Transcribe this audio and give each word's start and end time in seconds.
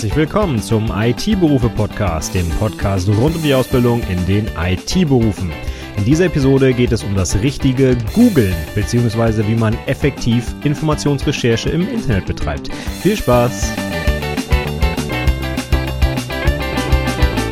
Herzlich 0.00 0.16
willkommen 0.16 0.62
zum 0.62 0.90
IT-Berufe-Podcast, 0.90 2.34
dem 2.34 2.48
Podcast 2.52 3.06
rund 3.06 3.36
um 3.36 3.42
die 3.42 3.52
Ausbildung 3.52 4.00
in 4.08 4.24
den 4.24 4.48
IT-Berufen. 4.56 5.52
In 5.98 6.06
dieser 6.06 6.24
Episode 6.24 6.72
geht 6.72 6.90
es 6.92 7.04
um 7.04 7.14
das 7.14 7.42
richtige 7.42 7.94
Googlen, 8.14 8.54
beziehungsweise 8.74 9.46
wie 9.46 9.56
man 9.56 9.76
effektiv 9.84 10.54
Informationsrecherche 10.64 11.68
im 11.68 11.86
Internet 11.86 12.24
betreibt. 12.24 12.72
Viel 13.02 13.14
Spaß! 13.14 13.89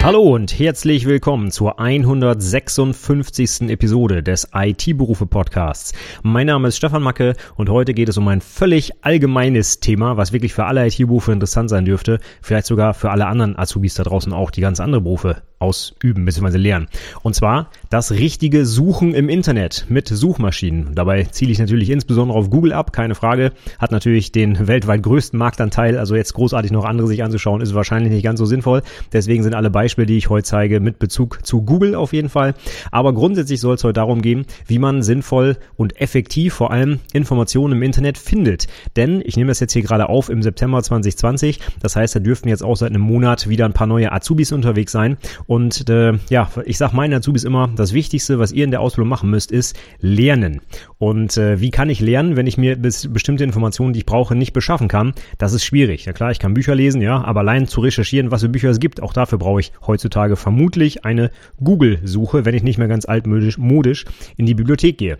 Hallo 0.01 0.23
und 0.23 0.57
herzlich 0.59 1.07
willkommen 1.07 1.51
zur 1.51 1.80
156. 1.80 3.69
Episode 3.69 4.23
des 4.23 4.48
IT-Berufe 4.55 5.27
Podcasts. 5.27 5.93
Mein 6.23 6.47
Name 6.47 6.69
ist 6.69 6.77
Stefan 6.77 7.03
Macke 7.03 7.35
und 7.57 7.69
heute 7.69 7.93
geht 7.95 8.09
es 8.09 8.16
um 8.16 8.29
ein 8.29 8.41
völlig 8.41 8.93
allgemeines 9.05 9.80
Thema, 9.80 10.16
was 10.16 10.33
wirklich 10.33 10.55
für 10.55 10.65
alle 10.65 10.87
IT-Berufe 10.87 11.33
interessant 11.33 11.69
sein 11.69 11.84
dürfte, 11.84 12.21
vielleicht 12.41 12.66
sogar 12.66 12.95
für 12.95 13.11
alle 13.11 13.27
anderen 13.27 13.59
Azubis 13.59 13.95
da 13.95 14.05
draußen 14.05 14.33
auch, 14.33 14.51
die 14.52 14.61
ganz 14.61 14.79
andere 14.79 15.01
Berufe 15.01 15.43
ausüben 15.59 16.25
bzw. 16.25 16.57
lernen. 16.57 16.89
Und 17.23 17.35
zwar 17.35 17.71
das 17.91 18.12
richtige 18.12 18.65
Suchen 18.66 19.15
im 19.15 19.29
Internet 19.29 19.87
mit 19.89 20.09
Suchmaschinen. 20.09 20.95
Dabei 20.95 21.25
ziele 21.25 21.53
ich 21.53 21.59
natürlich 21.59 21.91
insbesondere 21.91 22.39
auf 22.39 22.51
Google 22.51 22.73
ab, 22.73 22.93
keine 22.93 23.15
Frage. 23.15 23.53
Hat 23.79 23.93
natürlich 23.93 24.33
den 24.33 24.69
weltweit 24.69 25.02
größten 25.02 25.39
Marktanteil, 25.39 25.99
also 25.99 26.15
jetzt 26.15 26.35
großartig 26.35 26.71
noch 26.71 26.85
andere 26.85 27.09
sich 27.09 27.23
anzuschauen, 27.23 27.61
ist 27.61 27.75
wahrscheinlich 27.75 28.13
nicht 28.13 28.25
ganz 28.25 28.39
so 28.39 28.47
sinnvoll. 28.47 28.83
Deswegen 29.13 29.43
sind 29.43 29.55
alle 29.55 29.71
Beispiele, 29.71 30.07
die 30.07 30.16
ich 30.16 30.30
heute 30.30 30.45
zeige, 30.45 30.80
mit 30.80 30.99
Bezug 30.99 31.45
zu 31.45 31.63
Google 31.63 31.95
auf 31.95 32.13
jeden 32.13 32.29
Fall. 32.29 32.55
Aber 32.91 33.13
grundsätzlich 33.13 33.61
soll 33.61 33.75
es 33.75 33.85
heute 33.85 33.95
darum 33.95 34.23
gehen, 34.23 34.47
wie 34.66 34.79
man 34.79 35.02
sinnvoll 35.02 35.57
und 35.77 36.01
effektiv 36.01 36.55
vor 36.55 36.71
allem 36.71 37.01
Informationen 37.13 37.75
im 37.75 37.83
Internet 37.83 38.19
findet. 38.19 38.66
Denn 38.97 39.23
ich 39.25 39.37
nehme 39.37 39.49
das 39.49 39.61
jetzt 39.61 39.73
hier 39.73 39.83
gerade 39.83 40.09
auf 40.09 40.29
im 40.29 40.43
September 40.43 40.83
2020. 40.83 41.61
Das 41.80 41.97
heißt, 41.97 42.16
da 42.16 42.21
dürften 42.21 42.49
jetzt 42.49 42.63
auch 42.63 42.77
seit 42.77 42.91
einem 42.91 43.02
Monat 43.02 43.49
wieder 43.49 43.65
ein 43.65 43.73
paar 43.73 43.87
neue 43.87 44.13
Azubis 44.13 44.52
unterwegs 44.52 44.93
sein. 44.93 45.16
Und 45.49 45.88
äh, 45.88 46.13
ja, 46.29 46.51
ich 46.66 46.77
sage 46.77 46.95
meinen 46.95 47.15
Azubis 47.15 47.45
immer, 47.45 47.71
das 47.74 47.95
Wichtigste, 47.95 48.38
was 48.38 48.52
ihr 48.52 48.65
in 48.65 48.71
der 48.71 48.82
Ausbildung 48.82 49.09
machen 49.09 49.30
müsst, 49.30 49.51
ist 49.51 49.79
lernen. 49.99 50.60
Und 50.99 51.38
äh, 51.38 51.59
wie 51.59 51.71
kann 51.71 51.88
ich 51.88 52.01
lernen, 52.01 52.37
wenn 52.37 52.46
ich 52.46 52.59
mir 52.59 52.77
bis, 52.77 53.10
bestimmte 53.10 53.45
Informationen, 53.45 53.95
die 53.95 54.01
ich 54.01 54.07
brauche, 54.07 54.37
nicht 54.37 54.52
beschaffen 54.52 54.88
kann? 54.88 55.15
Das 55.38 55.54
ist 55.54 55.65
schwierig. 55.65 56.04
Ja 56.04 56.13
klar, 56.13 56.30
ich 56.32 56.38
kann 56.38 56.52
Bücher 56.52 56.74
lesen, 56.74 57.01
ja, 57.01 57.24
aber 57.24 57.41
allein 57.41 57.66
zu 57.66 57.80
recherchieren, 57.80 58.30
was 58.30 58.43
für 58.43 58.51
Bücher 58.51 58.69
es 58.69 58.79
gibt, 58.79 59.02
auch 59.02 59.15
dafür 59.15 59.38
brauche 59.38 59.60
ich 59.60 59.73
heutzutage 59.87 60.37
vermutlich 60.37 61.07
eine 61.07 61.30
Google-Suche, 61.65 62.45
wenn 62.45 62.54
ich 62.54 62.63
nicht 62.63 62.76
mehr 62.76 62.88
ganz 62.88 63.07
altmodisch 63.07 63.57
modisch 63.57 64.04
in 64.37 64.44
die 64.44 64.54
Bibliothek 64.54 64.99
gehe. 64.99 65.16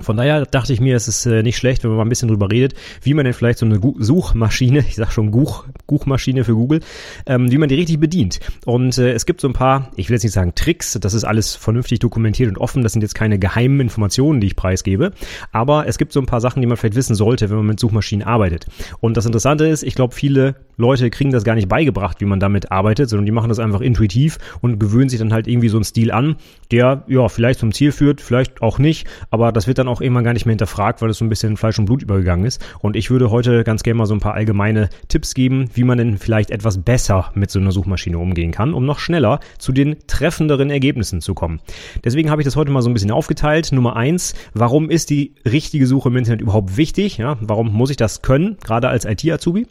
Von 0.00 0.16
daher 0.16 0.46
dachte 0.46 0.72
ich 0.72 0.80
mir, 0.80 0.96
es 0.96 1.08
ist 1.08 1.26
äh, 1.26 1.42
nicht 1.42 1.56
schlecht, 1.56 1.82
wenn 1.82 1.90
man 1.90 1.98
mal 1.98 2.04
ein 2.04 2.08
bisschen 2.08 2.28
drüber 2.28 2.50
redet, 2.50 2.74
wie 3.02 3.14
man 3.14 3.24
denn 3.24 3.34
vielleicht 3.34 3.58
so 3.58 3.66
eine 3.66 3.80
Suchmaschine, 3.98 4.78
ich 4.88 4.96
sag 4.96 5.12
schon 5.12 5.30
Guch, 5.30 5.64
Guchmaschine 5.86 6.44
für 6.44 6.54
Google, 6.54 6.80
ähm, 7.26 7.50
wie 7.50 7.58
man 7.58 7.68
die 7.68 7.74
richtig 7.74 7.98
bedient. 8.00 8.40
Und 8.64 8.98
äh, 8.98 9.12
es 9.12 9.26
gibt 9.26 9.40
so 9.40 9.48
ein 9.48 9.52
paar, 9.52 9.90
ich 9.96 10.08
will 10.08 10.14
jetzt 10.14 10.22
nicht 10.22 10.32
sagen 10.32 10.54
Tricks, 10.54 10.98
das 11.00 11.14
ist 11.14 11.24
alles 11.24 11.54
vernünftig 11.56 11.98
dokumentiert 11.98 12.48
und 12.48 12.58
offen, 12.58 12.82
das 12.82 12.92
sind 12.92 13.02
jetzt 13.02 13.14
keine 13.14 13.38
geheimen 13.38 13.80
Informationen, 13.80 14.40
die 14.40 14.48
ich 14.48 14.56
preisgebe, 14.56 15.12
aber 15.52 15.86
es 15.86 15.98
gibt 15.98 16.12
so 16.12 16.20
ein 16.20 16.26
paar 16.26 16.40
Sachen, 16.40 16.60
die 16.60 16.66
man 16.66 16.76
vielleicht 16.76 16.96
wissen 16.96 17.14
sollte, 17.14 17.50
wenn 17.50 17.56
man 17.58 17.66
mit 17.66 17.80
Suchmaschinen 17.80 18.26
arbeitet. 18.26 18.66
Und 19.00 19.16
das 19.16 19.26
Interessante 19.26 19.66
ist, 19.66 19.82
ich 19.82 19.94
glaube, 19.94 20.14
viele 20.14 20.54
Leute 20.76 21.10
kriegen 21.10 21.32
das 21.32 21.44
gar 21.44 21.56
nicht 21.56 21.68
beigebracht, 21.68 22.20
wie 22.20 22.24
man 22.24 22.38
damit 22.38 22.70
arbeitet, 22.70 23.08
sondern 23.08 23.26
die 23.26 23.32
machen 23.32 23.48
das 23.48 23.58
einfach 23.58 23.80
intuitiv 23.80 24.38
und 24.60 24.78
gewöhnen 24.78 25.08
sich 25.08 25.18
dann 25.18 25.32
halt 25.32 25.48
irgendwie 25.48 25.68
so 25.68 25.76
einen 25.76 25.84
Stil 25.84 26.12
an, 26.12 26.36
der 26.70 27.04
ja 27.08 27.28
vielleicht 27.28 27.60
zum 27.60 27.72
Ziel 27.72 27.90
führt, 27.90 28.20
vielleicht 28.20 28.62
auch 28.62 28.78
nicht, 28.78 29.06
aber 29.30 29.50
das 29.50 29.66
wird 29.66 29.78
dann 29.78 29.87
auch 29.88 30.00
irgendwann 30.00 30.24
gar 30.24 30.32
nicht 30.32 30.46
mehr 30.46 30.52
hinterfragt, 30.52 31.02
weil 31.02 31.10
es 31.10 31.18
so 31.18 31.24
ein 31.24 31.28
bisschen 31.28 31.56
Fleisch 31.56 31.78
und 31.78 31.86
Blut 31.86 32.02
übergegangen 32.02 32.46
ist. 32.46 32.64
Und 32.80 32.96
ich 32.96 33.10
würde 33.10 33.30
heute 33.30 33.64
ganz 33.64 33.82
gerne 33.82 33.98
mal 33.98 34.06
so 34.06 34.14
ein 34.14 34.20
paar 34.20 34.34
allgemeine 34.34 34.90
Tipps 35.08 35.34
geben, 35.34 35.70
wie 35.74 35.84
man 35.84 35.98
denn 35.98 36.18
vielleicht 36.18 36.50
etwas 36.50 36.78
besser 36.78 37.30
mit 37.34 37.50
so 37.50 37.58
einer 37.58 37.72
Suchmaschine 37.72 38.18
umgehen 38.18 38.52
kann, 38.52 38.74
um 38.74 38.84
noch 38.84 38.98
schneller 38.98 39.40
zu 39.58 39.72
den 39.72 39.96
treffenderen 40.06 40.70
Ergebnissen 40.70 41.20
zu 41.20 41.34
kommen. 41.34 41.60
Deswegen 42.04 42.30
habe 42.30 42.42
ich 42.42 42.44
das 42.44 42.56
heute 42.56 42.70
mal 42.70 42.82
so 42.82 42.90
ein 42.90 42.94
bisschen 42.94 43.10
aufgeteilt. 43.10 43.72
Nummer 43.72 43.96
eins, 43.96 44.34
warum 44.54 44.90
ist 44.90 45.10
die 45.10 45.34
richtige 45.44 45.86
Suche 45.86 46.08
im 46.08 46.16
Internet 46.16 46.40
überhaupt 46.40 46.76
wichtig? 46.76 47.18
Ja, 47.18 47.36
warum 47.40 47.72
muss 47.72 47.90
ich 47.90 47.96
das 47.96 48.22
können, 48.22 48.56
gerade 48.62 48.88
als 48.88 49.04
IT-Azubi? 49.04 49.66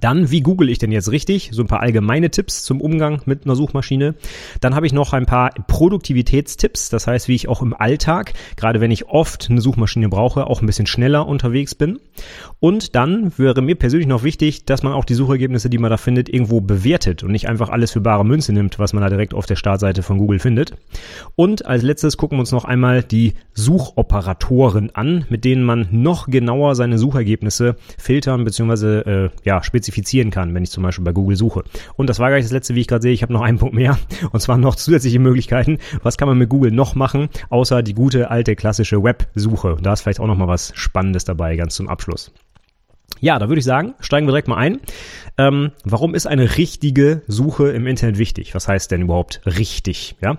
Dann, 0.00 0.30
wie 0.30 0.40
google 0.40 0.68
ich 0.68 0.78
denn 0.78 0.92
jetzt 0.92 1.10
richtig? 1.10 1.50
So 1.52 1.62
ein 1.62 1.68
paar 1.68 1.80
allgemeine 1.80 2.30
Tipps 2.30 2.64
zum 2.64 2.80
Umgang 2.80 3.22
mit 3.24 3.44
einer 3.44 3.56
Suchmaschine. 3.56 4.14
Dann 4.60 4.74
habe 4.74 4.86
ich 4.86 4.92
noch 4.92 5.12
ein 5.12 5.26
paar 5.26 5.50
Produktivitätstipps, 5.66 6.88
das 6.90 7.06
heißt, 7.06 7.28
wie 7.28 7.34
ich 7.34 7.48
auch 7.48 7.62
im 7.62 7.74
Alltag, 7.74 8.34
gerade 8.56 8.80
wenn 8.80 8.90
ich 8.90 9.06
oft 9.06 9.48
eine 9.50 9.60
Suchmaschine 9.60 10.08
brauche, 10.08 10.46
auch 10.46 10.60
ein 10.60 10.66
bisschen 10.66 10.86
schneller 10.86 11.26
unterwegs 11.26 11.74
bin. 11.74 11.98
Und 12.64 12.94
dann 12.94 13.30
wäre 13.36 13.60
mir 13.60 13.74
persönlich 13.74 14.08
noch 14.08 14.22
wichtig, 14.22 14.64
dass 14.64 14.82
man 14.82 14.94
auch 14.94 15.04
die 15.04 15.12
Suchergebnisse, 15.12 15.68
die 15.68 15.76
man 15.76 15.90
da 15.90 15.98
findet, 15.98 16.30
irgendwo 16.30 16.62
bewertet 16.62 17.22
und 17.22 17.30
nicht 17.30 17.46
einfach 17.46 17.68
alles 17.68 17.92
für 17.92 18.00
bare 18.00 18.24
Münze 18.24 18.54
nimmt, 18.54 18.78
was 18.78 18.94
man 18.94 19.02
da 19.02 19.10
direkt 19.10 19.34
auf 19.34 19.44
der 19.44 19.56
Startseite 19.56 20.02
von 20.02 20.16
Google 20.16 20.38
findet. 20.38 20.72
Und 21.36 21.66
als 21.66 21.82
letztes 21.82 22.16
gucken 22.16 22.38
wir 22.38 22.40
uns 22.40 22.52
noch 22.52 22.64
einmal 22.64 23.02
die 23.02 23.34
Suchoperatoren 23.52 24.94
an, 24.94 25.26
mit 25.28 25.44
denen 25.44 25.62
man 25.62 25.88
noch 25.90 26.26
genauer 26.26 26.74
seine 26.74 26.96
Suchergebnisse 26.96 27.76
filtern 27.98 28.46
bzw. 28.46 29.00
Äh, 29.00 29.30
ja, 29.44 29.62
spezifizieren 29.62 30.30
kann, 30.30 30.54
wenn 30.54 30.62
ich 30.62 30.70
zum 30.70 30.84
Beispiel 30.84 31.04
bei 31.04 31.12
Google 31.12 31.36
suche. 31.36 31.64
Und 31.96 32.08
das 32.08 32.18
war 32.18 32.30
gar 32.30 32.36
nicht 32.36 32.46
das 32.46 32.52
letzte, 32.52 32.74
wie 32.74 32.80
ich 32.80 32.88
gerade 32.88 33.02
sehe. 33.02 33.12
Ich 33.12 33.22
habe 33.22 33.34
noch 33.34 33.42
einen 33.42 33.58
Punkt 33.58 33.74
mehr 33.74 33.98
und 34.32 34.40
zwar 34.40 34.56
noch 34.56 34.76
zusätzliche 34.76 35.18
Möglichkeiten. 35.18 35.80
Was 36.02 36.16
kann 36.16 36.28
man 36.28 36.38
mit 36.38 36.48
Google 36.48 36.72
noch 36.72 36.94
machen, 36.94 37.28
außer 37.50 37.82
die 37.82 37.92
gute 37.92 38.30
alte 38.30 38.56
klassische 38.56 39.04
Websuche? 39.04 39.76
Da 39.82 39.92
ist 39.92 40.00
vielleicht 40.00 40.20
auch 40.20 40.26
noch 40.26 40.38
mal 40.38 40.48
was 40.48 40.72
Spannendes 40.74 41.26
dabei, 41.26 41.56
ganz 41.56 41.74
zum 41.74 41.90
Abschluss. 41.90 42.32
Ja, 43.20 43.38
da 43.38 43.48
würde 43.48 43.58
ich 43.58 43.64
sagen, 43.64 43.94
steigen 44.00 44.26
wir 44.26 44.32
direkt 44.32 44.48
mal 44.48 44.56
ein. 44.56 44.80
Ähm, 45.38 45.72
warum 45.84 46.14
ist 46.14 46.26
eine 46.26 46.56
richtige 46.56 47.22
Suche 47.26 47.70
im 47.70 47.86
Internet 47.86 48.18
wichtig? 48.18 48.54
Was 48.54 48.68
heißt 48.68 48.90
denn 48.90 49.02
überhaupt 49.02 49.40
richtig? 49.46 50.16
Ja. 50.20 50.38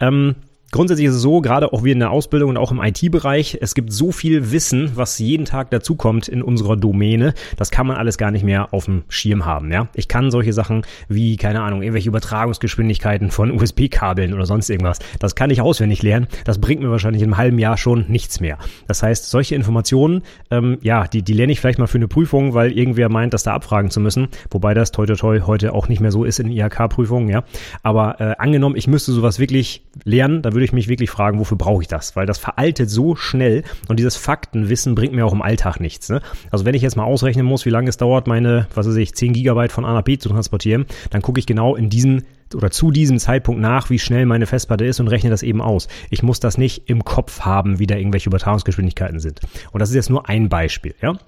Ähm, 0.00 0.36
Grundsätzlich 0.72 1.08
ist 1.08 1.16
es 1.16 1.20
so, 1.20 1.42
gerade 1.42 1.70
auch 1.74 1.84
wir 1.84 1.92
in 1.92 1.98
der 1.98 2.10
Ausbildung 2.10 2.48
und 2.48 2.56
auch 2.56 2.72
im 2.72 2.80
IT-Bereich, 2.80 3.58
es 3.60 3.74
gibt 3.74 3.92
so 3.92 4.10
viel 4.10 4.52
Wissen, 4.52 4.92
was 4.94 5.18
jeden 5.18 5.44
Tag 5.44 5.70
dazukommt 5.70 6.28
in 6.28 6.40
unserer 6.42 6.78
Domäne. 6.78 7.34
Das 7.58 7.70
kann 7.70 7.86
man 7.86 7.98
alles 7.98 8.16
gar 8.16 8.30
nicht 8.30 8.42
mehr 8.42 8.72
auf 8.72 8.86
dem 8.86 9.02
Schirm 9.10 9.44
haben. 9.44 9.70
Ja, 9.70 9.88
ich 9.92 10.08
kann 10.08 10.30
solche 10.30 10.54
Sachen 10.54 10.86
wie 11.10 11.36
keine 11.36 11.60
Ahnung 11.60 11.82
irgendwelche 11.82 12.08
Übertragungsgeschwindigkeiten 12.08 13.30
von 13.30 13.50
USB-Kabeln 13.50 14.32
oder 14.32 14.46
sonst 14.46 14.70
irgendwas. 14.70 14.98
Das 15.18 15.34
kann 15.34 15.50
ich 15.50 15.60
auswendig 15.60 16.02
lernen. 16.02 16.26
Das 16.46 16.58
bringt 16.58 16.80
mir 16.80 16.90
wahrscheinlich 16.90 17.20
in 17.20 17.28
einem 17.28 17.36
halben 17.36 17.58
Jahr 17.58 17.76
schon 17.76 18.06
nichts 18.08 18.40
mehr. 18.40 18.56
Das 18.88 19.02
heißt, 19.02 19.28
solche 19.28 19.54
Informationen, 19.54 20.22
ähm, 20.50 20.78
ja, 20.80 21.06
die 21.06 21.20
die 21.20 21.34
lerne 21.34 21.52
ich 21.52 21.60
vielleicht 21.60 21.80
mal 21.80 21.86
für 21.86 21.98
eine 21.98 22.08
Prüfung, 22.08 22.54
weil 22.54 22.72
irgendwer 22.72 23.10
meint, 23.10 23.34
das 23.34 23.42
da 23.42 23.52
abfragen 23.52 23.90
zu 23.90 24.00
müssen. 24.00 24.28
Wobei 24.50 24.72
das 24.72 24.90
toi 24.90 25.04
toi 25.04 25.16
toi 25.16 25.40
heute 25.40 25.74
auch 25.74 25.88
nicht 25.88 26.00
mehr 26.00 26.12
so 26.12 26.24
ist 26.24 26.40
in 26.40 26.50
IHK-Prüfungen. 26.50 27.28
Ja, 27.28 27.44
aber 27.82 28.22
äh, 28.22 28.36
angenommen, 28.38 28.76
ich 28.76 28.86
müsste 28.86 29.12
sowas 29.12 29.38
wirklich 29.38 29.82
lernen, 30.04 30.40
da 30.40 30.54
würde 30.54 30.61
würde 30.62 30.66
ich 30.66 30.72
mich 30.72 30.88
wirklich 30.88 31.10
fragen, 31.10 31.40
wofür 31.40 31.58
brauche 31.58 31.82
ich 31.82 31.88
das? 31.88 32.14
Weil 32.14 32.24
das 32.24 32.38
veraltet 32.38 32.88
so 32.88 33.16
schnell 33.16 33.64
und 33.88 33.98
dieses 33.98 34.16
Faktenwissen 34.16 34.94
bringt 34.94 35.12
mir 35.12 35.26
auch 35.26 35.32
im 35.32 35.42
Alltag 35.42 35.80
nichts. 35.80 36.08
Ne? 36.08 36.20
Also 36.52 36.64
wenn 36.64 36.76
ich 36.76 36.82
jetzt 36.82 36.96
mal 36.96 37.02
ausrechnen 37.02 37.44
muss, 37.44 37.66
wie 37.66 37.70
lange 37.70 37.88
es 37.88 37.96
dauert, 37.96 38.28
meine, 38.28 38.68
was 38.76 38.86
weiß 38.86 38.94
ich, 38.94 39.12
10 39.12 39.32
Gigabyte 39.32 39.72
von 39.72 39.84
A 39.84 39.92
nach 39.92 40.02
B 40.02 40.18
zu 40.18 40.28
transportieren, 40.28 40.86
dann 41.10 41.20
gucke 41.20 41.40
ich 41.40 41.46
genau 41.46 41.74
in 41.74 41.90
diesen 41.90 42.22
oder 42.54 42.70
zu 42.70 42.92
diesem 42.92 43.18
Zeitpunkt 43.18 43.60
nach, 43.60 43.90
wie 43.90 43.98
schnell 43.98 44.24
meine 44.24 44.46
Festplatte 44.46 44.84
ist 44.84 45.00
und 45.00 45.08
rechne 45.08 45.30
das 45.30 45.42
eben 45.42 45.60
aus. 45.60 45.88
Ich 46.10 46.22
muss 46.22 46.38
das 46.38 46.58
nicht 46.58 46.88
im 46.88 47.04
Kopf 47.04 47.40
haben, 47.40 47.80
wie 47.80 47.88
da 47.88 47.96
irgendwelche 47.96 48.28
Übertragungsgeschwindigkeiten 48.28 49.18
sind. 49.18 49.40
Und 49.72 49.80
das 49.80 49.88
ist 49.88 49.96
jetzt 49.96 50.10
nur 50.10 50.28
ein 50.28 50.48
Beispiel, 50.48 50.94
ja. 51.02 51.18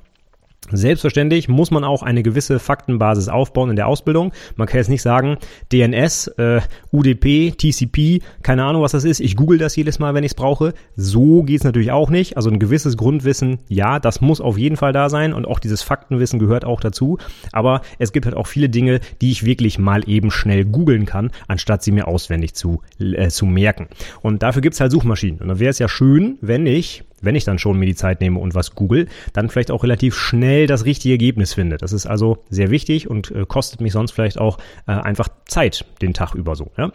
Selbstverständlich 0.73 1.49
muss 1.49 1.71
man 1.71 1.85
auch 1.85 2.03
eine 2.03 2.23
gewisse 2.23 2.59
Faktenbasis 2.59 3.29
aufbauen 3.29 3.71
in 3.71 3.77
der 3.77 3.87
Ausbildung. 3.87 4.33
Man 4.57 4.67
kann 4.67 4.79
jetzt 4.79 4.89
nicht 4.89 5.03
sagen, 5.03 5.37
DNS, 5.73 6.29
äh, 6.39 6.61
UDP, 6.91 7.53
TCP, 7.53 8.23
keine 8.43 8.65
Ahnung, 8.65 8.83
was 8.83 8.93
das 8.93 9.05
ist. 9.05 9.21
Ich 9.21 9.37
google 9.37 9.59
das 9.59 9.77
jedes 9.77 9.99
Mal, 9.99 10.15
wenn 10.15 10.25
ich 10.25 10.33
es 10.33 10.35
brauche. 10.35 10.73
So 10.97 11.43
geht's 11.43 11.65
natürlich 11.65 11.93
auch 11.93 12.09
nicht. 12.09 12.37
Also 12.37 12.51
ein 12.51 12.59
gewisses 12.59 12.97
Grundwissen, 12.97 13.59
ja, 13.69 14.01
das 14.01 14.21
muss 14.21 14.41
auf 14.41 14.57
jeden 14.57 14.77
Fall 14.77 14.93
da 14.93 15.09
sein 15.11 15.33
und 15.33 15.47
auch 15.47 15.59
dieses 15.59 15.83
Faktenwissen 15.83 16.39
gehört 16.39 16.65
auch 16.65 16.81
dazu. 16.81 17.19
Aber 17.53 17.83
es 17.99 18.13
gibt 18.13 18.27
halt 18.27 18.37
auch 18.37 18.47
viele 18.47 18.69
Dinge, 18.69 19.01
die 19.21 19.31
ich 19.31 19.45
wirklich 19.45 19.79
mal 19.79 20.09
eben 20.09 20.31
schnell 20.31 20.65
googeln 20.65 21.05
kann, 21.05 21.31
anstatt 21.47 21.83
sie 21.83 21.93
mir 21.93 22.09
auswendig 22.09 22.55
zu, 22.55 22.81
äh, 22.99 23.29
zu 23.29 23.45
merken. 23.45 23.89
Und 24.23 24.43
dafür 24.43 24.63
gibt's 24.63 24.81
halt 24.81 24.93
Suchmaschinen. 24.93 25.41
Und 25.41 25.49
dann 25.49 25.59
wäre 25.59 25.71
es 25.71 25.79
ja 25.79 25.89
schön, 25.89 26.39
wenn 26.41 26.67
ich 26.67 27.05
wenn 27.25 27.35
ich 27.35 27.45
dann 27.45 27.59
schon 27.59 27.79
mir 27.79 27.87
die 27.87 27.95
Zeit 27.95 28.21
nehme 28.21 28.39
und 28.39 28.55
was 28.55 28.75
google, 28.75 29.09
dann 29.33 29.49
vielleicht 29.51 29.71
auch 29.71 29.83
relativ 29.83 30.17
schnell 30.17 30.67
das 30.67 30.85
richtige 30.85 31.15
Ergebnis 31.15 31.55
finde. 31.55 31.77
Das 31.77 31.93
ist 31.93 32.07
also 32.07 32.45
sehr 32.51 32.71
wichtig 32.71 33.09
und 33.09 33.31
äh, 33.31 33.45
kostet 33.47 33.81
mich 33.81 33.93
sonst 33.93 34.13
vielleicht 34.13 34.39
auch 34.39 34.59
äh, 34.87 34.93
einfach 34.93 35.29
Zeit 35.47 35.85
den 36.03 36.15
Tag 36.15 36.35
über 36.35 36.57
so. 36.57 36.71
Ja? 36.77 36.93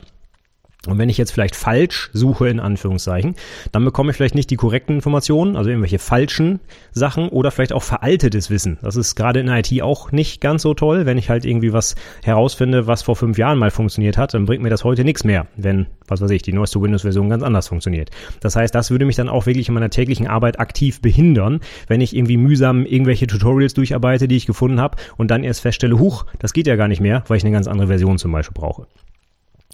Und 0.87 0.97
wenn 0.97 1.09
ich 1.09 1.17
jetzt 1.17 1.31
vielleicht 1.31 1.57
falsch 1.57 2.09
suche, 2.13 2.47
in 2.47 2.61
Anführungszeichen, 2.61 3.35
dann 3.73 3.83
bekomme 3.83 4.11
ich 4.11 4.17
vielleicht 4.17 4.35
nicht 4.35 4.49
die 4.49 4.55
korrekten 4.55 4.95
Informationen, 4.95 5.57
also 5.57 5.69
irgendwelche 5.69 5.99
falschen 5.99 6.61
Sachen 6.93 7.27
oder 7.27 7.51
vielleicht 7.51 7.73
auch 7.73 7.83
veraltetes 7.83 8.49
Wissen. 8.49 8.77
Das 8.81 8.95
ist 8.95 9.15
gerade 9.15 9.41
in 9.41 9.49
IT 9.49 9.81
auch 9.81 10.13
nicht 10.13 10.39
ganz 10.39 10.61
so 10.61 10.73
toll. 10.73 11.05
Wenn 11.05 11.17
ich 11.17 11.29
halt 11.29 11.43
irgendwie 11.43 11.73
was 11.73 11.95
herausfinde, 12.23 12.87
was 12.87 13.01
vor 13.01 13.17
fünf 13.17 13.37
Jahren 13.37 13.57
mal 13.57 13.71
funktioniert 13.71 14.17
hat, 14.17 14.33
dann 14.33 14.45
bringt 14.45 14.63
mir 14.63 14.69
das 14.69 14.85
heute 14.85 15.03
nichts 15.03 15.25
mehr, 15.25 15.47
wenn, 15.57 15.87
was 16.07 16.21
weiß 16.21 16.31
ich, 16.31 16.43
die 16.43 16.53
neueste 16.53 16.81
Windows-Version 16.81 17.29
ganz 17.29 17.43
anders 17.43 17.67
funktioniert. 17.67 18.09
Das 18.39 18.55
heißt, 18.55 18.73
das 18.73 18.89
würde 18.89 19.05
mich 19.05 19.17
dann 19.17 19.27
auch 19.27 19.47
wirklich 19.47 19.67
in 19.67 19.73
meiner 19.73 19.89
täglichen 19.89 20.27
Arbeit 20.27 20.61
aktiv 20.61 21.01
behindern, 21.01 21.59
wenn 21.87 21.99
ich 21.99 22.15
irgendwie 22.15 22.37
mühsam 22.37 22.85
irgendwelche 22.85 23.27
Tutorials 23.27 23.73
durcharbeite, 23.73 24.29
die 24.29 24.37
ich 24.37 24.45
gefunden 24.45 24.79
habe 24.79 24.95
und 25.17 25.29
dann 25.29 25.43
erst 25.43 25.59
feststelle, 25.59 25.99
huch, 25.99 26.25
das 26.39 26.53
geht 26.53 26.67
ja 26.67 26.77
gar 26.77 26.87
nicht 26.87 27.01
mehr, 27.01 27.25
weil 27.27 27.35
ich 27.35 27.43
eine 27.43 27.51
ganz 27.51 27.67
andere 27.67 27.87
Version 27.87 28.17
zum 28.17 28.31
Beispiel 28.31 28.53
brauche. 28.53 28.87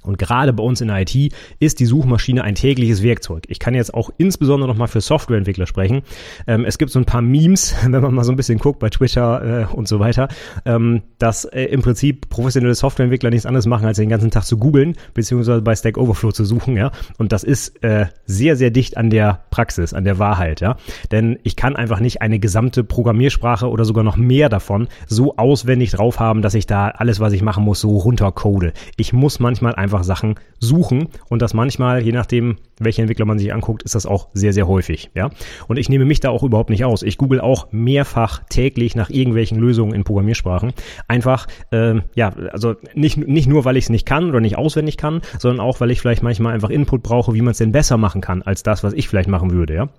Und 0.07 0.17
gerade 0.17 0.53
bei 0.53 0.63
uns 0.63 0.81
in 0.81 0.87
der 0.87 1.01
IT 1.01 1.33
ist 1.59 1.79
die 1.79 1.85
Suchmaschine 1.85 2.43
ein 2.43 2.55
tägliches 2.55 3.03
Werkzeug. 3.03 3.43
Ich 3.47 3.59
kann 3.59 3.73
jetzt 3.73 3.93
auch 3.93 4.09
insbesondere 4.17 4.69
nochmal 4.69 4.87
für 4.87 5.01
Softwareentwickler 5.01 5.67
sprechen. 5.67 6.01
Ähm, 6.47 6.65
es 6.65 6.77
gibt 6.77 6.91
so 6.91 6.99
ein 6.99 7.05
paar 7.05 7.21
Memes, 7.21 7.75
wenn 7.83 8.01
man 8.01 8.13
mal 8.13 8.23
so 8.23 8.31
ein 8.31 8.35
bisschen 8.35 8.59
guckt 8.59 8.79
bei 8.79 8.89
Twitter 8.89 9.67
äh, 9.71 9.73
und 9.73 9.87
so 9.87 9.99
weiter, 9.99 10.27
ähm, 10.65 11.03
dass 11.17 11.45
äh, 11.45 11.63
im 11.65 11.81
Prinzip 11.81 12.29
professionelle 12.29 12.75
Softwareentwickler 12.75 13.29
nichts 13.29 13.45
anderes 13.45 13.65
machen, 13.65 13.85
als 13.85 13.97
den 13.97 14.09
ganzen 14.09 14.31
Tag 14.31 14.43
zu 14.43 14.57
googeln, 14.57 14.95
beziehungsweise 15.13 15.61
bei 15.61 15.75
Stack 15.75 15.97
Overflow 15.97 16.31
zu 16.31 16.45
suchen, 16.45 16.75
ja. 16.77 16.91
Und 17.17 17.31
das 17.31 17.43
ist 17.43 17.83
äh, 17.83 18.07
sehr, 18.25 18.55
sehr 18.55 18.71
dicht 18.71 18.97
an 18.97 19.09
der 19.09 19.43
Praxis, 19.49 19.93
an 19.93 20.03
der 20.03 20.19
Wahrheit, 20.19 20.61
ja. 20.61 20.77
Denn 21.11 21.39
ich 21.43 21.55
kann 21.55 21.75
einfach 21.75 21.99
nicht 21.99 22.21
eine 22.21 22.39
gesamte 22.39 22.83
Programmiersprache 22.83 23.69
oder 23.69 23.85
sogar 23.85 24.03
noch 24.03 24.17
mehr 24.17 24.49
davon 24.49 24.87
so 25.07 25.37
auswendig 25.37 25.91
drauf 25.91 26.19
haben, 26.19 26.41
dass 26.41 26.53
ich 26.53 26.65
da 26.65 26.89
alles, 26.89 27.19
was 27.19 27.33
ich 27.33 27.41
machen 27.41 27.63
muss, 27.63 27.81
so 27.81 27.97
runtercode. 27.97 28.73
Ich 28.97 29.13
muss 29.13 29.39
manchmal 29.39 29.75
einfach 29.75 29.94
einfach 29.95 30.03
Sachen 30.05 30.35
suchen 30.59 31.07
und 31.29 31.41
das 31.41 31.53
manchmal, 31.53 32.01
je 32.03 32.11
nachdem, 32.11 32.57
welche 32.79 33.01
Entwickler 33.01 33.25
man 33.25 33.39
sich 33.39 33.53
anguckt, 33.53 33.83
ist 33.83 33.95
das 33.95 34.05
auch 34.05 34.27
sehr, 34.33 34.53
sehr 34.53 34.67
häufig. 34.67 35.09
Ja? 35.15 35.29
Und 35.67 35.77
ich 35.77 35.89
nehme 35.89 36.05
mich 36.05 36.19
da 36.19 36.29
auch 36.29 36.43
überhaupt 36.43 36.69
nicht 36.69 36.83
aus. 36.83 37.03
Ich 37.03 37.17
google 37.17 37.39
auch 37.39 37.67
mehrfach 37.71 38.43
täglich 38.49 38.95
nach 38.95 39.09
irgendwelchen 39.09 39.57
Lösungen 39.57 39.93
in 39.93 40.03
Programmiersprachen. 40.03 40.73
Einfach, 41.07 41.47
ähm, 41.71 42.03
ja, 42.15 42.33
also 42.51 42.75
nicht, 42.93 43.17
nicht 43.17 43.47
nur, 43.47 43.65
weil 43.65 43.77
ich 43.77 43.85
es 43.85 43.89
nicht 43.89 44.05
kann 44.05 44.29
oder 44.29 44.41
nicht 44.41 44.57
auswendig 44.57 44.97
kann, 44.97 45.21
sondern 45.39 45.59
auch, 45.65 45.79
weil 45.79 45.91
ich 45.91 46.01
vielleicht 46.01 46.23
manchmal 46.23 46.53
einfach 46.53 46.69
Input 46.69 47.03
brauche, 47.03 47.33
wie 47.33 47.41
man 47.41 47.51
es 47.51 47.57
denn 47.57 47.71
besser 47.71 47.97
machen 47.97 48.21
kann, 48.21 48.41
als 48.41 48.63
das, 48.63 48.83
was 48.83 48.93
ich 48.93 49.07
vielleicht 49.07 49.29
machen 49.29 49.51
würde. 49.51 49.73
Ja? 49.73 49.89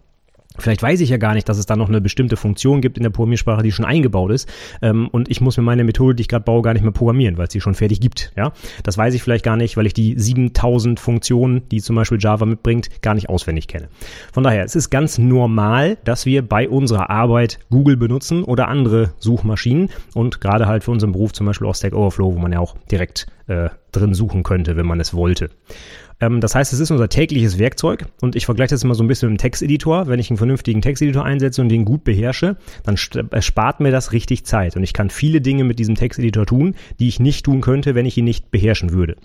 Vielleicht 0.59 0.83
weiß 0.83 1.01
ich 1.01 1.11
ja 1.11 1.17
gar 1.17 1.35
nicht, 1.35 1.49
dass 1.49 1.59
es 1.59 1.67
da 1.67 1.77
noch 1.77 1.89
eine 1.89 2.01
bestimmte 2.01 2.37
Funktion 2.37 2.81
gibt 2.81 2.97
in 2.97 3.03
der 3.03 3.11
Programmiersprache, 3.11 3.63
die 3.63 3.73
schon 3.73 3.85
eingebaut 3.85 4.31
ist. 4.31 4.49
Ähm, 4.83 5.09
und 5.09 5.31
ich 5.31 5.41
muss 5.41 5.57
mir 5.57 5.63
meine 5.63 5.85
Methode, 5.85 6.15
die 6.15 6.23
ich 6.23 6.29
gerade 6.29 6.45
baue, 6.45 6.63
gar 6.63 6.73
nicht 6.73 6.83
mehr 6.83 6.93
programmieren, 6.93 7.39
weil 7.39 7.45
es 7.45 7.53
die 7.53 7.61
schon 7.61 7.75
fertig 7.75 8.01
gibt. 8.01 8.33
Ja, 8.37 8.53
das 8.83 8.99
weiß 8.99 9.15
ich 9.15 9.23
vielleicht 9.23 9.45
gar 9.45 9.57
nicht, 9.57 9.77
weil 9.77 9.87
ich 9.87 9.95
die 9.95 10.19
7000 10.19 11.01
Funktionen, 11.01 11.69
die 11.69 11.81
zum 11.81 11.97
Beispiel 11.97 12.19
Java 12.21 12.47
mitbringt, 12.47 13.03
gar 13.03 13.15
nicht 13.15 13.29
auswendig 13.29 13.69
kenne. 13.69 13.89
Von 14.33 14.45
daher, 14.45 14.65
es 14.65 14.77
ist 14.77 14.91
ganz 14.91 15.19
normal, 15.19 15.99
dass 16.05 16.27
wir 16.27 16.47
bei 16.47 16.69
unserer 16.69 17.11
Arbeit 17.11 17.59
Google 17.71 17.97
benutzen 17.97 18.45
oder 18.45 18.69
andere 18.69 19.13
Suchmaschinen 19.19 19.91
und 20.15 20.41
gerade 20.41 20.67
halt 20.67 20.85
für 20.85 20.91
unseren 20.91 21.13
Beruf 21.13 21.33
zum 21.33 21.47
Beispiel 21.47 21.67
auch 21.67 21.75
Stack 21.75 21.95
Overflow, 21.95 22.35
wo 22.35 22.39
man 22.39 22.53
ja 22.53 22.61
auch 22.61 22.77
direkt 22.91 23.27
äh, 23.47 23.69
drin 23.93 24.15
suchen 24.15 24.43
könnte, 24.43 24.77
wenn 24.77 24.87
man 24.87 25.01
es 25.01 25.15
wollte. 25.15 25.51
Ähm, 26.21 26.41
das 26.41 26.55
heißt, 26.55 26.73
es 26.73 26.81
ist 26.81 26.91
unser 26.91 27.09
tägliches 27.09 27.59
Werkzeug 27.59 28.07
und 28.21 28.37
ich 28.37 28.47
vergleiche 28.47 28.75
das 28.75 28.85
immer 28.85 28.95
so 28.95 29.05
ein 29.05 29.09
bisschen 29.09 29.31
mit 29.31 29.39
dem 29.39 29.43
Texteditor. 29.43 30.07
Wenn 30.07 30.19
ich 30.19 30.31
einen 30.31 30.39
vernünftigen 30.39 30.83
Texteditor 30.83 31.25
einsetze 31.25 31.61
und 31.61 31.69
den 31.69 31.85
gut 31.85 32.05
beherrsche, 32.05 32.57
dann 32.85 32.97
spart 32.97 33.81
mir 33.81 33.91
das 33.91 34.13
richtig 34.13 34.45
Zeit 34.45 34.77
und 34.77 34.83
ich 34.83 34.93
kann 34.93 35.11
viele 35.11 35.41
Dinge 35.41 35.65
mit 35.65 35.79
diesem 35.79 35.95
Texteditor 35.95 36.47
tun, 36.47 36.75
die 36.99 37.09
ich 37.09 37.21
nicht 37.21 37.45
tun 37.45 37.61
könnte, 37.61 37.95
wenn 37.95 38.07
ich 38.07 38.17
ihn 38.17 38.25
nicht 38.25 38.51
beherrschen 38.51 38.93
würde. 38.93 39.17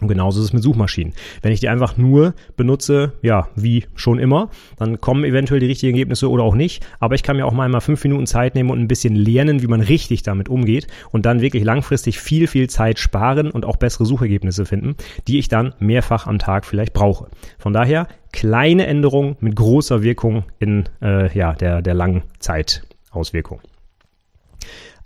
Und 0.00 0.08
genauso 0.08 0.40
ist 0.40 0.46
es 0.46 0.52
mit 0.52 0.62
Suchmaschinen. 0.62 1.12
Wenn 1.42 1.52
ich 1.52 1.60
die 1.60 1.68
einfach 1.68 1.96
nur 1.96 2.34
benutze, 2.56 3.12
ja, 3.22 3.48
wie 3.54 3.84
schon 3.94 4.18
immer, 4.18 4.48
dann 4.78 5.00
kommen 5.00 5.24
eventuell 5.24 5.60
die 5.60 5.66
richtigen 5.66 5.92
Ergebnisse 5.92 6.30
oder 6.30 6.42
auch 6.42 6.54
nicht. 6.54 6.86
Aber 7.00 7.14
ich 7.14 7.22
kann 7.22 7.36
mir 7.36 7.46
auch 7.46 7.52
mal 7.52 7.64
einmal 7.64 7.80
fünf 7.82 8.02
Minuten 8.04 8.26
Zeit 8.26 8.54
nehmen 8.54 8.70
und 8.70 8.80
ein 8.80 8.88
bisschen 8.88 9.14
lernen, 9.14 9.62
wie 9.62 9.66
man 9.66 9.80
richtig 9.80 10.22
damit 10.22 10.48
umgeht 10.48 10.86
und 11.10 11.26
dann 11.26 11.40
wirklich 11.40 11.64
langfristig 11.64 12.18
viel, 12.18 12.46
viel 12.46 12.70
Zeit 12.70 12.98
sparen 12.98 13.50
und 13.50 13.66
auch 13.66 13.76
bessere 13.76 14.06
Suchergebnisse 14.06 14.64
finden, 14.64 14.96
die 15.28 15.38
ich 15.38 15.48
dann 15.48 15.74
mehrfach 15.80 16.26
am 16.26 16.38
Tag 16.38 16.64
vielleicht 16.64 16.94
brauche. 16.94 17.28
Von 17.58 17.72
daher 17.72 18.08
kleine 18.32 18.86
Änderungen 18.86 19.36
mit 19.40 19.56
großer 19.56 20.02
Wirkung 20.02 20.44
in 20.58 20.88
äh, 21.02 21.36
ja, 21.36 21.52
der, 21.52 21.82
der 21.82 21.94
Langzeitauswirkung. 21.94 23.60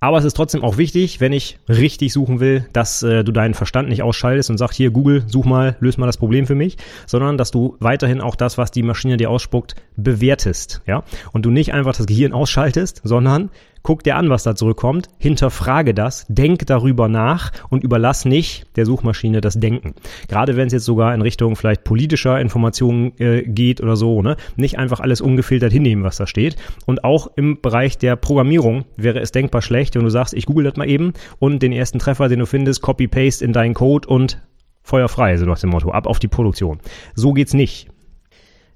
Aber 0.04 0.18
es 0.18 0.24
ist 0.26 0.34
trotzdem 0.34 0.62
auch 0.62 0.76
wichtig, 0.76 1.20
wenn 1.20 1.32
ich 1.32 1.56
richtig 1.66 2.12
suchen 2.12 2.38
will, 2.38 2.66
dass 2.74 3.02
äh, 3.02 3.24
du 3.24 3.32
deinen 3.32 3.54
Verstand 3.54 3.88
nicht 3.88 4.02
ausschaltest 4.02 4.50
und 4.50 4.58
sagst, 4.58 4.76
hier 4.76 4.90
Google, 4.90 5.24
such 5.26 5.46
mal, 5.46 5.76
löse 5.80 5.98
mal 5.98 6.04
das 6.04 6.18
Problem 6.18 6.46
für 6.46 6.54
mich, 6.54 6.76
sondern 7.06 7.38
dass 7.38 7.50
du 7.50 7.76
weiterhin 7.80 8.20
auch 8.20 8.36
das, 8.36 8.58
was 8.58 8.70
die 8.70 8.82
Maschine 8.82 9.16
dir 9.16 9.30
ausspuckt, 9.30 9.76
bewertest, 9.96 10.82
ja? 10.86 11.04
Und 11.32 11.46
du 11.46 11.50
nicht 11.50 11.72
einfach 11.72 11.96
das 11.96 12.04
Gehirn 12.04 12.34
ausschaltest, 12.34 13.00
sondern 13.02 13.48
guck 13.84 14.02
dir 14.02 14.16
an, 14.16 14.30
was 14.30 14.42
da 14.42 14.56
zurückkommt, 14.56 15.08
hinterfrage 15.18 15.94
das, 15.94 16.26
denk 16.28 16.66
darüber 16.66 17.06
nach 17.06 17.52
und 17.68 17.84
überlass 17.84 18.24
nicht 18.24 18.66
der 18.76 18.86
Suchmaschine 18.86 19.40
das 19.40 19.60
Denken. 19.60 19.94
Gerade 20.26 20.56
wenn 20.56 20.66
es 20.66 20.72
jetzt 20.72 20.86
sogar 20.86 21.14
in 21.14 21.20
Richtung 21.20 21.54
vielleicht 21.54 21.84
politischer 21.84 22.40
Informationen 22.40 23.12
äh, 23.18 23.42
geht 23.42 23.80
oder 23.82 23.94
so, 23.94 24.22
ne? 24.22 24.36
Nicht 24.56 24.78
einfach 24.78 25.00
alles 25.00 25.20
ungefiltert 25.20 25.72
hinnehmen, 25.72 26.02
was 26.02 26.16
da 26.16 26.26
steht. 26.26 26.56
Und 26.86 27.04
auch 27.04 27.30
im 27.36 27.60
Bereich 27.60 27.98
der 27.98 28.16
Programmierung 28.16 28.86
wäre 28.96 29.20
es 29.20 29.32
denkbar 29.32 29.62
schlecht, 29.62 29.94
wenn 29.94 30.02
du 30.02 30.10
sagst, 30.10 30.34
ich 30.34 30.46
google 30.46 30.64
das 30.64 30.76
mal 30.76 30.88
eben 30.88 31.12
und 31.38 31.62
den 31.62 31.72
ersten 31.72 31.98
Treffer, 31.98 32.28
den 32.28 32.40
du 32.40 32.46
findest, 32.46 32.80
copy-paste 32.80 33.44
in 33.44 33.52
deinen 33.52 33.74
Code 33.74 34.08
und 34.08 34.40
Feuer 34.82 35.08
frei, 35.08 35.36
so 35.36 35.44
nach 35.46 35.58
dem 35.58 35.70
Motto, 35.70 35.90
ab 35.90 36.06
auf 36.06 36.18
die 36.18 36.28
Produktion. 36.28 36.78
So 37.14 37.32
geht's 37.32 37.54
nicht. 37.54 37.88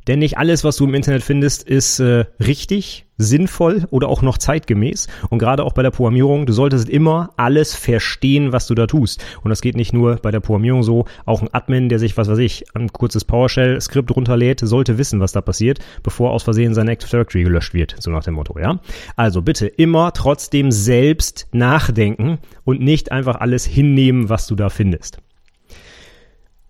Denn 0.08 0.18
nicht 0.18 0.38
alles, 0.38 0.64
was 0.64 0.76
du 0.76 0.86
im 0.86 0.94
Internet 0.94 1.22
findest, 1.22 1.62
ist 1.62 2.00
äh, 2.00 2.24
richtig, 2.40 3.06
sinnvoll 3.18 3.86
oder 3.90 4.08
auch 4.08 4.22
noch 4.22 4.38
zeitgemäß. 4.38 5.08
Und 5.28 5.38
gerade 5.38 5.64
auch 5.64 5.74
bei 5.74 5.82
der 5.82 5.90
Programmierung, 5.90 6.46
du 6.46 6.52
solltest 6.52 6.88
immer 6.88 7.30
alles 7.36 7.74
verstehen, 7.74 8.52
was 8.52 8.66
du 8.66 8.74
da 8.74 8.86
tust. 8.86 9.22
Und 9.42 9.50
das 9.50 9.60
geht 9.60 9.76
nicht 9.76 9.92
nur 9.92 10.16
bei 10.16 10.30
der 10.30 10.40
Programmierung 10.40 10.82
so. 10.82 11.04
Auch 11.26 11.42
ein 11.42 11.52
Admin, 11.52 11.88
der 11.88 11.98
sich, 11.98 12.16
was 12.16 12.28
weiß 12.28 12.38
ich, 12.38 12.64
ein 12.74 12.92
kurzes 12.92 13.24
PowerShell-Skript 13.24 14.14
runterlädt, 14.16 14.60
sollte 14.60 14.96
wissen, 14.96 15.20
was 15.20 15.32
da 15.32 15.42
passiert, 15.42 15.80
bevor 16.02 16.30
aus 16.30 16.44
Versehen 16.44 16.72
sein 16.72 16.88
Active 16.88 17.10
Directory 17.10 17.44
gelöscht 17.44 17.74
wird. 17.74 17.96
So 17.98 18.10
nach 18.10 18.24
dem 18.24 18.34
Motto, 18.34 18.58
ja. 18.58 18.80
Also 19.16 19.42
bitte 19.42 19.66
immer 19.66 20.12
trotzdem 20.12 20.70
selbst 20.70 21.48
nachdenken 21.52 22.38
und 22.64 22.80
nicht 22.80 23.12
einfach 23.12 23.36
alles 23.36 23.66
hinnehmen, 23.66 24.30
was 24.30 24.46
du 24.46 24.54
da 24.54 24.70
findest. 24.70 25.18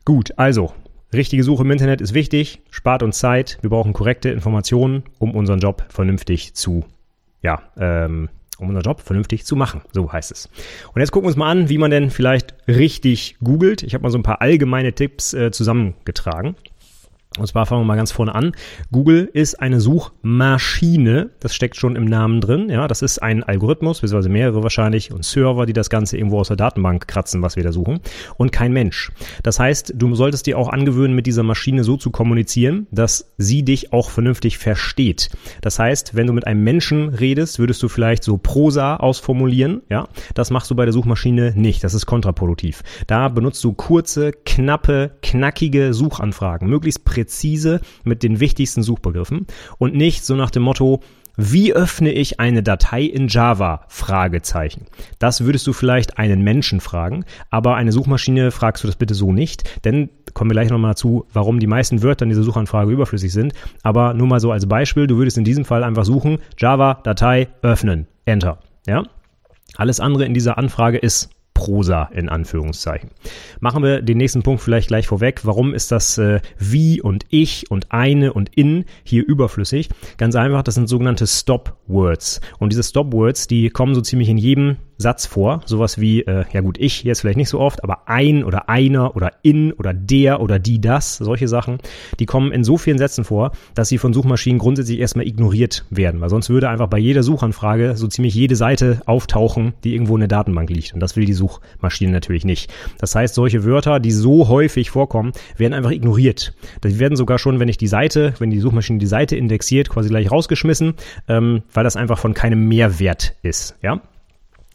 Gut, 0.04 0.32
also 0.36 0.72
Richtige 1.12 1.42
Suche 1.42 1.62
im 1.62 1.70
Internet 1.70 2.02
ist 2.02 2.12
wichtig, 2.12 2.60
spart 2.70 3.02
uns 3.02 3.18
Zeit. 3.18 3.58
Wir 3.62 3.70
brauchen 3.70 3.94
korrekte 3.94 4.28
Informationen, 4.28 5.04
um 5.18 5.34
unseren 5.34 5.58
Job 5.58 5.84
vernünftig 5.88 6.54
zu, 6.54 6.84
ja, 7.40 7.62
ähm, 7.78 8.28
um 8.58 8.68
unseren 8.68 8.82
Job 8.82 9.00
vernünftig 9.00 9.46
zu 9.46 9.56
machen. 9.56 9.80
So 9.92 10.12
heißt 10.12 10.30
es. 10.30 10.50
Und 10.92 11.00
jetzt 11.00 11.10
gucken 11.10 11.24
wir 11.24 11.28
uns 11.28 11.36
mal 11.36 11.50
an, 11.50 11.70
wie 11.70 11.78
man 11.78 11.90
denn 11.90 12.10
vielleicht 12.10 12.54
richtig 12.68 13.36
googelt. 13.42 13.82
Ich 13.82 13.94
habe 13.94 14.02
mal 14.02 14.10
so 14.10 14.18
ein 14.18 14.22
paar 14.22 14.42
allgemeine 14.42 14.92
Tipps 14.92 15.32
äh, 15.32 15.50
zusammengetragen. 15.50 16.56
Und 17.38 17.46
zwar 17.46 17.66
fangen 17.66 17.82
wir 17.82 17.86
mal 17.86 17.96
ganz 17.96 18.12
vorne 18.12 18.34
an. 18.34 18.52
Google 18.92 19.28
ist 19.32 19.60
eine 19.60 19.80
Suchmaschine. 19.80 21.30
Das 21.40 21.54
steckt 21.54 21.76
schon 21.76 21.96
im 21.96 22.04
Namen 22.04 22.40
drin. 22.40 22.68
Ja, 22.68 22.88
das 22.88 23.02
ist 23.02 23.22
ein 23.22 23.42
Algorithmus, 23.42 24.00
beziehungsweise 24.00 24.28
mehrere 24.28 24.62
wahrscheinlich 24.62 25.12
und 25.12 25.24
Server, 25.24 25.66
die 25.66 25.72
das 25.72 25.90
Ganze 25.90 26.16
irgendwo 26.16 26.40
aus 26.40 26.48
der 26.48 26.56
Datenbank 26.56 27.08
kratzen, 27.08 27.42
was 27.42 27.56
wir 27.56 27.62
da 27.62 27.72
suchen. 27.72 28.00
Und 28.36 28.52
kein 28.52 28.72
Mensch. 28.72 29.12
Das 29.42 29.58
heißt, 29.58 29.94
du 29.96 30.14
solltest 30.14 30.46
dir 30.46 30.58
auch 30.58 30.68
angewöhnen, 30.68 31.14
mit 31.14 31.26
dieser 31.26 31.42
Maschine 31.42 31.84
so 31.84 31.96
zu 31.96 32.10
kommunizieren, 32.10 32.86
dass 32.90 33.32
sie 33.38 33.62
dich 33.62 33.92
auch 33.92 34.10
vernünftig 34.10 34.58
versteht. 34.58 35.30
Das 35.60 35.78
heißt, 35.78 36.14
wenn 36.14 36.26
du 36.26 36.32
mit 36.32 36.46
einem 36.46 36.64
Menschen 36.64 37.08
redest, 37.08 37.58
würdest 37.58 37.82
du 37.82 37.88
vielleicht 37.88 38.24
so 38.24 38.38
Prosa 38.38 38.96
ausformulieren. 38.96 39.82
Ja, 39.88 40.08
das 40.34 40.50
machst 40.50 40.70
du 40.70 40.74
bei 40.74 40.84
der 40.84 40.92
Suchmaschine 40.92 41.52
nicht. 41.54 41.84
Das 41.84 41.94
ist 41.94 42.06
kontraproduktiv. 42.06 42.82
Da 43.06 43.28
benutzt 43.28 43.62
du 43.64 43.72
kurze, 43.72 44.32
knappe, 44.32 45.12
knackige 45.22 45.94
Suchanfragen. 45.94 46.68
Möglichst 46.68 47.04
präzise 47.04 47.27
präzise 47.28 47.80
mit 48.04 48.22
den 48.22 48.40
wichtigsten 48.40 48.82
Suchbegriffen 48.82 49.46
und 49.76 49.94
nicht 49.94 50.24
so 50.24 50.34
nach 50.34 50.50
dem 50.50 50.62
Motto, 50.62 51.00
wie 51.40 51.72
öffne 51.72 52.10
ich 52.10 52.40
eine 52.40 52.64
Datei 52.64 53.02
in 53.02 53.28
Java? 53.28 53.82
Fragezeichen. 53.86 54.86
Das 55.20 55.44
würdest 55.44 55.66
du 55.68 55.72
vielleicht 55.72 56.18
einen 56.18 56.42
Menschen 56.42 56.80
fragen, 56.80 57.24
aber 57.50 57.76
eine 57.76 57.92
Suchmaschine 57.92 58.50
fragst 58.50 58.82
du 58.82 58.88
das 58.88 58.96
bitte 58.96 59.14
so 59.14 59.32
nicht, 59.32 59.84
denn 59.84 60.08
kommen 60.34 60.50
wir 60.50 60.54
gleich 60.54 60.70
nochmal 60.70 60.92
dazu, 60.92 61.26
warum 61.32 61.60
die 61.60 61.68
meisten 61.68 62.02
Wörter 62.02 62.24
in 62.24 62.30
dieser 62.30 62.42
Suchanfrage 62.42 62.90
überflüssig 62.90 63.32
sind. 63.32 63.52
Aber 63.82 64.14
nur 64.14 64.26
mal 64.26 64.40
so 64.40 64.50
als 64.50 64.66
Beispiel, 64.66 65.06
du 65.06 65.16
würdest 65.16 65.38
in 65.38 65.44
diesem 65.44 65.64
Fall 65.64 65.84
einfach 65.84 66.04
suchen, 66.04 66.38
Java, 66.56 66.94
Datei, 67.04 67.48
öffnen, 67.62 68.08
Enter. 68.24 68.58
Ja? 68.86 69.04
Alles 69.76 70.00
andere 70.00 70.24
in 70.24 70.34
dieser 70.34 70.58
Anfrage 70.58 70.98
ist 70.98 71.30
Prosa 71.58 72.04
in 72.14 72.28
Anführungszeichen. 72.28 73.10
Machen 73.58 73.82
wir 73.82 74.00
den 74.00 74.16
nächsten 74.16 74.44
Punkt 74.44 74.62
vielleicht 74.62 74.86
gleich 74.86 75.08
vorweg. 75.08 75.40
Warum 75.44 75.74
ist 75.74 75.90
das 75.90 76.16
äh, 76.16 76.40
wie 76.56 77.02
und 77.02 77.26
ich 77.30 77.68
und 77.68 77.90
eine 77.90 78.32
und 78.32 78.54
in 78.54 78.84
hier 79.02 79.26
überflüssig? 79.26 79.88
Ganz 80.18 80.36
einfach, 80.36 80.62
das 80.62 80.76
sind 80.76 80.88
sogenannte 80.88 81.26
Stop 81.26 81.76
Words. 81.88 82.40
Und 82.60 82.70
diese 82.72 82.84
Stop 82.84 83.12
Words, 83.12 83.48
die 83.48 83.70
kommen 83.70 83.96
so 83.96 84.00
ziemlich 84.00 84.28
in 84.28 84.38
jedem 84.38 84.76
Satz 84.98 85.26
vor, 85.26 85.62
sowas 85.64 86.00
wie, 86.00 86.22
äh, 86.22 86.44
ja 86.52 86.60
gut, 86.60 86.76
ich 86.78 87.04
jetzt 87.04 87.20
vielleicht 87.20 87.36
nicht 87.36 87.48
so 87.48 87.60
oft, 87.60 87.84
aber 87.84 88.08
ein 88.08 88.42
oder 88.42 88.68
einer 88.68 89.14
oder 89.14 89.30
in 89.42 89.72
oder 89.72 89.94
der 89.94 90.40
oder 90.40 90.58
die 90.58 90.80
das, 90.80 91.16
solche 91.16 91.46
Sachen, 91.46 91.78
die 92.18 92.26
kommen 92.26 92.50
in 92.50 92.64
so 92.64 92.76
vielen 92.76 92.98
Sätzen 92.98 93.22
vor, 93.22 93.52
dass 93.74 93.88
sie 93.88 93.98
von 93.98 94.12
Suchmaschinen 94.12 94.58
grundsätzlich 94.58 94.98
erstmal 94.98 95.26
ignoriert 95.26 95.84
werden, 95.90 96.20
weil 96.20 96.30
sonst 96.30 96.50
würde 96.50 96.68
einfach 96.68 96.88
bei 96.88 96.98
jeder 96.98 97.22
Suchanfrage 97.22 97.96
so 97.96 98.08
ziemlich 98.08 98.34
jede 98.34 98.56
Seite 98.56 99.00
auftauchen, 99.06 99.74
die 99.84 99.94
irgendwo 99.94 100.16
in 100.16 100.20
der 100.20 100.28
Datenbank 100.28 100.68
liegt. 100.68 100.92
Und 100.94 101.00
das 101.00 101.14
will 101.14 101.24
die 101.24 101.32
Suchmaschine 101.32 102.10
natürlich 102.10 102.44
nicht. 102.44 102.68
Das 102.98 103.14
heißt, 103.14 103.36
solche 103.36 103.64
Wörter, 103.64 104.00
die 104.00 104.10
so 104.10 104.48
häufig 104.48 104.90
vorkommen, 104.90 105.32
werden 105.56 105.74
einfach 105.74 105.92
ignoriert. 105.92 106.54
Die 106.82 106.98
werden 106.98 107.16
sogar 107.16 107.38
schon, 107.38 107.60
wenn 107.60 107.68
ich 107.68 107.78
die 107.78 107.86
Seite, 107.86 108.34
wenn 108.40 108.50
die 108.50 108.58
Suchmaschine 108.58 108.98
die 108.98 109.06
Seite 109.06 109.36
indexiert, 109.36 109.90
quasi 109.90 110.08
gleich 110.08 110.32
rausgeschmissen, 110.32 110.94
ähm, 111.28 111.62
weil 111.72 111.84
das 111.84 111.94
einfach 111.94 112.18
von 112.18 112.34
keinem 112.34 112.66
Mehrwert 112.66 113.36
ist. 113.42 113.76
Ja, 113.80 114.00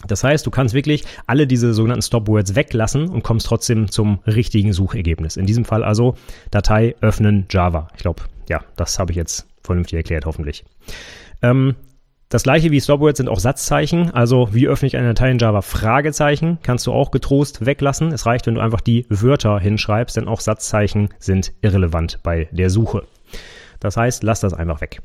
das 0.07 0.23
heißt, 0.23 0.45
du 0.45 0.51
kannst 0.51 0.73
wirklich 0.73 1.03
alle 1.27 1.47
diese 1.47 1.73
sogenannten 1.73 2.01
Stopwords 2.01 2.55
weglassen 2.55 3.09
und 3.09 3.23
kommst 3.23 3.47
trotzdem 3.47 3.89
zum 3.89 4.19
richtigen 4.25 4.73
Suchergebnis. 4.73 5.37
In 5.37 5.45
diesem 5.45 5.65
Fall 5.65 5.83
also 5.83 6.15
Datei 6.51 6.95
öffnen 7.01 7.45
Java. 7.49 7.87
Ich 7.95 8.01
glaube, 8.01 8.23
ja, 8.49 8.61
das 8.75 8.99
habe 8.99 9.11
ich 9.11 9.17
jetzt 9.17 9.47
vernünftig 9.63 9.97
erklärt, 9.97 10.25
hoffentlich. 10.25 10.65
Ähm, 11.41 11.75
das 12.29 12.43
gleiche 12.43 12.71
wie 12.71 12.81
Stopwords 12.81 13.17
sind 13.17 13.29
auch 13.29 13.39
Satzzeichen. 13.39 14.09
Also 14.09 14.49
wie 14.51 14.67
öffne 14.67 14.87
ich 14.87 14.97
eine 14.97 15.09
Datei 15.09 15.29
in 15.29 15.37
Java? 15.37 15.61
Fragezeichen 15.61 16.57
kannst 16.63 16.87
du 16.87 16.91
auch 16.91 17.11
getrost 17.11 17.65
weglassen. 17.65 18.11
Es 18.11 18.25
reicht, 18.25 18.47
wenn 18.47 18.55
du 18.55 18.61
einfach 18.61 18.81
die 18.81 19.05
Wörter 19.09 19.59
hinschreibst, 19.59 20.17
denn 20.17 20.27
auch 20.27 20.39
Satzzeichen 20.39 21.09
sind 21.19 21.53
irrelevant 21.61 22.19
bei 22.23 22.49
der 22.51 22.71
Suche. 22.71 23.03
Das 23.79 23.97
heißt, 23.97 24.23
lass 24.23 24.39
das 24.39 24.53
einfach 24.53 24.81
weg. 24.81 25.01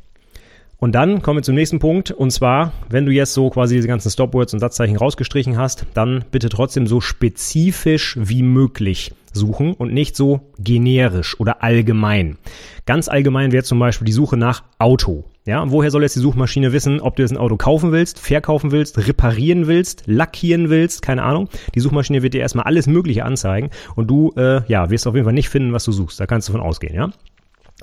Und 0.81 0.95
dann 0.95 1.23
kommen 1.23 1.39
wir 1.39 1.43
zum 1.43 1.57
nächsten 1.57 1.81
Punkt. 1.81 2.13
Und 2.13 2.31
zwar, 2.31 2.73
wenn 2.89 3.05
du 3.05 3.13
jetzt 3.13 3.35
so 3.35 3.51
quasi 3.51 3.75
diese 3.75 3.89
ganzen 3.89 4.11
Stopwords 4.11 4.55
und 4.55 4.61
Satzzeichen 4.61 4.97
rausgestrichen 4.97 5.57
hast, 5.57 5.87
dann 5.95 6.25
bitte 6.31 6.49
trotzdem 6.49 6.87
so 6.87 7.01
spezifisch 7.01 8.17
wie 8.21 8.43
möglich 8.43 9.13
suchen 9.33 9.75
und 9.75 9.93
nicht 9.93 10.17
so 10.17 10.41
generisch 10.59 11.39
oder 11.41 11.63
allgemein. 11.63 12.39
Ganz 12.87 13.09
allgemein 13.09 13.53
wäre 13.53 13.65
zum 13.65 13.79
Beispiel 13.79 14.07
die 14.07 14.13
Suche 14.13 14.37
nach 14.37 14.63
Auto. 14.79 15.25
Ja, 15.45 15.71
woher 15.71 15.91
soll 15.91 16.03
jetzt 16.03 16.17
die 16.17 16.21
Suchmaschine 16.21 16.73
wissen, 16.73 17.01
ob 17.01 17.17
du 17.17 17.23
jetzt 17.23 17.33
ein 17.33 17.39
Auto 17.39 17.57
kaufen 17.57 17.91
willst, 17.91 18.19
verkaufen 18.21 18.71
willst, 18.71 18.99
reparieren 19.07 19.67
willst, 19.67 20.03
lackieren 20.07 20.69
willst, 20.69 21.03
keine 21.03 21.23
Ahnung. 21.23 21.49
Die 21.75 21.81
Suchmaschine 21.81 22.23
wird 22.23 22.35
dir 22.35 22.41
erstmal 22.41 22.67
alles 22.67 22.87
Mögliche 22.87 23.25
anzeigen 23.25 23.71
und 23.97 24.09
du, 24.09 24.33
äh, 24.37 24.61
ja, 24.69 24.91
wirst 24.91 25.07
auf 25.07 25.15
jeden 25.15 25.25
Fall 25.25 25.35
nicht 25.35 25.49
finden, 25.49 25.73
was 25.73 25.85
du 25.85 25.93
suchst. 25.93 26.21
Da 26.21 26.27
kannst 26.27 26.49
du 26.49 26.53
von 26.53 26.61
ausgehen, 26.61 26.95
ja. 26.95 27.11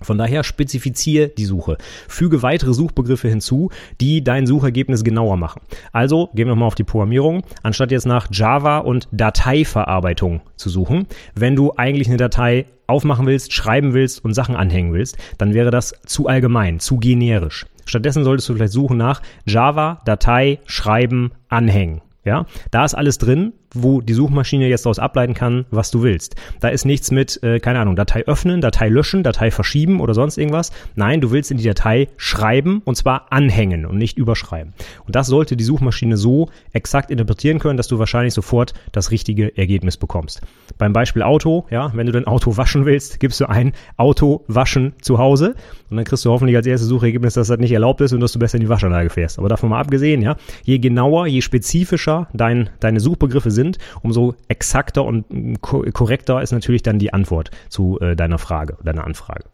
Von 0.02 0.18
daher 0.18 0.44
spezifiziere 0.44 1.30
die 1.30 1.46
Suche. 1.46 1.78
Füge 2.10 2.42
weitere 2.42 2.74
Suchbegriffe 2.74 3.30
hinzu, 3.30 3.70
die 4.02 4.24
dein 4.24 4.46
Suchergebnis 4.46 5.06
genauer 5.06 5.38
machen. 5.38 5.62
Also 5.94 6.28
gehen 6.34 6.48
wir 6.48 6.54
nochmal 6.54 6.68
auf 6.68 6.76
die 6.76 6.84
Programmierung. 6.84 7.44
Anstatt 7.64 7.92
jetzt 7.92 8.06
nach 8.06 8.28
Java 8.30 8.80
und 8.80 9.08
Dateiverarbeitung 9.14 10.42
zu 10.58 10.70
suchen, 10.70 11.08
wenn 11.34 11.56
du 11.56 11.74
eigentlich 11.78 12.10
eine 12.10 12.18
Datei 12.18 12.66
aufmachen 12.88 13.26
willst, 13.26 13.54
schreiben 13.54 13.94
willst 13.94 14.24
und 14.24 14.34
Sachen 14.34 14.56
anhängen 14.56 14.94
willst, 14.94 15.18
dann 15.38 15.54
wäre 15.54 15.72
das 15.72 15.94
zu 16.06 16.28
allgemein, 16.28 16.80
zu 16.80 16.98
generisch. 16.98 17.66
Stattdessen 17.86 18.24
solltest 18.24 18.50
du 18.50 18.54
vielleicht 18.54 18.74
suchen 18.74 18.98
nach 18.98 19.22
Java, 19.46 20.02
Datei, 20.06 20.60
Schreiben, 20.66 21.32
Anhängen. 21.48 22.02
Ja, 22.26 22.48
da 22.72 22.84
ist 22.84 22.96
alles 22.96 23.20
drin, 23.20 23.54
wo 23.76 24.02
die 24.02 24.14
Suchmaschine 24.14 24.68
jetzt 24.68 24.86
daraus 24.86 24.98
ableiten 24.98 25.36
kann, 25.36 25.66
was 25.70 25.92
du 25.92 26.02
willst. 26.02 26.36
Da 26.60 26.70
ist 26.70 26.86
nichts 26.86 27.12
mit, 27.12 27.44
äh, 27.44 27.60
keine 27.60 27.80
Ahnung, 27.80 27.96
Datei 27.96 28.24
öffnen, 28.26 28.62
Datei 28.62 28.90
löschen, 28.90 29.22
Datei 29.22 29.52
verschieben 29.52 30.00
oder 30.00 30.16
sonst 30.16 30.38
irgendwas. 30.38 30.72
Nein, 30.96 31.22
du 31.22 31.32
willst 31.32 31.52
in 31.52 31.58
die 31.58 31.64
Datei 31.64 32.08
schreiben 32.18 32.82
und 32.84 32.96
zwar 32.96 33.32
anhängen 33.32 33.86
und 33.86 33.98
nicht 33.98 34.18
überschreiben. 34.18 34.74
Und 35.06 35.16
das 35.16 35.28
sollte 35.28 35.56
die 35.56 35.64
Suchmaschine 35.64 36.18
so 36.18 36.50
exakt 36.74 37.12
interpretieren 37.12 37.60
können, 37.60 37.78
dass 37.78 37.88
du 37.88 38.00
wahrscheinlich 38.00 38.34
sofort 38.34 38.74
das 38.92 39.12
richtige 39.12 39.56
Ergebnis 39.56 39.98
bekommst. 39.98 40.42
Beim 40.80 40.94
Beispiel 40.94 41.22
Auto, 41.22 41.66
ja, 41.70 41.92
wenn 41.94 42.08
du 42.08 42.12
dein 42.12 42.26
Auto 42.26 42.58
waschen 42.58 42.86
willst, 42.86 43.20
gibst 43.20 43.40
du 43.40 43.48
ein 43.48 43.74
Auto 43.98 44.44
waschen 44.48 44.94
zu 45.02 45.20
Hause 45.20 45.56
und 45.92 45.98
dann 45.98 46.06
kriegst 46.06 46.26
du 46.26 46.32
hoffentlich 46.32 46.56
als 46.56 46.66
erstes 46.66 46.90
Suchergebnis, 46.90 47.36
dass 47.36 47.50
das 47.50 47.60
nicht 47.60 47.72
erlaubt 47.72 48.02
ist 48.02 48.14
und 48.14 48.20
dass 48.22 48.32
du 48.32 48.40
besser 48.40 48.56
in 48.56 48.62
die 48.62 48.70
Waschanlage 48.70 49.10
fährst. 49.10 49.38
Aber 49.38 49.50
davon 49.50 49.70
mal 49.70 49.80
abgesehen, 49.80 50.22
ja, 50.22 50.38
je 50.64 50.80
genauer, 50.80 51.28
je 51.28 51.42
spezifischer 51.42 52.15
dein, 52.34 52.70
deine 52.80 53.00
Suchbegriffe 53.00 53.52
sind, 53.52 53.78
umso 54.02 54.36
exakter 54.48 55.04
und 55.06 55.26
korrekter 55.62 56.42
ist 56.42 56.52
natürlich 56.52 56.84
dann 56.84 57.00
die 57.00 57.14
Antwort 57.14 57.52
zu 57.70 58.00
äh, 58.00 58.16
deiner 58.16 58.38
Frage, 58.38 58.78
deiner 58.84 59.06
Anfrage. 59.06 59.46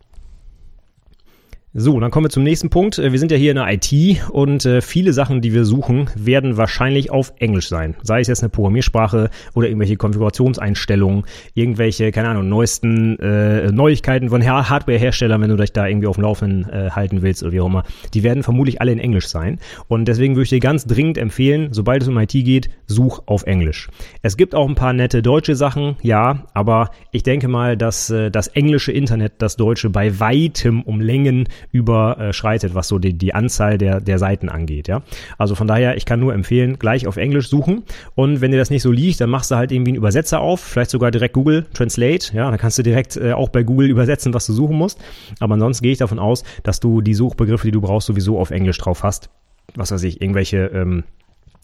So, 1.73 1.97
dann 2.01 2.11
kommen 2.11 2.25
wir 2.25 2.29
zum 2.29 2.43
nächsten 2.43 2.69
Punkt. 2.69 2.99
Äh, 2.99 3.13
wir 3.13 3.19
sind 3.19 3.31
ja 3.31 3.37
hier 3.37 3.51
in 3.51 3.55
der 3.55 3.71
IT 3.71 4.29
und 4.29 4.65
äh, 4.65 4.81
viele 4.81 5.13
Sachen, 5.13 5.39
die 5.39 5.53
wir 5.53 5.63
suchen, 5.63 6.09
werden 6.15 6.57
wahrscheinlich 6.57 7.11
auf 7.11 7.31
Englisch 7.39 7.69
sein. 7.69 7.95
Sei 8.03 8.19
es 8.19 8.27
jetzt 8.27 8.43
eine 8.43 8.49
Programmiersprache 8.49 9.29
oder 9.53 9.67
irgendwelche 9.69 9.95
Konfigurationseinstellungen, 9.95 11.23
irgendwelche, 11.53 12.11
keine 12.11 12.27
Ahnung, 12.27 12.49
neuesten 12.49 13.17
äh, 13.19 13.71
Neuigkeiten 13.71 14.27
von 14.27 14.43
Hardware-Herstellern, 14.43 15.39
wenn 15.39 15.49
du 15.49 15.55
dich 15.55 15.71
da 15.71 15.87
irgendwie 15.87 16.07
auf 16.07 16.17
dem 16.17 16.23
Laufenden 16.23 16.69
äh, 16.69 16.89
halten 16.89 17.21
willst 17.21 17.41
oder 17.41 17.53
wie 17.53 17.61
auch 17.61 17.67
immer. 17.67 17.83
Die 18.13 18.23
werden 18.23 18.43
vermutlich 18.43 18.81
alle 18.81 18.91
in 18.91 18.99
Englisch 18.99 19.29
sein. 19.29 19.57
Und 19.87 20.09
deswegen 20.09 20.35
würde 20.35 20.43
ich 20.43 20.49
dir 20.49 20.59
ganz 20.59 20.85
dringend 20.85 21.17
empfehlen, 21.17 21.69
sobald 21.71 22.01
es 22.01 22.09
um 22.09 22.17
IT 22.17 22.33
geht, 22.33 22.69
such 22.87 23.23
auf 23.27 23.43
Englisch. 23.43 23.87
Es 24.21 24.35
gibt 24.35 24.55
auch 24.55 24.67
ein 24.67 24.75
paar 24.75 24.91
nette 24.91 25.21
deutsche 25.21 25.55
Sachen, 25.55 25.95
ja, 26.01 26.47
aber 26.53 26.89
ich 27.13 27.23
denke 27.23 27.47
mal, 27.47 27.77
dass 27.77 28.09
äh, 28.09 28.29
das 28.29 28.49
englische 28.49 28.91
Internet 28.91 29.35
das 29.37 29.55
deutsche 29.55 29.89
bei 29.89 30.19
weitem 30.19 30.81
um 30.81 30.99
Längen 30.99 31.47
überschreitet, 31.71 32.75
was 32.75 32.87
so 32.87 32.99
die, 32.99 33.13
die 33.13 33.33
Anzahl 33.33 33.77
der, 33.77 34.01
der 34.01 34.19
Seiten 34.19 34.49
angeht. 34.49 34.87
Ja? 34.87 35.01
Also 35.37 35.55
von 35.55 35.67
daher, 35.67 35.97
ich 35.97 36.05
kann 36.05 36.19
nur 36.19 36.33
empfehlen, 36.33 36.79
gleich 36.79 37.07
auf 37.07 37.17
Englisch 37.17 37.49
suchen. 37.49 37.83
Und 38.15 38.41
wenn 38.41 38.51
dir 38.51 38.57
das 38.57 38.69
nicht 38.69 38.81
so 38.81 38.91
liegt, 38.91 39.21
dann 39.21 39.29
machst 39.29 39.51
du 39.51 39.55
halt 39.55 39.71
irgendwie 39.71 39.91
einen 39.91 39.97
Übersetzer 39.97 40.39
auf, 40.39 40.59
vielleicht 40.59 40.91
sogar 40.91 41.11
direkt 41.11 41.33
Google 41.33 41.65
Translate. 41.73 42.35
Ja, 42.35 42.49
dann 42.49 42.59
kannst 42.59 42.77
du 42.77 42.83
direkt 42.83 43.17
äh, 43.17 43.33
auch 43.33 43.49
bei 43.49 43.63
Google 43.63 43.89
übersetzen, 43.89 44.33
was 44.33 44.45
du 44.45 44.53
suchen 44.53 44.77
musst. 44.77 44.99
Aber 45.39 45.53
ansonsten 45.53 45.83
gehe 45.83 45.91
ich 45.91 45.97
davon 45.99 46.19
aus, 46.19 46.43
dass 46.63 46.79
du 46.79 47.01
die 47.01 47.13
Suchbegriffe, 47.13 47.67
die 47.67 47.71
du 47.71 47.81
brauchst, 47.81 48.07
sowieso 48.07 48.39
auf 48.39 48.51
Englisch 48.51 48.77
drauf 48.77 49.03
hast. 49.03 49.29
Was 49.75 49.91
weiß 49.91 50.03
ich, 50.03 50.21
irgendwelche 50.21 50.65
ähm, 50.73 51.03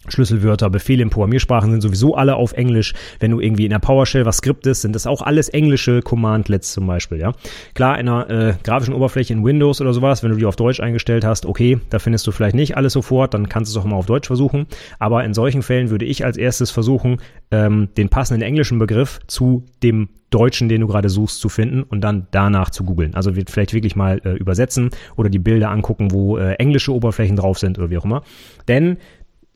Schlüsselwörter, 0.08 0.70
Befehle 0.70 1.04
in 1.04 1.10
Programmiersprachen 1.10 1.72
sind 1.72 1.82
sowieso 1.82 2.16
alle 2.16 2.36
auf 2.36 2.54
Englisch. 2.54 2.94
Wenn 3.20 3.32
du 3.32 3.40
irgendwie 3.40 3.66
in 3.66 3.72
der 3.72 3.80
PowerShell 3.80 4.26
was 4.26 4.38
skriptest, 4.38 4.82
sind 4.82 4.94
das 4.94 5.08
auch 5.08 5.22
alles 5.22 5.50
englische 5.50 6.02
Commandlets 6.02 6.74
zum 6.74 6.88
Beispiel, 6.88 7.20
ja. 7.20 7.34
Klar, 7.74 8.00
in 8.00 8.10
einer 8.10 8.30
äh, 8.30 8.54
grafischen 8.64 8.94
Oberfläche 8.94 9.34
in 9.34 9.44
Windows 9.44 9.82
oder 9.82 9.94
sowas, 9.94 10.24
wenn 10.24 10.32
du 10.32 10.38
die 10.38 10.46
auf 10.46 10.56
Deutsch 10.56 10.80
eingestellt 10.80 11.26
hast, 11.26 11.46
okay, 11.46 11.80
da 11.90 12.00
findest 12.00 12.26
du 12.28 12.32
vielleicht 12.32 12.56
nicht 12.56 12.78
alles 12.78 12.94
sofort, 12.94 13.34
dann 13.34 13.50
kannst 13.50 13.74
du 13.74 13.80
es 13.80 13.84
auch 13.84 13.88
mal 13.88 13.96
auf 13.96 14.06
Deutsch 14.06 14.28
versuchen. 14.28 14.68
Aber 15.00 15.24
in 15.24 15.34
solchen 15.34 15.62
Fällen 15.62 15.90
würde 15.90 16.06
ich 16.06 16.26
als 16.26 16.38
erstes 16.38 16.72
versuchen, 16.72 17.18
ähm, 17.52 17.90
den 17.98 18.10
passenden 18.10 18.42
englischen 18.42 18.80
Begriff 18.80 19.20
zu 19.28 19.66
dem 19.84 20.10
Deutschen, 20.30 20.68
den 20.68 20.82
du 20.82 20.88
gerade 20.88 21.10
suchst, 21.10 21.40
zu 21.40 21.48
finden 21.48 21.84
und 21.84 22.02
dann 22.02 22.28
danach 22.32 22.70
zu 22.70 22.84
googeln. 22.84 23.16
Also 23.16 23.36
wird 23.36 23.50
vielleicht 23.50 23.74
wirklich 23.74 23.96
mal 23.96 24.20
äh, 24.26 24.34
übersetzen 24.34 24.90
oder 25.16 25.30
die 25.30 25.40
Bilder 25.40 25.70
angucken, 25.70 26.12
wo 26.12 26.38
äh, 26.38 26.54
englische 26.56 26.94
Oberflächen 26.94 27.38
drauf 27.38 27.60
sind 27.60 27.78
oder 27.78 27.90
wie 27.90 27.98
auch 27.98 28.06
immer. 28.06 28.24
Denn 28.68 28.98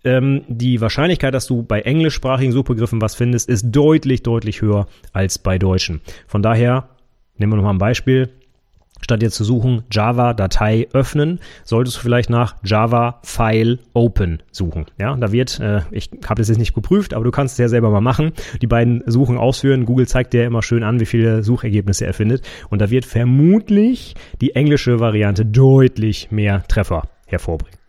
ähm, 0.03 0.43
die 0.47 0.81
Wahrscheinlichkeit, 0.81 1.33
dass 1.33 1.47
du 1.47 1.63
bei 1.63 1.81
englischsprachigen 1.81 2.51
Suchbegriffen 2.51 3.01
was 3.01 3.15
findest, 3.15 3.49
ist 3.49 3.71
deutlich, 3.71 4.23
deutlich 4.23 4.61
höher 4.61 4.87
als 5.13 5.39
bei 5.39 5.57
deutschen. 5.57 6.01
Von 6.27 6.41
daher, 6.41 6.89
nehmen 7.37 7.51
wir 7.51 7.57
nochmal 7.57 7.73
ein 7.73 7.79
Beispiel. 7.79 8.29
Statt 9.03 9.23
jetzt 9.23 9.35
zu 9.35 9.43
suchen, 9.43 9.83
Java 9.91 10.33
Datei 10.33 10.87
öffnen, 10.93 11.39
solltest 11.63 11.97
du 11.97 12.01
vielleicht 12.01 12.29
nach 12.29 12.55
Java 12.63 13.19
File 13.23 13.79
Open 13.93 14.43
suchen. 14.51 14.85
Ja, 14.99 15.15
da 15.15 15.31
wird, 15.31 15.59
äh, 15.59 15.81
ich 15.89 16.11
habe 16.25 16.39
das 16.39 16.49
jetzt 16.49 16.59
nicht 16.59 16.75
geprüft, 16.75 17.15
aber 17.15 17.25
du 17.25 17.31
kannst 17.31 17.53
es 17.53 17.57
ja 17.57 17.67
selber 17.67 17.89
mal 17.89 18.01
machen. 18.01 18.33
Die 18.61 18.67
beiden 18.67 19.01
Suchen 19.07 19.37
ausführen. 19.37 19.85
Google 19.85 20.07
zeigt 20.07 20.33
dir 20.33 20.45
immer 20.45 20.61
schön 20.61 20.83
an, 20.83 20.99
wie 20.99 21.07
viele 21.07 21.41
Suchergebnisse 21.41 22.05
er 22.05 22.13
findet. 22.13 22.47
Und 22.69 22.79
da 22.79 22.91
wird 22.91 23.05
vermutlich 23.05 24.13
die 24.39 24.55
englische 24.55 24.99
Variante 24.99 25.45
deutlich 25.45 26.29
mehr 26.29 26.63
Treffer 26.67 27.03
hervorbringen. 27.25 27.80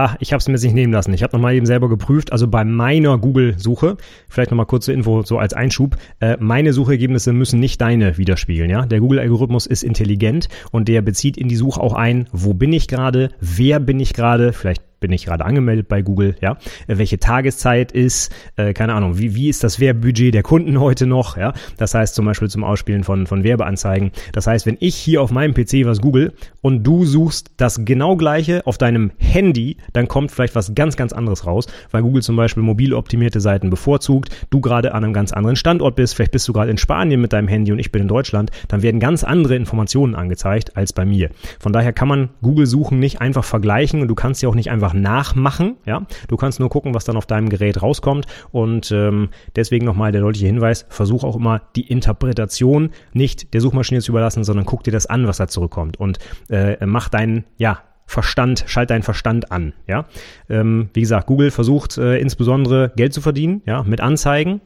Ach, 0.00 0.14
ich 0.20 0.32
habe 0.32 0.38
es 0.38 0.46
mir 0.46 0.54
nicht 0.54 0.74
nehmen 0.74 0.92
lassen. 0.92 1.12
Ich 1.12 1.24
habe 1.24 1.36
nochmal 1.36 1.56
eben 1.56 1.66
selber 1.66 1.88
geprüft. 1.88 2.30
Also 2.30 2.46
bei 2.46 2.64
meiner 2.64 3.18
Google-Suche, 3.18 3.96
vielleicht 4.28 4.52
nochmal 4.52 4.66
kurze 4.66 4.92
Info 4.92 5.22
so 5.22 5.38
als 5.38 5.54
Einschub, 5.54 5.96
äh, 6.20 6.36
meine 6.38 6.72
Suchergebnisse 6.72 7.32
müssen 7.32 7.58
nicht 7.58 7.80
deine 7.80 8.16
widerspiegeln. 8.16 8.70
Ja? 8.70 8.86
Der 8.86 9.00
Google-Algorithmus 9.00 9.66
ist 9.66 9.82
intelligent 9.82 10.48
und 10.70 10.86
der 10.86 11.02
bezieht 11.02 11.36
in 11.36 11.48
die 11.48 11.56
Suche 11.56 11.80
auch 11.80 11.94
ein, 11.94 12.28
wo 12.30 12.54
bin 12.54 12.72
ich 12.72 12.86
gerade, 12.86 13.30
wer 13.40 13.80
bin 13.80 13.98
ich 13.98 14.14
gerade, 14.14 14.52
vielleicht 14.52 14.87
bin 15.00 15.12
ich 15.12 15.24
gerade 15.24 15.44
angemeldet 15.44 15.88
bei 15.88 16.02
Google, 16.02 16.36
ja, 16.40 16.58
äh, 16.86 16.98
welche 16.98 17.18
Tageszeit 17.18 17.92
ist, 17.92 18.32
äh, 18.56 18.72
keine 18.72 18.94
Ahnung, 18.94 19.18
wie, 19.18 19.34
wie 19.34 19.48
ist 19.48 19.64
das 19.64 19.80
Werbebudget 19.80 20.34
der 20.34 20.42
Kunden 20.42 20.80
heute 20.80 21.06
noch, 21.06 21.36
ja, 21.36 21.52
das 21.76 21.94
heißt 21.94 22.14
zum 22.14 22.24
Beispiel 22.24 22.48
zum 22.48 22.64
Ausspielen 22.64 23.04
von, 23.04 23.26
von 23.26 23.44
Werbeanzeigen. 23.44 24.12
Das 24.32 24.46
heißt, 24.46 24.66
wenn 24.66 24.76
ich 24.80 24.94
hier 24.94 25.22
auf 25.22 25.30
meinem 25.30 25.54
PC 25.54 25.84
was 25.84 26.00
google 26.00 26.32
und 26.60 26.84
du 26.84 27.04
suchst 27.04 27.52
das 27.56 27.84
genau 27.84 28.16
gleiche 28.16 28.66
auf 28.66 28.78
deinem 28.78 29.10
Handy, 29.18 29.76
dann 29.92 30.08
kommt 30.08 30.30
vielleicht 30.30 30.54
was 30.54 30.74
ganz, 30.74 30.96
ganz 30.96 31.12
anderes 31.12 31.46
raus, 31.46 31.66
weil 31.90 32.02
Google 32.02 32.22
zum 32.22 32.36
Beispiel 32.36 32.62
mobil 32.62 32.94
optimierte 32.94 33.40
Seiten 33.40 33.70
bevorzugt, 33.70 34.30
du 34.50 34.60
gerade 34.60 34.94
an 34.94 35.04
einem 35.04 35.12
ganz 35.12 35.32
anderen 35.32 35.56
Standort 35.56 35.96
bist, 35.96 36.14
vielleicht 36.14 36.32
bist 36.32 36.46
du 36.48 36.52
gerade 36.52 36.70
in 36.70 36.78
Spanien 36.78 37.20
mit 37.20 37.32
deinem 37.32 37.48
Handy 37.48 37.72
und 37.72 37.78
ich 37.78 37.92
bin 37.92 38.02
in 38.02 38.08
Deutschland, 38.08 38.50
dann 38.68 38.82
werden 38.82 39.00
ganz 39.00 39.24
andere 39.24 39.56
Informationen 39.56 40.14
angezeigt 40.14 40.76
als 40.76 40.92
bei 40.92 41.04
mir. 41.04 41.30
Von 41.60 41.72
daher 41.72 41.92
kann 41.92 42.08
man 42.08 42.30
Google-Suchen 42.42 42.98
nicht 42.98 43.20
einfach 43.20 43.44
vergleichen 43.44 44.02
und 44.02 44.08
du 44.08 44.14
kannst 44.14 44.40
sie 44.40 44.46
auch 44.46 44.54
nicht 44.54 44.70
einfach 44.70 44.87
einfach 44.88 44.98
nachmachen. 44.98 45.76
Ja, 45.86 46.06
du 46.28 46.36
kannst 46.36 46.60
nur 46.60 46.70
gucken, 46.70 46.94
was 46.94 47.04
dann 47.04 47.16
auf 47.16 47.26
deinem 47.26 47.48
Gerät 47.48 47.82
rauskommt. 47.82 48.26
Und 48.50 48.90
ähm, 48.92 49.30
deswegen 49.56 49.84
nochmal 49.84 50.12
der 50.12 50.20
deutliche 50.20 50.46
Hinweis: 50.46 50.86
Versuch 50.88 51.24
auch 51.24 51.36
immer 51.36 51.62
die 51.76 51.86
Interpretation 51.88 52.90
nicht 53.12 53.54
der 53.54 53.60
Suchmaschine 53.60 54.00
zu 54.00 54.12
überlassen, 54.12 54.44
sondern 54.44 54.66
guck 54.66 54.84
dir 54.84 54.92
das 54.92 55.06
an, 55.06 55.26
was 55.26 55.38
da 55.38 55.48
zurückkommt 55.48 55.98
und 55.98 56.18
äh, 56.48 56.84
mach 56.84 57.08
deinen 57.08 57.44
ja 57.56 57.82
Verstand, 58.06 58.64
schalt 58.66 58.88
deinen 58.88 59.02
Verstand 59.02 59.52
an. 59.52 59.74
Ja, 59.86 60.06
ähm, 60.48 60.88
wie 60.94 61.02
gesagt, 61.02 61.26
Google 61.26 61.50
versucht 61.50 61.98
äh, 61.98 62.18
insbesondere 62.18 62.90
Geld 62.96 63.12
zu 63.12 63.20
verdienen, 63.20 63.60
ja, 63.66 63.82
mit 63.82 64.00
Anzeigen. 64.00 64.62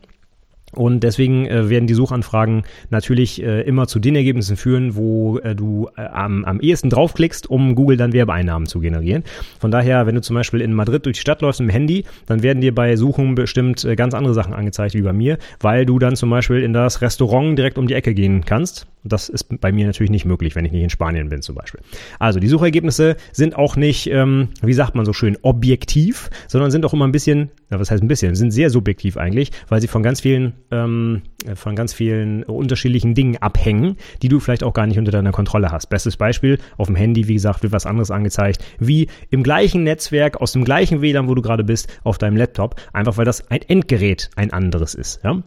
Und 0.75 1.01
deswegen 1.01 1.47
äh, 1.47 1.69
werden 1.69 1.87
die 1.87 1.95
Suchanfragen 1.95 2.65
natürlich 2.91 3.43
äh, 3.43 3.61
immer 3.63 3.87
zu 3.87 3.99
den 3.99 4.17
Ergebnissen 4.17 4.57
führen, 4.57 4.97
wo 4.97 5.39
äh, 5.39 5.55
du 5.55 5.89
äh, 5.97 6.03
am, 6.03 6.45
am 6.45 6.61
ehesten 6.61 6.91
draufklickst, 6.91 7.49
um 7.49 7.75
Google 7.75 7.97
dann 7.97 8.13
Werbeeinnahmen 8.13 8.67
zu 8.67 8.81
generieren. 8.81 9.23
Von 9.61 9.71
daher, 9.71 10.07
wenn 10.07 10.15
du 10.15 10.23
zum 10.23 10.35
Beispiel 10.35 10.61
in 10.61 10.73
Madrid 10.73 11.05
durch 11.05 11.17
die 11.17 11.21
Stadt 11.21 11.43
läufst 11.43 11.61
im 11.61 11.69
Handy, 11.69 12.05
dann 12.27 12.43
werden 12.43 12.61
dir 12.61 12.75
bei 12.75 12.97
Suchen 12.97 13.35
bestimmt 13.35 13.85
äh, 13.85 13.97
ganz 13.97 14.15
andere 14.15 14.35
Sachen 14.35 14.55
angezeigt 14.55 14.95
wie 14.95 15.03
bei 15.03 15.13
mir, 15.13 15.39
weil 15.61 15.85
du 15.85 15.99
dann 15.99 16.17
zum 16.17 16.31
Beispiel 16.31 16.63
in 16.63 16.73
das 16.73 17.03
Restaurant 17.03 17.59
direkt 17.59 17.79
um 17.79 17.87
die 17.87 17.95
Ecke 17.95 18.15
gehen 18.15 18.45
kannst 18.45 18.87
das 19.05 19.29
ist 19.29 19.61
bei 19.61 19.73
mir 19.73 19.87
natürlich 19.87 20.11
nicht 20.11 20.25
möglich, 20.25 20.55
wenn 20.55 20.65
ich 20.65 20.73
nicht 20.73 20.83
in 20.83 20.91
Spanien 20.91 21.29
bin 21.29 21.43
zum 21.43 21.55
Beispiel. 21.55 21.81
Also 22.19 22.39
die 22.39 22.49
Suchergebnisse 22.49 23.17
sind 23.33 23.57
auch 23.57 23.77
nicht, 23.77 24.09
ähm, 24.09 24.49
wie 24.63 24.73
sagt 24.73 24.95
man 24.95 25.05
so 25.05 25.13
schön, 25.13 25.37
objektiv, 25.43 26.31
sondern 26.49 26.71
sind 26.71 26.85
auch 26.85 26.93
immer 26.93 27.07
ein 27.07 27.13
bisschen, 27.13 27.51
ja, 27.71 27.81
was 27.81 27.91
heißt 27.91 28.03
ein 28.03 28.09
bisschen, 28.09 28.35
sind 28.35 28.53
sehr 28.53 28.71
subjektiv 28.71 29.17
eigentlich, 29.17 29.51
weil 29.69 29.81
sie 29.81 29.89
von 29.89 30.03
ganz 30.03 30.21
vielen, 30.21 30.53
ähm, 30.71 31.23
von 31.55 31.75
ganz 31.75 31.93
vielen 31.93 32.45
unterschiedlichen 32.45 33.15
Dingen 33.15 33.37
abhängen, 33.39 33.97
die 34.23 34.29
du 34.29 34.39
vielleicht 34.39 34.63
auch 34.63 34.75
gar 34.75 34.87
nicht 34.87 34.99
unter 34.99 35.11
deiner 35.11 35.33
Kontrolle 35.33 35.73
hast. 35.73 35.89
Bestes 35.89 36.17
Beispiel, 36.17 36.59
auf 36.77 36.87
dem 36.87 36.97
Handy, 36.97 37.27
wie 37.27 37.35
gesagt, 37.35 37.63
wird 37.63 37.73
was 37.73 37.87
anderes 37.87 38.11
angezeigt, 38.11 38.65
wie 38.79 39.09
im 39.31 39.43
gleichen 39.43 39.83
Netzwerk, 39.83 40.41
aus 40.41 40.53
dem 40.53 40.65
gleichen 40.65 41.03
WLAN, 41.03 41.29
wo 41.29 41.35
du 41.35 41.43
gerade 41.43 41.65
bist, 41.65 41.89
auf 42.05 42.19
deinem 42.19 42.37
Laptop, 42.37 42.77
einfach 42.93 43.17
weil 43.17 43.25
das 43.25 43.51
ein 43.51 43.63
Endgerät 43.63 44.31
ein 44.37 44.53
anderes 44.53 44.95
ist. 44.95 45.21
Ja? 45.25 45.43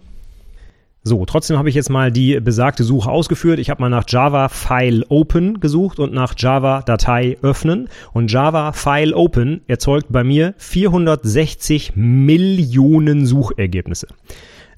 So, 1.08 1.24
trotzdem 1.24 1.60
habe 1.60 1.70
ich 1.70 1.76
jetzt 1.76 1.92
mal 1.92 2.12
die 2.12 2.40
besagte 2.40 2.84
Suche 2.84 3.12
ausgeführt. 3.12 3.60
Ich 3.60 3.70
habe 3.70 3.80
mal 3.80 3.90
nach 3.90 4.06
Java 4.08 4.50
File 4.50 5.06
Open 5.10 5.60
gesucht 5.60 6.00
und 6.00 6.14
nach 6.14 6.34
Java 6.36 6.82
Datei 6.82 7.38
öffnen. 7.44 7.90
Und 8.12 8.32
Java 8.32 8.72
File 8.72 9.14
Open 9.14 9.62
erzeugt 9.68 10.08
bei 10.10 10.24
mir 10.24 10.56
460 10.58 11.92
Millionen 11.94 13.28
Suchergebnisse. 13.28 14.08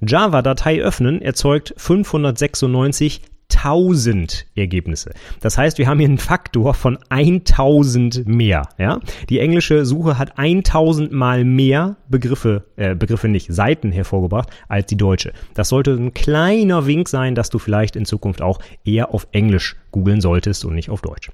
Java 0.01 0.41
Datei 0.41 0.81
öffnen 0.81 1.21
erzeugt 1.21 1.73
596 1.77 3.21
1000 3.53 4.45
Ergebnisse. 4.55 5.11
Das 5.41 5.57
heißt, 5.57 5.77
wir 5.77 5.87
haben 5.87 5.99
hier 5.99 6.07
einen 6.07 6.17
Faktor 6.17 6.73
von 6.73 6.97
1000 7.09 8.27
mehr. 8.27 8.69
Ja? 8.77 8.99
Die 9.29 9.39
englische 9.39 9.85
Suche 9.85 10.17
hat 10.17 10.37
1000 10.37 11.11
mal 11.11 11.43
mehr 11.43 11.97
Begriffe, 12.07 12.65
äh, 12.75 12.95
Begriffe 12.95 13.27
nicht, 13.27 13.53
Seiten 13.53 13.91
hervorgebracht 13.91 14.49
als 14.67 14.87
die 14.87 14.97
deutsche. 14.97 15.33
Das 15.53 15.69
sollte 15.69 15.91
ein 15.91 16.13
kleiner 16.13 16.85
Wink 16.85 17.09
sein, 17.09 17.35
dass 17.35 17.49
du 17.49 17.59
vielleicht 17.59 17.95
in 17.95 18.05
Zukunft 18.05 18.41
auch 18.41 18.59
eher 18.85 19.13
auf 19.13 19.27
Englisch 19.31 19.75
googeln 19.91 20.21
solltest 20.21 20.65
und 20.65 20.75
nicht 20.75 20.89
auf 20.89 21.01
Deutsch. 21.01 21.31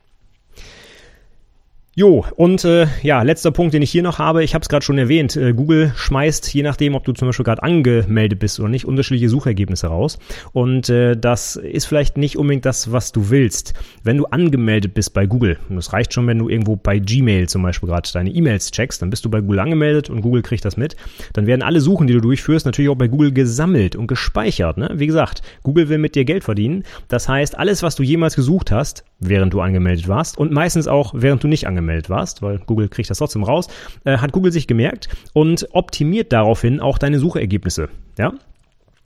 Jo, 1.96 2.26
und 2.38 2.66
äh, 2.66 2.88
ja, 3.04 3.22
letzter 3.22 3.52
Punkt, 3.52 3.76
den 3.76 3.84
ich 3.84 3.92
hier 3.92 4.02
noch 4.02 4.18
habe, 4.18 4.44
ich 4.44 4.56
habe 4.56 4.64
es 4.64 4.70
gerade 4.70 4.84
schon 4.84 4.98
erwähnt, 4.98 5.36
äh, 5.36 5.54
Google 5.54 5.94
schmeißt, 5.96 6.52
je 6.52 6.64
nachdem, 6.64 6.96
ob 6.96 7.04
du 7.04 7.14
zum 7.14 7.28
Beispiel 7.28 7.44
gerade 7.44 7.62
angemeldet 7.62 8.40
bist 8.40 8.60
oder 8.60 8.70
nicht, 8.70 8.86
unterschiedliche 8.86 9.30
Suchergebnisse 9.30 9.86
raus. 9.86 10.18
Und 10.54 10.90
äh, 10.90 11.16
das 11.16 11.56
ist 11.56 11.86
vielleicht 11.86 12.18
nicht 12.18 12.36
unbedingt 12.36 12.66
das, 12.66 12.92
was 12.92 13.12
du 13.12 13.30
willst. 13.30 13.76
Wenn 14.02 14.18
du 14.18 14.26
angemeldet 14.26 14.96
bist 14.96 15.14
bei 15.14 15.28
Google, 15.28 15.60
und 15.70 15.76
das 15.76 15.94
reicht 15.94 16.16
schon, 16.16 16.26
wenn 16.26 16.40
du 16.40 16.50
irgendwo 16.50 16.76
bei 16.78 16.98
Gmail 16.98 17.48
zum 17.48 17.62
Beispiel 17.62 17.90
gerade 17.90 18.10
deine 18.12 18.32
E-Mails 18.32 18.72
checkst, 18.72 19.04
dann 19.04 19.12
bist 19.12 19.24
du 19.24 19.30
bei 19.30 19.42
Google 19.42 19.60
angemeldet 19.60 20.10
und 20.10 20.22
Google 20.22 20.42
kriegt 20.42 20.66
das 20.66 20.78
mit, 20.78 20.96
dann 21.34 21.46
werden 21.46 21.62
alle 21.62 21.80
Suchen, 21.80 22.08
die 22.08 22.14
du 22.14 22.22
durchführst, 22.22 22.66
natürlich 22.66 22.90
auch 22.90 22.96
bei 22.96 23.08
Google 23.08 23.34
gesammelt 23.34 23.96
und 23.96 24.08
gespeichert. 24.08 24.78
Ne? 24.78 24.90
Wie 24.96 25.06
gesagt, 25.06 25.44
Google 25.62 25.90
will 25.90 26.00
mit 26.00 26.16
dir 26.16 26.26
Geld 26.26 26.44
verdienen. 26.44 26.86
Das 27.08 27.30
heißt, 27.30 27.56
alles, 27.56 27.84
was 27.84 27.94
du 27.94 28.02
jemals 28.02 28.36
gesucht 28.36 28.72
hast, 28.72 29.06
während 29.30 29.54
du 29.54 29.62
angemeldet 29.62 30.08
warst 30.08 30.38
und 30.38 30.52
meistens 30.52 30.88
auch, 30.88 31.14
während 31.16 31.44
du 31.44 31.48
nicht 31.48 31.68
angemeldet 31.68 32.10
warst, 32.10 32.42
weil 32.42 32.60
Google 32.60 32.90
kriegt 32.90 33.10
das 33.10 33.18
trotzdem 33.18 33.44
raus, 33.44 33.68
äh, 34.06 34.18
hat 34.18 34.32
Google 34.32 34.52
sich 34.52 34.68
gemerkt 34.68 35.10
und 35.34 35.68
optimiert 35.72 36.32
daraufhin 36.32 36.80
auch 36.80 36.98
deine 36.98 37.20
Suchergebnisse. 37.20 37.90
Ja? 38.18 38.34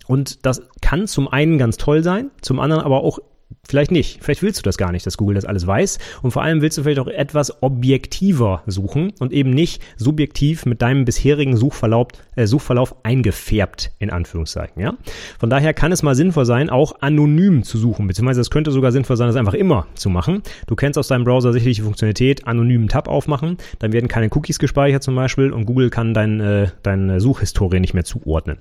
Und 0.08 0.46
das 0.46 0.62
kann 0.82 1.08
zum 1.08 1.28
einen 1.28 1.58
ganz 1.58 1.78
toll 1.78 2.04
sein, 2.04 2.32
zum 2.42 2.60
anderen 2.60 2.84
aber 2.84 3.04
auch 3.04 3.20
Vielleicht 3.68 3.92
nicht. 3.92 4.24
Vielleicht 4.24 4.44
willst 4.44 4.60
du 4.60 4.64
das 4.64 4.78
gar 4.78 4.92
nicht, 4.92 5.06
dass 5.06 5.18
Google 5.18 5.36
das 5.36 5.46
alles 5.46 5.68
weiß. 5.68 6.00
Und 6.22 6.32
vor 6.32 6.42
allem 6.42 6.62
willst 6.62 6.78
du 6.78 6.84
vielleicht 6.84 7.00
auch 7.00 7.08
etwas 7.08 7.62
objektiver 7.62 8.64
suchen 8.66 9.14
und 9.20 9.34
eben 9.34 9.50
nicht 9.50 9.82
subjektiv 9.98 10.66
mit 10.66 10.82
deinem 10.82 11.06
bisherigen 11.06 11.58
Suchverlauf, 11.58 12.08
äh, 12.36 12.46
Suchverlauf 12.46 12.96
eingefärbt, 13.04 13.92
in 14.00 14.10
Anführungszeichen. 14.10 14.82
Ja? 14.82 14.94
Von 15.40 15.50
daher 15.50 15.74
kann 15.74 15.92
es 15.92 16.04
mal 16.04 16.16
sinnvoll 16.16 16.46
sein, 16.46 16.70
auch 16.70 17.02
anonym 17.02 17.64
zu 17.64 17.78
suchen. 17.78 18.08
Beziehungsweise 18.08 18.42
es 18.42 18.50
könnte 18.50 18.72
sogar 18.72 18.92
sinnvoll 18.92 19.18
sein, 19.18 19.28
das 19.28 19.36
einfach 19.36 19.54
immer 19.54 19.88
zu 19.96 20.10
machen. 20.10 20.44
Du 20.68 20.76
kennst 20.76 20.98
aus 20.98 21.08
deinem 21.10 21.26
Browser 21.26 21.52
sicherlich 21.52 21.78
die 21.78 21.84
Funktionalität, 21.84 22.48
anonymen 22.48 22.88
Tab 22.88 23.08
aufmachen. 23.10 23.58
Dann 23.80 23.92
werden 23.92 24.08
keine 24.08 24.30
Cookies 24.34 24.60
gespeichert 24.60 25.04
zum 25.04 25.16
Beispiel 25.16 25.52
und 25.52 25.66
Google 25.66 25.90
kann 25.90 26.14
dein, 26.14 26.40
äh, 26.40 26.68
deine 26.84 27.20
Suchhistorie 27.20 27.80
nicht 27.80 27.94
mehr 27.94 28.06
zuordnen. 28.06 28.60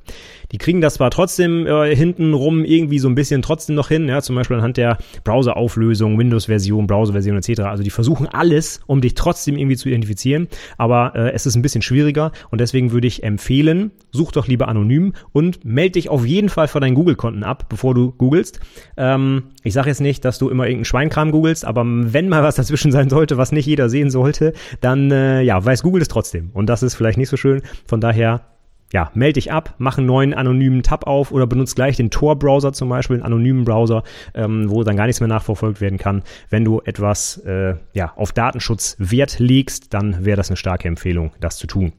Die 0.52 0.58
kriegen 0.58 0.80
das 0.80 0.94
zwar 0.94 1.10
trotzdem 1.10 1.66
äh, 1.66 1.94
hintenrum 1.94 2.64
irgendwie 2.64 2.98
so 2.98 3.08
ein 3.08 3.14
bisschen 3.14 3.42
trotzdem 3.42 3.76
noch 3.76 3.88
hin, 3.88 4.08
ja, 4.08 4.20
zum 4.20 4.34
Beispiel 4.34 4.56
anhand 4.56 4.75
der 4.76 4.98
Browser-Auflösung, 5.24 6.18
Windows-Version, 6.18 6.86
Browser-Version 6.86 7.36
etc. 7.36 7.60
Also 7.62 7.82
die 7.82 7.90
versuchen 7.90 8.26
alles, 8.26 8.80
um 8.86 9.00
dich 9.00 9.14
trotzdem 9.14 9.56
irgendwie 9.56 9.76
zu 9.76 9.88
identifizieren, 9.88 10.48
aber 10.78 11.12
äh, 11.14 11.32
es 11.32 11.46
ist 11.46 11.56
ein 11.56 11.62
bisschen 11.62 11.82
schwieriger 11.82 12.32
und 12.50 12.60
deswegen 12.60 12.92
würde 12.92 13.06
ich 13.06 13.22
empfehlen, 13.22 13.90
such 14.12 14.32
doch 14.32 14.48
lieber 14.48 14.68
anonym 14.68 15.12
und 15.32 15.64
melde 15.64 15.92
dich 15.92 16.08
auf 16.08 16.26
jeden 16.26 16.48
Fall 16.48 16.68
vor 16.68 16.80
deinen 16.80 16.94
Google-Konten 16.94 17.44
ab, 17.44 17.68
bevor 17.68 17.94
du 17.94 18.12
googelst. 18.12 18.60
Ähm, 18.96 19.44
ich 19.62 19.74
sage 19.74 19.88
jetzt 19.88 20.00
nicht, 20.00 20.24
dass 20.24 20.38
du 20.38 20.48
immer 20.48 20.64
irgendeinen 20.64 20.84
Schweinkram 20.84 21.30
googelst, 21.30 21.64
aber 21.64 21.84
wenn 21.86 22.28
mal 22.28 22.42
was 22.42 22.56
dazwischen 22.56 22.92
sein 22.92 23.10
sollte, 23.10 23.36
was 23.38 23.52
nicht 23.52 23.66
jeder 23.66 23.88
sehen 23.88 24.10
sollte, 24.10 24.52
dann 24.80 25.10
äh, 25.10 25.42
ja, 25.42 25.64
weiß 25.64 25.82
Google 25.82 26.02
es 26.02 26.08
trotzdem 26.08 26.50
und 26.52 26.66
das 26.66 26.82
ist 26.82 26.94
vielleicht 26.94 27.18
nicht 27.18 27.28
so 27.28 27.36
schön. 27.36 27.62
Von 27.86 28.00
daher 28.00 28.55
ja, 28.92 29.10
melde 29.14 29.34
dich 29.34 29.52
ab, 29.52 29.74
mach 29.78 29.98
einen 29.98 30.06
neuen 30.06 30.34
anonymen 30.34 30.82
Tab 30.82 31.06
auf 31.06 31.32
oder 31.32 31.46
benutze 31.46 31.74
gleich 31.74 31.96
den 31.96 32.10
Tor-Browser 32.10 32.72
zum 32.72 32.88
Beispiel, 32.88 33.16
einen 33.16 33.24
anonymen 33.24 33.64
Browser, 33.64 34.02
ähm, 34.34 34.70
wo 34.70 34.84
dann 34.84 34.96
gar 34.96 35.06
nichts 35.06 35.20
mehr 35.20 35.28
nachverfolgt 35.28 35.80
werden 35.80 35.98
kann. 35.98 36.22
Wenn 36.50 36.64
du 36.64 36.80
etwas 36.84 37.38
äh, 37.38 37.74
ja, 37.92 38.12
auf 38.16 38.32
Datenschutz 38.32 38.96
Wert 38.98 39.38
legst, 39.38 39.92
dann 39.94 40.24
wäre 40.24 40.36
das 40.36 40.50
eine 40.50 40.56
starke 40.56 40.88
Empfehlung, 40.88 41.32
das 41.40 41.56
zu 41.58 41.66
tun. 41.66 41.92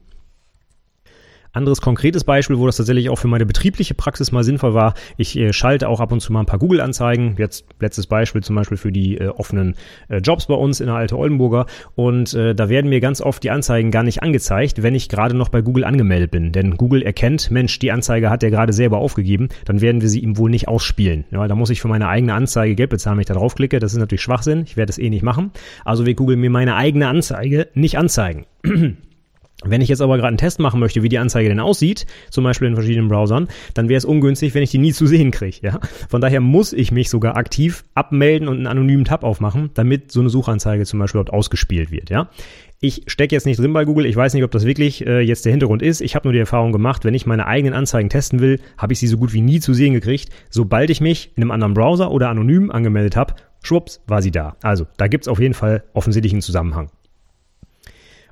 Anderes 1.57 1.81
konkretes 1.81 2.23
Beispiel, 2.23 2.57
wo 2.57 2.65
das 2.65 2.77
tatsächlich 2.77 3.09
auch 3.09 3.17
für 3.17 3.27
meine 3.27 3.45
betriebliche 3.45 3.93
Praxis 3.93 4.31
mal 4.31 4.43
sinnvoll 4.43 4.73
war. 4.73 4.93
Ich 5.17 5.37
äh, 5.37 5.51
schalte 5.51 5.89
auch 5.89 5.99
ab 5.99 6.11
und 6.11 6.21
zu 6.21 6.31
mal 6.31 6.41
ein 6.41 6.45
paar 6.45 6.59
Google-Anzeigen. 6.59 7.35
Jetzt 7.37 7.65
letztes 7.79 8.07
Beispiel 8.07 8.41
zum 8.41 8.55
Beispiel 8.55 8.77
für 8.77 8.91
die 8.91 9.17
äh, 9.17 9.27
offenen 9.27 9.75
äh, 10.07 10.17
Jobs 10.17 10.47
bei 10.47 10.53
uns 10.53 10.79
in 10.79 10.87
der 10.87 10.95
Alte 10.95 11.17
Oldenburger. 11.17 11.65
Und 11.95 12.33
äh, 12.33 12.55
da 12.55 12.69
werden 12.69 12.89
mir 12.89 13.01
ganz 13.01 13.21
oft 13.21 13.43
die 13.43 13.51
Anzeigen 13.51 13.91
gar 13.91 14.03
nicht 14.03 14.23
angezeigt, 14.23 14.83
wenn 14.83 14.95
ich 14.95 15.09
gerade 15.09 15.35
noch 15.35 15.49
bei 15.49 15.61
Google 15.61 15.83
angemeldet 15.83 16.31
bin. 16.31 16.51
Denn 16.51 16.77
Google 16.77 17.01
erkennt, 17.01 17.51
Mensch, 17.51 17.79
die 17.79 17.91
Anzeige 17.91 18.29
hat 18.29 18.43
er 18.43 18.51
gerade 18.51 18.73
selber 18.73 18.99
aufgegeben, 18.99 19.49
dann 19.65 19.81
werden 19.81 20.01
wir 20.01 20.09
sie 20.09 20.19
ihm 20.19 20.37
wohl 20.37 20.49
nicht 20.49 20.67
ausspielen. 20.67 21.25
Ja, 21.31 21.47
da 21.47 21.55
muss 21.55 21.69
ich 21.69 21.81
für 21.81 21.87
meine 21.87 22.07
eigene 22.07 22.33
Anzeige 22.33 22.75
Geld 22.75 22.89
bezahlen, 22.89 23.17
wenn 23.17 23.21
ich 23.21 23.27
da 23.27 23.33
draufklicke. 23.33 23.79
Das 23.79 23.93
ist 23.93 23.99
natürlich 23.99 24.21
Schwachsinn. 24.21 24.63
Ich 24.65 24.77
werde 24.77 24.91
es 24.91 24.97
eh 24.97 25.09
nicht 25.09 25.23
machen. 25.23 25.51
Also 25.83 26.05
wird 26.05 26.17
Google 26.17 26.37
mir 26.37 26.49
meine 26.49 26.75
eigene 26.75 27.07
Anzeige 27.07 27.67
nicht 27.73 27.97
anzeigen. 27.97 28.45
Wenn 29.65 29.81
ich 29.81 29.89
jetzt 29.89 30.01
aber 30.01 30.17
gerade 30.17 30.27
einen 30.27 30.37
Test 30.37 30.59
machen 30.59 30.79
möchte, 30.79 31.01
wie 31.01 31.09
die 31.09 31.17
Anzeige 31.17 31.49
denn 31.49 31.59
aussieht, 31.59 32.05
zum 32.29 32.43
Beispiel 32.43 32.67
in 32.67 32.75
verschiedenen 32.75 33.07
Browsern, 33.07 33.47
dann 33.73 33.89
wäre 33.89 33.97
es 33.97 34.05
ungünstig, 34.05 34.53
wenn 34.53 34.61
ich 34.61 34.69
die 34.69 34.77
nie 34.77 34.93
zu 34.93 35.07
sehen 35.07 35.31
kriege. 35.31 35.57
Ja? 35.63 35.79
Von 36.09 36.21
daher 36.21 36.41
muss 36.41 36.73
ich 36.73 36.91
mich 36.91 37.09
sogar 37.09 37.37
aktiv 37.37 37.83
abmelden 37.95 38.47
und 38.47 38.57
einen 38.57 38.67
anonymen 38.67 39.03
Tab 39.03 39.23
aufmachen, 39.23 39.71
damit 39.73 40.11
so 40.11 40.19
eine 40.19 40.29
Suchanzeige 40.29 40.85
zum 40.85 40.99
Beispiel 40.99 41.19
überhaupt 41.19 41.33
ausgespielt 41.33 41.89
wird. 41.89 42.11
Ja? 42.11 42.29
Ich 42.79 43.01
stecke 43.07 43.33
jetzt 43.33 43.47
nicht 43.47 43.59
drin 43.59 43.73
bei 43.73 43.85
Google, 43.85 44.05
ich 44.05 44.15
weiß 44.15 44.35
nicht, 44.35 44.43
ob 44.43 44.51
das 44.51 44.63
wirklich 44.63 45.07
äh, 45.07 45.21
jetzt 45.21 45.43
der 45.45 45.51
Hintergrund 45.51 45.81
ist. 45.81 46.01
Ich 46.01 46.13
habe 46.13 46.27
nur 46.27 46.33
die 46.33 46.39
Erfahrung 46.39 46.71
gemacht, 46.71 47.03
wenn 47.03 47.15
ich 47.15 47.25
meine 47.25 47.47
eigenen 47.47 47.73
Anzeigen 47.73 48.09
testen 48.09 48.39
will, 48.39 48.59
habe 48.77 48.93
ich 48.93 48.99
sie 48.99 49.07
so 49.07 49.17
gut 49.17 49.33
wie 49.33 49.41
nie 49.41 49.59
zu 49.59 49.73
sehen 49.73 49.93
gekriegt. 49.93 50.29
Sobald 50.51 50.91
ich 50.91 51.01
mich 51.01 51.31
in 51.35 51.41
einem 51.41 51.49
anderen 51.49 51.73
Browser 51.73 52.11
oder 52.11 52.29
anonym 52.29 52.69
angemeldet 52.69 53.15
habe, 53.15 53.33
schwupps, 53.63 54.03
war 54.05 54.21
sie 54.21 54.29
da. 54.29 54.55
Also, 54.61 54.85
da 54.97 55.07
gibt's 55.07 55.27
auf 55.27 55.39
jeden 55.39 55.55
Fall 55.55 55.83
offensichtlich 55.93 56.33
einen 56.33 56.43
Zusammenhang. 56.43 56.91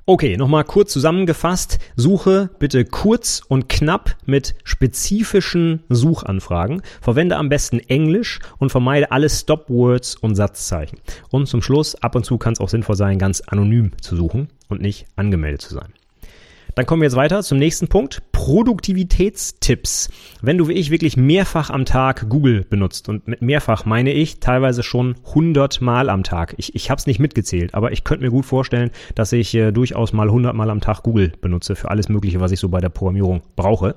Okay, 0.08 0.36
nochmal 0.36 0.62
kurz 0.62 0.92
zusammengefasst. 0.92 1.80
Suche 1.96 2.48
bitte 2.60 2.84
kurz 2.84 3.42
und 3.48 3.68
knapp 3.68 4.16
mit 4.24 4.54
spezifischen 4.62 5.82
Suchanfragen. 5.88 6.82
Verwende 7.00 7.36
am 7.36 7.48
besten 7.48 7.80
Englisch 7.80 8.38
und 8.58 8.70
vermeide 8.70 9.10
alle 9.10 9.28
Stopwords 9.28 10.14
und 10.14 10.36
Satzzeichen. 10.36 11.00
Und 11.30 11.48
zum 11.48 11.60
Schluss, 11.60 11.96
ab 11.96 12.14
und 12.14 12.24
zu 12.24 12.38
kann 12.38 12.52
es 12.52 12.60
auch 12.60 12.68
sinnvoll 12.68 12.94
sein, 12.94 13.18
ganz 13.18 13.40
anonym 13.40 13.90
zu 14.00 14.14
suchen 14.14 14.46
und 14.68 14.80
nicht 14.80 15.06
angemeldet 15.16 15.62
zu 15.62 15.74
sein. 15.74 15.92
Dann 16.76 16.84
kommen 16.84 17.00
wir 17.00 17.06
jetzt 17.06 17.16
weiter 17.16 17.42
zum 17.42 17.56
nächsten 17.56 17.88
Punkt. 17.88 18.20
Produktivitätstipps. 18.32 20.10
Wenn 20.42 20.58
du 20.58 20.68
wie 20.68 20.74
ich 20.74 20.90
wirklich 20.90 21.16
mehrfach 21.16 21.70
am 21.70 21.86
Tag 21.86 22.28
Google 22.28 22.66
benutzt 22.68 23.08
und 23.08 23.26
mit 23.26 23.40
mehrfach 23.40 23.86
meine 23.86 24.12
ich 24.12 24.40
teilweise 24.40 24.82
schon 24.82 25.14
100 25.28 25.80
Mal 25.80 26.10
am 26.10 26.22
Tag. 26.22 26.54
Ich, 26.58 26.74
ich 26.74 26.90
habe 26.90 26.98
es 26.98 27.06
nicht 27.06 27.18
mitgezählt, 27.18 27.74
aber 27.74 27.92
ich 27.92 28.04
könnte 28.04 28.26
mir 28.26 28.30
gut 28.30 28.44
vorstellen, 28.44 28.90
dass 29.14 29.32
ich 29.32 29.54
äh, 29.54 29.72
durchaus 29.72 30.12
mal 30.12 30.28
100 30.28 30.54
Mal 30.54 30.68
am 30.68 30.82
Tag 30.82 31.02
Google 31.02 31.32
benutze 31.40 31.76
für 31.76 31.90
alles 31.90 32.10
Mögliche, 32.10 32.40
was 32.40 32.52
ich 32.52 32.60
so 32.60 32.68
bei 32.68 32.82
der 32.82 32.90
Programmierung 32.90 33.40
brauche. 33.56 33.94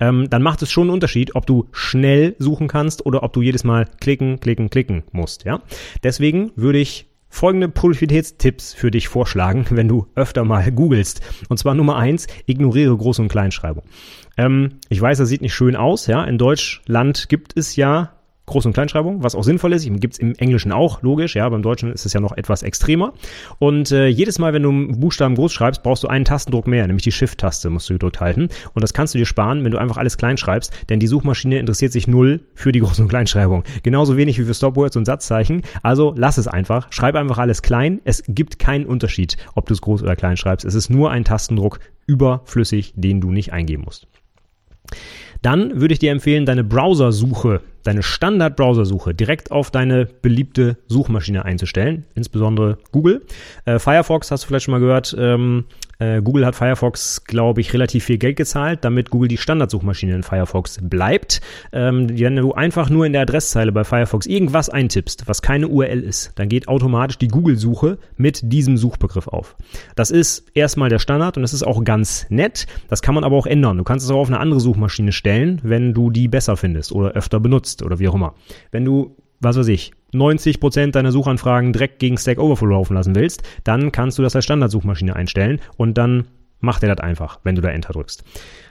Ähm, 0.00 0.28
dann 0.28 0.42
macht 0.42 0.62
es 0.62 0.70
schon 0.72 0.88
einen 0.88 0.94
Unterschied, 0.94 1.36
ob 1.36 1.46
du 1.46 1.68
schnell 1.70 2.34
suchen 2.40 2.66
kannst 2.66 3.06
oder 3.06 3.22
ob 3.22 3.34
du 3.34 3.40
jedes 3.40 3.62
Mal 3.62 3.86
klicken, 4.00 4.40
klicken, 4.40 4.68
klicken 4.68 5.04
musst. 5.12 5.44
Ja, 5.44 5.62
deswegen 6.02 6.50
würde 6.56 6.80
ich 6.80 7.06
folgende 7.36 7.68
Produktivitätstipps 7.68 8.72
für 8.72 8.90
dich 8.90 9.08
vorschlagen, 9.08 9.66
wenn 9.70 9.88
du 9.88 10.06
öfter 10.14 10.44
mal 10.44 10.72
googelst. 10.72 11.20
Und 11.48 11.58
zwar 11.58 11.74
Nummer 11.74 11.96
eins, 11.96 12.26
ignoriere 12.46 12.94
Groß- 12.94 13.20
und 13.20 13.28
Kleinschreibung. 13.28 13.84
Ähm, 14.38 14.80
ich 14.88 15.00
weiß, 15.00 15.18
das 15.18 15.28
sieht 15.28 15.42
nicht 15.42 15.54
schön 15.54 15.76
aus, 15.76 16.06
ja. 16.06 16.24
In 16.24 16.38
Deutschland 16.38 17.28
gibt 17.28 17.56
es 17.56 17.76
ja 17.76 18.15
Groß- 18.46 18.66
und 18.66 18.72
Kleinschreibung, 18.72 19.22
was 19.22 19.34
auch 19.34 19.42
sinnvoll 19.42 19.72
ist. 19.72 19.86
Gibt's 20.00 20.18
im 20.18 20.34
Englischen 20.36 20.72
auch, 20.72 21.02
logisch, 21.02 21.34
ja, 21.34 21.48
beim 21.48 21.62
Deutschen 21.62 21.92
ist 21.92 22.06
es 22.06 22.12
ja 22.12 22.20
noch 22.20 22.36
etwas 22.36 22.62
extremer. 22.62 23.12
Und 23.58 23.90
äh, 23.90 24.06
jedes 24.06 24.38
Mal, 24.38 24.52
wenn 24.52 24.62
du 24.62 24.70
einen 24.70 25.00
Buchstaben 25.00 25.34
groß 25.34 25.52
schreibst, 25.52 25.82
brauchst 25.82 26.04
du 26.04 26.08
einen 26.08 26.24
Tastendruck 26.24 26.66
mehr, 26.66 26.86
nämlich 26.86 27.02
die 27.02 27.12
Shift-Taste 27.12 27.70
musst 27.70 27.90
du 27.90 27.94
gedrückt 27.94 28.20
halten. 28.20 28.48
Und 28.74 28.82
das 28.82 28.94
kannst 28.94 29.14
du 29.14 29.18
dir 29.18 29.26
sparen, 29.26 29.64
wenn 29.64 29.72
du 29.72 29.78
einfach 29.78 29.96
alles 29.96 30.16
klein 30.16 30.36
schreibst, 30.36 30.72
denn 30.88 31.00
die 31.00 31.06
Suchmaschine 31.06 31.58
interessiert 31.58 31.92
sich 31.92 32.06
null 32.06 32.40
für 32.54 32.72
die 32.72 32.82
Groß- 32.82 33.00
und 33.00 33.08
Kleinschreibung. 33.08 33.64
Genauso 33.82 34.16
wenig 34.16 34.38
wie 34.38 34.44
für 34.44 34.54
Stopwords 34.54 34.96
und 34.96 35.06
Satzzeichen. 35.06 35.62
Also 35.82 36.14
lass 36.16 36.38
es 36.38 36.46
einfach, 36.46 36.92
schreib 36.92 37.16
einfach 37.16 37.38
alles 37.38 37.62
klein. 37.62 38.00
Es 38.04 38.22
gibt 38.28 38.58
keinen 38.58 38.86
Unterschied, 38.86 39.36
ob 39.54 39.66
du 39.66 39.74
es 39.74 39.80
groß 39.80 40.02
oder 40.02 40.16
klein 40.16 40.36
schreibst. 40.36 40.64
Es 40.64 40.74
ist 40.74 40.88
nur 40.88 41.10
ein 41.10 41.24
Tastendruck 41.24 41.80
überflüssig, 42.06 42.92
den 42.96 43.20
du 43.20 43.32
nicht 43.32 43.52
eingeben 43.52 43.82
musst. 43.84 44.06
Dann 45.42 45.80
würde 45.80 45.94
ich 45.94 45.98
dir 45.98 46.12
empfehlen, 46.12 46.46
deine 46.46 46.64
Browsersuche 46.64 47.60
deine 47.86 48.02
Standard-Browsersuche 48.02 49.14
direkt 49.14 49.50
auf 49.50 49.70
deine 49.70 50.06
beliebte 50.06 50.76
Suchmaschine 50.88 51.44
einzustellen, 51.44 52.04
insbesondere 52.14 52.78
Google. 52.92 53.22
Äh, 53.64 53.78
Firefox 53.78 54.30
hast 54.30 54.44
du 54.44 54.48
vielleicht 54.48 54.64
schon 54.64 54.72
mal 54.72 54.80
gehört. 54.80 55.14
Ähm, 55.18 55.64
äh, 55.98 56.22
Google 56.22 56.46
hat 56.46 56.54
Firefox, 56.54 57.24
glaube 57.24 57.60
ich, 57.60 57.72
relativ 57.72 58.04
viel 58.04 58.18
Geld 58.18 58.36
gezahlt, 58.36 58.84
damit 58.84 59.10
Google 59.10 59.28
die 59.28 59.36
Standardsuchmaschine 59.36 60.14
in 60.14 60.22
Firefox 60.22 60.78
bleibt. 60.80 61.40
Ähm, 61.72 62.08
wenn 62.10 62.36
du 62.36 62.52
einfach 62.52 62.88
nur 62.88 63.06
in 63.06 63.12
der 63.12 63.22
Adresszeile 63.22 63.72
bei 63.72 63.84
Firefox 63.84 64.26
irgendwas 64.26 64.70
eintippst, 64.70 65.26
was 65.26 65.42
keine 65.42 65.68
URL 65.68 66.00
ist, 66.00 66.32
dann 66.36 66.48
geht 66.48 66.68
automatisch 66.68 67.18
die 67.18 67.28
Google-Suche 67.28 67.98
mit 68.16 68.40
diesem 68.44 68.76
Suchbegriff 68.76 69.28
auf. 69.28 69.56
Das 69.96 70.10
ist 70.10 70.44
erstmal 70.54 70.88
der 70.88 70.98
Standard 70.98 71.36
und 71.36 71.42
das 71.42 71.52
ist 71.52 71.62
auch 71.62 71.82
ganz 71.84 72.26
nett. 72.30 72.66
Das 72.88 73.02
kann 73.02 73.14
man 73.14 73.24
aber 73.24 73.36
auch 73.36 73.46
ändern. 73.46 73.78
Du 73.78 73.84
kannst 73.84 74.04
es 74.04 74.10
auch 74.10 74.20
auf 74.20 74.28
eine 74.28 74.40
andere 74.40 74.60
Suchmaschine 74.60 75.12
stellen, 75.12 75.60
wenn 75.62 75.94
du 75.94 76.10
die 76.10 76.28
besser 76.28 76.56
findest 76.56 76.92
oder 76.92 77.12
öfter 77.12 77.40
benutzt 77.40 77.56
nutzt 77.56 77.82
oder 77.82 77.98
wie 77.98 78.08
auch 78.08 78.14
immer. 78.14 78.34
Wenn 78.70 78.84
du, 78.84 79.16
was 79.40 79.56
weiß 79.56 79.68
ich, 79.68 79.92
90% 80.16 80.92
deiner 80.92 81.12
Suchanfragen 81.12 81.72
direkt 81.72 81.98
gegen 81.98 82.18
Stack 82.18 82.38
Overflow 82.38 82.70
laufen 82.70 82.94
lassen 82.94 83.14
willst, 83.14 83.42
dann 83.64 83.92
kannst 83.92 84.18
du 84.18 84.22
das 84.22 84.34
als 84.36 84.44
Standardsuchmaschine 84.44 85.14
einstellen 85.14 85.60
und 85.76 85.98
dann 85.98 86.26
macht 86.60 86.82
er 86.82 86.94
das 86.94 87.04
einfach, 87.04 87.40
wenn 87.44 87.54
du 87.54 87.62
da 87.62 87.68
Enter 87.68 87.92
drückst. 87.92 88.24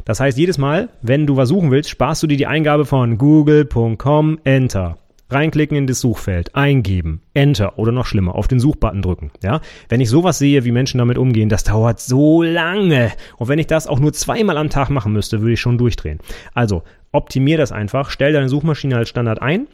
Das 0.05 0.19
heißt, 0.19 0.37
jedes 0.37 0.57
Mal, 0.57 0.89
wenn 1.01 1.27
du 1.27 1.37
was 1.37 1.49
suchen 1.49 1.71
willst, 1.71 1.89
sparst 1.89 2.23
du 2.23 2.27
dir 2.27 2.37
die 2.37 2.47
Eingabe 2.47 2.85
von 2.85 3.17
google.com 3.17 4.39
Enter. 4.43 4.97
Reinklicken 5.27 5.75
in 5.75 5.87
das 5.87 6.01
Suchfeld, 6.01 6.53
eingeben, 6.53 7.21
Enter 7.33 7.79
oder 7.79 7.91
noch 7.91 8.05
schlimmer, 8.05 8.35
auf 8.35 8.47
den 8.47 8.59
Suchbutton 8.59 9.01
drücken. 9.01 9.31
Ja, 9.41 9.59
wenn 9.89 9.99
ich 9.99 10.09
sowas 10.09 10.37
sehe, 10.37 10.65
wie 10.65 10.71
Menschen 10.71 10.99
damit 10.99 11.17
umgehen, 11.17 11.49
das 11.49 11.63
dauert 11.63 11.99
so 11.99 12.43
lange. 12.43 13.11
Und 13.37 13.47
wenn 13.47 13.57
ich 13.57 13.65
das 13.65 13.87
auch 13.87 13.99
nur 13.99 14.13
zweimal 14.13 14.57
am 14.57 14.69
Tag 14.69 14.91
machen 14.91 15.13
müsste, 15.13 15.41
würde 15.41 15.53
ich 15.53 15.59
schon 15.59 15.79
durchdrehen. 15.79 16.19
Also 16.53 16.83
optimier 17.11 17.57
das 17.57 17.71
einfach, 17.71 18.11
stell 18.11 18.33
deine 18.33 18.49
Suchmaschine 18.49 18.97
als 18.97 19.09
Standard 19.09 19.41
ein 19.41 19.67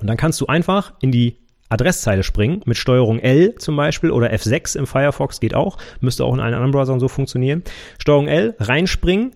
und 0.00 0.06
dann 0.06 0.16
kannst 0.16 0.40
du 0.40 0.46
einfach 0.46 0.94
in 1.00 1.12
die 1.12 1.36
Adresszeile 1.68 2.24
springen, 2.24 2.62
mit 2.66 2.76
Steuerung 2.76 3.20
L 3.20 3.54
zum 3.56 3.76
Beispiel 3.76 4.10
oder 4.10 4.32
F6 4.32 4.76
im 4.76 4.86
Firefox 4.86 5.40
geht 5.40 5.54
auch, 5.54 5.78
müsste 6.00 6.24
auch 6.24 6.34
in 6.34 6.40
allen 6.40 6.54
anderen 6.54 6.72
Browsern 6.72 6.98
so 6.98 7.08
funktionieren. 7.08 7.62
Steuerung 7.98 8.26
L, 8.26 8.56
reinspringen, 8.58 9.32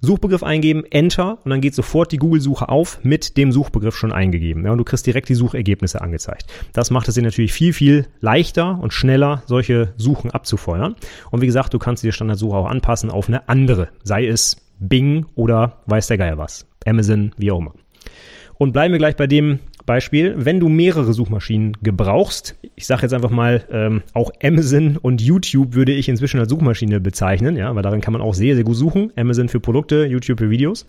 Suchbegriff 0.00 0.42
eingeben, 0.42 0.84
Enter 0.90 1.38
und 1.44 1.50
dann 1.50 1.60
geht 1.60 1.74
sofort 1.74 2.12
die 2.12 2.18
Google-Suche 2.18 2.68
auf 2.68 2.98
mit 3.02 3.36
dem 3.36 3.50
Suchbegriff 3.50 3.96
schon 3.96 4.12
eingegeben. 4.12 4.64
Ja, 4.64 4.72
und 4.72 4.78
du 4.78 4.84
kriegst 4.84 5.06
direkt 5.06 5.28
die 5.28 5.34
Suchergebnisse 5.34 6.02
angezeigt. 6.02 6.46
Das 6.72 6.90
macht 6.90 7.08
es 7.08 7.14
dir 7.14 7.22
natürlich 7.22 7.52
viel, 7.52 7.72
viel 7.72 8.06
leichter 8.20 8.78
und 8.80 8.92
schneller, 8.92 9.42
solche 9.46 9.94
Suchen 9.96 10.30
abzufeuern. 10.30 10.96
Und 11.30 11.40
wie 11.40 11.46
gesagt, 11.46 11.72
du 11.72 11.78
kannst 11.78 12.02
die 12.02 12.12
Standardsuche 12.12 12.56
auch 12.56 12.66
anpassen 12.66 13.10
auf 13.10 13.28
eine 13.28 13.48
andere, 13.48 13.88
sei 14.02 14.26
es 14.26 14.56
Bing 14.78 15.26
oder 15.34 15.82
weiß 15.86 16.08
der 16.08 16.18
Geier 16.18 16.36
was. 16.36 16.66
Amazon, 16.84 17.32
wie 17.38 17.50
auch 17.50 17.60
immer. 17.60 17.72
Und 18.58 18.72
bleiben 18.72 18.92
wir 18.92 18.98
gleich 18.98 19.16
bei 19.16 19.26
dem 19.26 19.60
Beispiel, 19.86 20.34
wenn 20.36 20.60
du 20.60 20.68
mehrere 20.68 21.12
Suchmaschinen 21.12 21.76
gebrauchst, 21.82 22.56
ich 22.74 22.86
sage 22.86 23.02
jetzt 23.02 23.14
einfach 23.14 23.30
mal, 23.30 23.64
ähm, 23.70 24.02
auch 24.12 24.30
Amazon 24.42 24.96
und 24.96 25.22
YouTube 25.22 25.74
würde 25.74 25.92
ich 25.92 26.08
inzwischen 26.08 26.40
als 26.40 26.50
Suchmaschine 26.50 27.00
bezeichnen, 27.00 27.56
ja, 27.56 27.74
weil 27.74 27.82
darin 27.82 28.00
kann 28.00 28.12
man 28.12 28.20
auch 28.20 28.34
sehr, 28.34 28.56
sehr 28.56 28.64
gut 28.64 28.76
suchen. 28.76 29.12
Amazon 29.16 29.48
für 29.48 29.60
Produkte, 29.60 30.04
YouTube 30.04 30.40
für 30.40 30.50
Videos. 30.50 30.86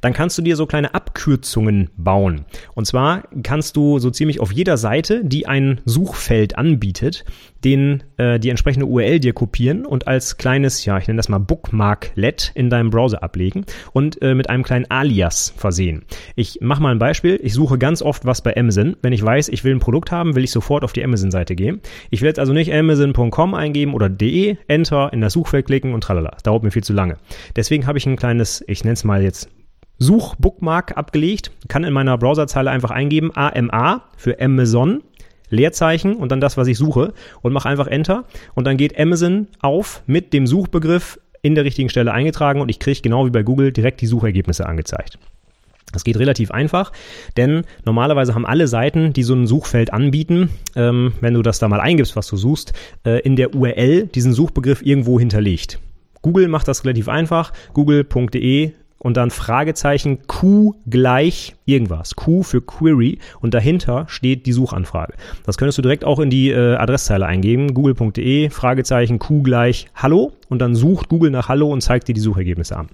Dann 0.00 0.12
kannst 0.12 0.36
du 0.38 0.42
dir 0.42 0.56
so 0.56 0.66
kleine 0.66 0.94
Abkürzungen 0.94 1.90
bauen. 1.96 2.44
Und 2.74 2.86
zwar 2.86 3.24
kannst 3.42 3.76
du 3.76 3.98
so 3.98 4.10
ziemlich 4.10 4.40
auf 4.40 4.52
jeder 4.52 4.76
Seite, 4.76 5.24
die 5.24 5.46
ein 5.46 5.80
Suchfeld 5.86 6.58
anbietet, 6.58 7.24
den, 7.64 8.02
äh, 8.16 8.38
die 8.38 8.50
entsprechende 8.50 8.86
URL 8.86 9.20
dir 9.20 9.32
kopieren 9.32 9.86
und 9.86 10.06
als 10.06 10.36
kleines, 10.36 10.84
ja, 10.84 10.98
ich 10.98 11.06
nenne 11.06 11.16
das 11.16 11.28
mal 11.28 11.38
Bookmarklet 11.38 12.52
in 12.54 12.70
deinem 12.70 12.90
Browser 12.90 13.22
ablegen 13.22 13.64
und 13.92 14.20
äh, 14.22 14.34
mit 14.34 14.50
einem 14.50 14.62
kleinen 14.62 14.90
Alias 14.90 15.54
versehen. 15.56 16.04
Ich 16.36 16.58
mache 16.60 16.82
mal 16.82 16.90
ein 16.90 16.98
Beispiel. 16.98 17.40
Ich 17.42 17.54
suche 17.54 17.78
ganz 17.78 18.02
oft 18.02 18.24
was 18.26 18.42
bei 18.42 18.56
Amazon. 18.56 18.96
Wenn 19.02 19.12
ich 19.12 19.24
weiß, 19.24 19.48
ich 19.48 19.64
will 19.64 19.74
ein 19.74 19.80
Produkt 19.80 20.10
haben, 20.10 20.34
will 20.34 20.44
ich 20.44 20.50
sofort 20.50 20.84
auf 20.84 20.92
die 20.92 21.02
Amazon-Seite 21.02 21.54
gehen. 21.54 21.80
Ich 22.10 22.20
will 22.20 22.28
jetzt 22.28 22.38
also 22.38 22.52
nicht 22.52 22.72
amazon.com 22.72 23.54
eingeben 23.54 23.94
oder 23.94 24.08
de, 24.08 24.56
Enter, 24.68 25.12
in 25.12 25.20
das 25.20 25.32
Suchfeld 25.32 25.66
klicken 25.66 25.94
und 25.94 26.02
tralala. 26.02 26.30
Das 26.30 26.42
dauert 26.42 26.62
mir 26.62 26.70
viel 26.70 26.84
zu 26.84 26.92
lange. 26.92 27.16
Deswegen 27.56 27.86
habe 27.86 27.98
ich 27.98 28.06
ein 28.06 28.16
kleines, 28.16 28.62
ich 28.66 28.84
nenne 28.84 28.94
es 28.94 29.04
mal 29.04 29.22
jetzt 29.22 29.48
Suchbookmark 29.98 30.96
abgelegt, 30.96 31.52
kann 31.68 31.84
in 31.84 31.92
meiner 31.92 32.18
Browserzeile 32.18 32.70
einfach 32.70 32.90
eingeben 32.90 33.30
AMA 33.34 34.02
für 34.16 34.40
Amazon, 34.40 35.02
Leerzeichen 35.54 36.16
und 36.16 36.30
dann 36.32 36.40
das, 36.40 36.56
was 36.56 36.68
ich 36.68 36.76
suche 36.76 37.14
und 37.42 37.52
mache 37.52 37.68
einfach 37.68 37.86
Enter 37.86 38.24
und 38.54 38.66
dann 38.66 38.76
geht 38.76 38.98
Amazon 38.98 39.48
auf 39.60 40.02
mit 40.06 40.32
dem 40.32 40.46
Suchbegriff 40.46 41.18
in 41.42 41.54
der 41.54 41.64
richtigen 41.64 41.90
Stelle 41.90 42.12
eingetragen 42.12 42.60
und 42.60 42.68
ich 42.68 42.78
kriege 42.78 43.00
genau 43.00 43.26
wie 43.26 43.30
bei 43.30 43.42
Google 43.42 43.72
direkt 43.72 44.00
die 44.00 44.06
Suchergebnisse 44.06 44.66
angezeigt. 44.66 45.18
Das 45.92 46.02
geht 46.02 46.18
relativ 46.18 46.50
einfach, 46.50 46.90
denn 47.36 47.62
normalerweise 47.84 48.34
haben 48.34 48.46
alle 48.46 48.66
Seiten, 48.66 49.12
die 49.12 49.22
so 49.22 49.34
ein 49.34 49.46
Suchfeld 49.46 49.92
anbieten, 49.92 50.50
ähm, 50.74 51.12
wenn 51.20 51.34
du 51.34 51.42
das 51.42 51.60
da 51.60 51.68
mal 51.68 51.80
eingibst, 51.80 52.16
was 52.16 52.26
du 52.26 52.36
suchst, 52.36 52.72
äh, 53.04 53.20
in 53.20 53.36
der 53.36 53.54
URL 53.54 54.08
diesen 54.08 54.32
Suchbegriff 54.32 54.84
irgendwo 54.84 55.20
hinterlegt. 55.20 55.78
Google 56.20 56.48
macht 56.48 56.66
das 56.66 56.84
relativ 56.84 57.08
einfach. 57.08 57.52
Google.de 57.74 58.72
und 58.98 59.16
dann 59.18 59.30
Fragezeichen 59.30 60.26
Q 60.26 60.74
gleich 60.88 61.54
irgendwas. 61.66 62.16
Q 62.16 62.42
für 62.42 62.60
Query 62.60 63.18
und 63.40 63.54
dahinter 63.54 64.06
steht 64.08 64.46
die 64.46 64.52
Suchanfrage. 64.52 65.14
Das 65.44 65.56
könntest 65.56 65.78
du 65.78 65.82
direkt 65.82 66.04
auch 66.04 66.18
in 66.18 66.30
die 66.30 66.50
äh, 66.50 66.76
Adresszeile 66.76 67.26
eingeben. 67.26 67.74
Google.de 67.74 68.50
Fragezeichen 68.50 69.18
Q 69.18 69.42
gleich 69.42 69.86
Hallo 69.94 70.32
und 70.48 70.60
dann 70.60 70.74
sucht 70.74 71.08
Google 71.08 71.30
nach 71.30 71.48
Hallo 71.48 71.70
und 71.70 71.80
zeigt 71.80 72.08
dir 72.08 72.14
die 72.14 72.20
Suchergebnisse 72.20 72.76
an. 72.76 72.88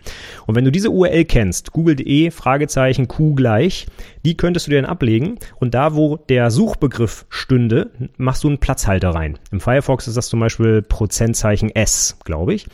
Und 0.47 0.55
wenn 0.55 0.65
du 0.65 0.73
diese 0.73 0.91
URL 0.91 1.25
kennst, 1.25 1.73
google.de 1.73 2.31
Fragezeichen 2.31 3.09
Q 3.09 3.35
gleich, 3.35 3.87
die 4.25 4.37
könntest 4.37 4.67
du 4.67 4.71
dir 4.71 4.81
dann 4.81 4.91
ablegen 4.91 5.39
und 5.59 5.75
da, 5.75 5.95
wo 5.95 6.17
der 6.17 6.51
Suchbegriff 6.51 7.27
stünde, 7.29 7.91
machst 8.17 8.45
du 8.45 8.49
einen 8.49 8.59
Platzhalter 8.59 9.11
rein. 9.11 9.39
Im 9.51 9.61
Firefox 9.61 10.09
ist 10.09 10.17
das 10.17 10.29
zum 10.29 10.41
Beispiel 10.41 10.83
Prozentzeichen 10.83 11.75
S, 11.75 12.19
glaube 12.25 12.55
ich. 12.55 12.67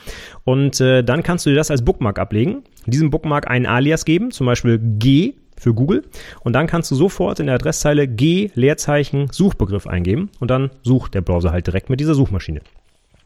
Und 0.45 0.81
äh, 0.81 1.03
dann 1.03 1.23
kannst 1.23 1.47
du 1.47 1.51
dir 1.51 1.57
das 1.57 1.71
als 1.71 1.85
Bookmark 1.85 2.19
ablegen 2.19 2.63
diesem 2.87 3.11
Bookmark 3.11 3.51
einen 3.51 3.67
Alias 3.67 4.05
geben, 4.05 4.31
zum 4.31 4.47
Beispiel 4.47 4.79
G 4.79 5.35
für 5.59 5.75
Google. 5.75 6.05
Und 6.41 6.53
dann 6.53 6.67
kannst 6.67 6.91
du 6.91 6.95
sofort 6.95 7.41
in 7.41 7.47
der 7.47 7.57
Adresszeile 7.57 8.09
G 8.09 8.51
Leerzeichen 8.55 9.29
Suchbegriff 9.31 9.87
eingeben 9.87 10.31
und 10.41 10.51
dann 10.51 10.71
sucht 10.83 11.15
der 11.15 11.21
Browser 11.21 11.53
halt 11.53 11.67
direkt 11.67 11.91
mit 11.91 12.01
dieser 12.01 12.15
Suchmaschine. 12.15 12.61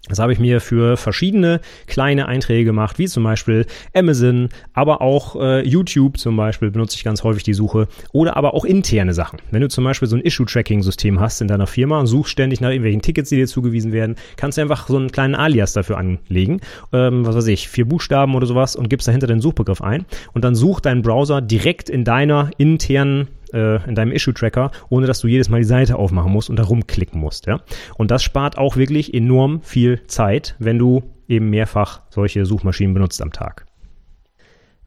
Das 0.08 0.18
habe 0.18 0.32
ich 0.32 0.38
mir 0.38 0.60
für 0.62 0.96
verschiedene 0.96 1.60
kleine 1.86 2.26
Einträge 2.26 2.64
gemacht, 2.64 2.98
wie 2.98 3.06
zum 3.06 3.22
Beispiel 3.22 3.66
Amazon, 3.94 4.48
aber 4.72 5.02
auch 5.02 5.36
äh, 5.36 5.60
YouTube 5.60 6.16
zum 6.16 6.36
Beispiel 6.36 6.70
benutze 6.70 6.96
ich 6.96 7.04
ganz 7.04 7.22
häufig 7.22 7.42
die 7.42 7.52
Suche 7.52 7.86
oder 8.12 8.36
aber 8.36 8.54
auch 8.54 8.64
interne 8.64 9.12
Sachen. 9.12 9.40
Wenn 9.50 9.60
du 9.60 9.68
zum 9.68 9.84
Beispiel 9.84 10.08
so 10.08 10.16
ein 10.16 10.22
Issue-Tracking-System 10.22 11.20
hast 11.20 11.42
in 11.42 11.48
deiner 11.48 11.66
Firma 11.66 12.00
und 12.00 12.06
suchst 12.06 12.32
ständig 12.32 12.62
nach 12.62 12.70
irgendwelchen 12.70 13.02
Tickets, 13.02 13.28
die 13.28 13.36
dir 13.36 13.46
zugewiesen 13.46 13.92
werden, 13.92 14.16
kannst 14.36 14.56
du 14.56 14.62
einfach 14.62 14.88
so 14.88 14.96
einen 14.96 15.12
kleinen 15.12 15.34
Alias 15.34 15.74
dafür 15.74 15.98
anlegen, 15.98 16.60
ähm, 16.92 17.26
was 17.26 17.36
weiß 17.36 17.46
ich, 17.48 17.68
vier 17.68 17.84
Buchstaben 17.84 18.34
oder 18.34 18.46
sowas 18.46 18.76
und 18.76 18.88
gibst 18.88 19.06
dahinter 19.06 19.26
den 19.26 19.40
Suchbegriff 19.40 19.82
ein 19.82 20.06
und 20.32 20.44
dann 20.44 20.54
sucht 20.54 20.86
dein 20.86 21.02
Browser 21.02 21.42
direkt 21.42 21.90
in 21.90 22.04
deiner 22.04 22.50
internen 22.56 23.28
äh, 23.52 23.86
in 23.88 23.94
deinem 23.94 24.12
Issue-Tracker, 24.12 24.70
ohne 24.88 25.06
dass 25.06 25.20
du 25.20 25.28
jedes 25.28 25.48
Mal 25.48 25.58
die 25.58 25.64
Seite 25.64 25.96
aufmachen 25.96 26.32
musst 26.32 26.50
und 26.50 26.58
da 26.58 26.64
rumklicken 26.64 27.20
musst. 27.20 27.46
Ja? 27.46 27.60
Und 27.96 28.10
das 28.10 28.22
spart 28.22 28.58
auch 28.58 28.76
wirklich 28.76 29.14
enorm 29.14 29.62
viel 29.62 30.06
Zeit, 30.06 30.56
wenn 30.58 30.78
du 30.78 31.02
eben 31.28 31.50
mehrfach 31.50 32.02
solche 32.10 32.44
Suchmaschinen 32.44 32.94
benutzt 32.94 33.22
am 33.22 33.32
Tag. 33.32 33.66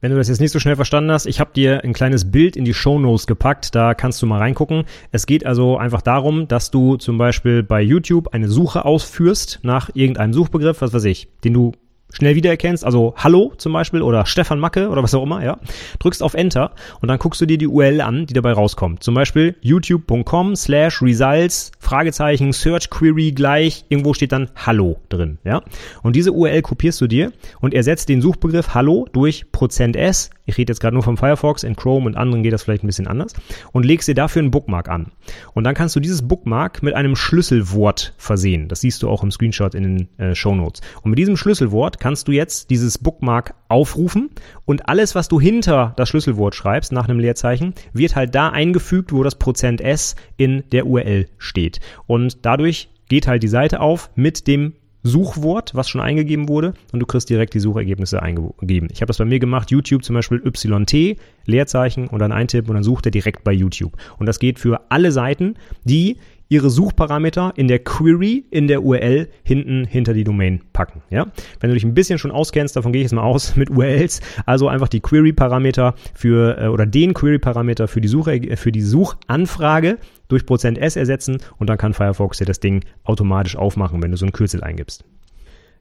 Wenn 0.04 0.10
du 0.10 0.18
das 0.18 0.28
jetzt 0.28 0.40
nicht 0.40 0.52
so 0.52 0.58
schnell 0.58 0.76
verstanden 0.76 1.10
hast, 1.10 1.24
ich 1.24 1.40
habe 1.40 1.54
dir 1.54 1.82
ein 1.82 1.94
kleines 1.94 2.30
Bild 2.30 2.58
in 2.58 2.66
die 2.66 2.74
Show 2.74 2.98
Notes 2.98 3.26
gepackt, 3.26 3.74
da 3.74 3.94
kannst 3.94 4.20
du 4.20 4.26
mal 4.26 4.36
reingucken. 4.36 4.84
Es 5.12 5.24
geht 5.24 5.46
also 5.46 5.78
einfach 5.78 6.02
darum, 6.02 6.46
dass 6.46 6.70
du 6.70 6.96
zum 6.96 7.16
Beispiel 7.16 7.62
bei 7.62 7.80
YouTube 7.80 8.28
eine 8.34 8.50
Suche 8.50 8.84
ausführst 8.84 9.60
nach 9.62 9.88
irgendeinem 9.94 10.34
Suchbegriff, 10.34 10.82
was 10.82 10.92
weiß 10.92 11.04
ich, 11.04 11.28
den 11.42 11.54
du 11.54 11.72
schnell 12.14 12.34
wiedererkennst, 12.34 12.84
also 12.84 13.14
Hallo 13.16 13.52
zum 13.56 13.72
Beispiel 13.72 14.02
oder 14.02 14.26
Stefan 14.26 14.58
Macke 14.58 14.88
oder 14.88 15.02
was 15.02 15.14
auch 15.14 15.22
immer, 15.22 15.44
ja, 15.44 15.58
drückst 15.98 16.22
auf 16.22 16.34
Enter 16.34 16.72
und 17.00 17.08
dann 17.08 17.18
guckst 17.18 17.40
du 17.40 17.46
dir 17.46 17.58
die 17.58 17.68
URL 17.68 18.00
an, 18.00 18.26
die 18.26 18.34
dabei 18.34 18.52
rauskommt. 18.52 19.02
Zum 19.02 19.14
Beispiel 19.14 19.56
youtube.com 19.60 20.56
slash 20.56 21.00
results, 21.02 21.72
Fragezeichen, 21.78 22.52
Search 22.52 22.90
Query 22.90 23.32
gleich, 23.32 23.84
irgendwo 23.88 24.14
steht 24.14 24.32
dann 24.32 24.50
Hallo 24.54 24.96
drin, 25.08 25.38
ja. 25.44 25.62
Und 26.02 26.16
diese 26.16 26.32
URL 26.32 26.62
kopierst 26.62 27.00
du 27.00 27.06
dir 27.06 27.32
und 27.60 27.74
ersetzt 27.74 28.08
den 28.08 28.22
Suchbegriff 28.22 28.74
Hallo 28.74 29.06
durch 29.12 29.50
Prozent 29.52 29.94
%s, 29.94 30.30
ich 30.46 30.58
rede 30.58 30.70
jetzt 30.70 30.80
gerade 30.80 30.94
nur 30.94 31.02
vom 31.02 31.16
Firefox, 31.16 31.62
in 31.62 31.76
Chrome 31.76 32.06
und 32.06 32.16
anderen 32.16 32.42
geht 32.42 32.52
das 32.52 32.62
vielleicht 32.62 32.84
ein 32.84 32.86
bisschen 32.86 33.06
anders, 33.06 33.32
und 33.72 33.84
legst 33.84 34.08
dir 34.08 34.14
dafür 34.14 34.40
einen 34.40 34.50
Bookmark 34.50 34.88
an. 34.88 35.12
Und 35.54 35.64
dann 35.64 35.74
kannst 35.74 35.96
du 35.96 36.00
dieses 36.00 36.26
Bookmark 36.26 36.82
mit 36.82 36.94
einem 36.94 37.16
Schlüsselwort 37.16 38.14
versehen. 38.18 38.68
Das 38.68 38.80
siehst 38.80 39.02
du 39.02 39.08
auch 39.08 39.22
im 39.22 39.30
Screenshot 39.30 39.74
in 39.74 39.82
den 39.82 40.18
äh, 40.18 40.34
Show 40.34 40.54
Notes. 40.54 40.82
Und 41.02 41.10
mit 41.10 41.18
diesem 41.18 41.36
Schlüsselwort 41.36 42.00
kannst 42.00 42.28
du 42.28 42.32
jetzt 42.32 42.70
dieses 42.70 42.98
Bookmark 42.98 43.54
aufrufen 43.68 44.30
und 44.64 44.88
alles, 44.88 45.14
was 45.14 45.28
du 45.28 45.40
hinter 45.40 45.94
das 45.96 46.08
Schlüsselwort 46.08 46.54
schreibst, 46.54 46.92
nach 46.92 47.08
einem 47.08 47.18
Leerzeichen, 47.18 47.74
wird 47.92 48.16
halt 48.16 48.34
da 48.34 48.50
eingefügt, 48.50 49.12
wo 49.12 49.22
das 49.22 49.36
Prozent 49.36 49.80
%s 49.80 50.14
in 50.36 50.64
der 50.72 50.86
URL 50.86 51.28
steht. 51.38 51.80
Und 52.06 52.44
dadurch 52.44 52.88
geht 53.08 53.26
halt 53.26 53.42
die 53.42 53.48
Seite 53.48 53.80
auf 53.80 54.10
mit 54.14 54.46
dem 54.46 54.74
Suchwort, 55.04 55.74
was 55.74 55.88
schon 55.88 56.00
eingegeben 56.00 56.48
wurde, 56.48 56.72
und 56.92 56.98
du 56.98 57.06
kriegst 57.06 57.28
direkt 57.28 57.52
die 57.54 57.60
Suchergebnisse 57.60 58.22
eingegeben. 58.22 58.88
Ich 58.90 59.02
habe 59.02 59.08
das 59.08 59.18
bei 59.18 59.26
mir 59.26 59.38
gemacht, 59.38 59.70
YouTube 59.70 60.02
zum 60.02 60.14
Beispiel 60.14 60.42
YT, 60.44 61.18
Leerzeichen 61.44 62.08
und 62.08 62.18
dann 62.18 62.32
eintippen 62.32 62.70
und 62.70 62.76
dann 62.76 62.82
sucht 62.82 63.06
er 63.06 63.10
direkt 63.10 63.44
bei 63.44 63.52
YouTube. 63.52 63.92
Und 64.18 64.26
das 64.26 64.38
geht 64.38 64.58
für 64.58 64.80
alle 64.90 65.12
Seiten, 65.12 65.56
die 65.84 66.16
ihre 66.48 66.70
Suchparameter 66.70 67.52
in 67.56 67.68
der 67.68 67.80
Query 67.80 68.44
in 68.50 68.68
der 68.68 68.82
URL 68.82 69.28
hinten 69.42 69.84
hinter 69.84 70.14
die 70.14 70.24
Domain 70.24 70.60
packen. 70.72 71.02
Ja? 71.10 71.26
Wenn 71.60 71.70
du 71.70 71.74
dich 71.74 71.84
ein 71.84 71.94
bisschen 71.94 72.18
schon 72.18 72.30
auskennst, 72.30 72.76
davon 72.76 72.92
gehe 72.92 73.00
ich 73.00 73.06
jetzt 73.06 73.14
mal 73.14 73.22
aus 73.22 73.56
mit 73.56 73.70
URLs, 73.70 74.20
also 74.46 74.68
einfach 74.68 74.88
die 74.88 75.00
Query-Parameter 75.00 75.94
für 76.14 76.58
äh, 76.58 76.66
oder 76.68 76.86
den 76.86 77.14
Query-Parameter 77.14 77.88
für 77.88 78.00
die 78.00 78.08
Suche, 78.08 78.34
äh, 78.34 78.56
für 78.56 78.72
die 78.72 78.82
Suchanfrage 78.82 79.98
durch 80.28 80.46
Prozent 80.46 80.78
%s 80.78 80.96
ersetzen 80.96 81.38
und 81.58 81.68
dann 81.68 81.78
kann 81.78 81.94
Firefox 81.94 82.38
dir 82.38 82.46
das 82.46 82.60
Ding 82.60 82.84
automatisch 83.04 83.56
aufmachen, 83.56 84.02
wenn 84.02 84.10
du 84.10 84.16
so 84.16 84.26
ein 84.26 84.32
Kürzel 84.32 84.62
eingibst. 84.62 85.04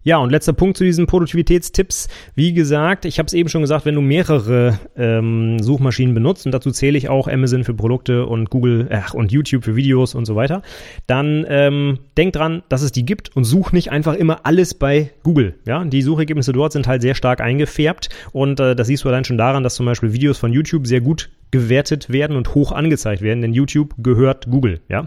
Ja, 0.05 0.17
und 0.17 0.31
letzter 0.31 0.51
Punkt 0.51 0.77
zu 0.77 0.83
diesen 0.83 1.07
Produktivitätstipps. 1.07 2.09
Wie 2.35 2.53
gesagt, 2.53 3.05
ich 3.05 3.19
habe 3.19 3.27
es 3.27 3.33
eben 3.33 3.47
schon 3.47 3.61
gesagt, 3.61 3.85
wenn 3.85 3.95
du 3.95 4.01
mehrere 4.01 4.77
ähm, 4.97 5.59
Suchmaschinen 5.59 6.13
benutzt, 6.13 6.45
und 6.45 6.51
dazu 6.51 6.71
zähle 6.71 6.97
ich 6.97 7.07
auch 7.07 7.29
Amazon 7.29 7.63
für 7.63 7.73
Produkte 7.73 8.25
und 8.25 8.49
Google 8.49 8.89
ach, 8.91 9.13
und 9.13 9.31
YouTube 9.31 9.63
für 9.63 9.77
Videos 9.77 10.13
und 10.13 10.25
so 10.25 10.35
weiter, 10.35 10.61
dann 11.07 11.45
ähm, 11.47 11.99
denk 12.17 12.33
dran, 12.33 12.63
dass 12.67 12.81
es 12.81 12.91
die 12.91 13.05
gibt 13.05 13.35
und 13.35 13.45
such 13.45 13.71
nicht 13.71 13.91
einfach 13.91 14.15
immer 14.15 14.45
alles 14.45 14.73
bei 14.73 15.11
Google. 15.23 15.55
Ja, 15.65 15.85
die 15.85 16.01
Suchergebnisse 16.01 16.51
dort 16.51 16.73
sind 16.73 16.85
halt 16.85 17.01
sehr 17.01 17.15
stark 17.15 17.39
eingefärbt 17.39 18.09
und 18.33 18.59
äh, 18.59 18.75
das 18.75 18.87
siehst 18.87 19.05
du 19.05 19.09
allein 19.09 19.23
schon 19.23 19.37
daran, 19.37 19.63
dass 19.63 19.75
zum 19.75 19.85
Beispiel 19.85 20.11
Videos 20.11 20.37
von 20.37 20.51
YouTube 20.51 20.85
sehr 20.85 21.01
gut 21.01 21.29
gewertet 21.51 22.11
werden 22.11 22.35
und 22.35 22.55
hoch 22.55 22.71
angezeigt 22.71 23.21
werden, 23.21 23.43
denn 23.43 23.53
YouTube 23.53 23.93
gehört 23.99 24.49
Google, 24.49 24.81
ja. 24.89 25.05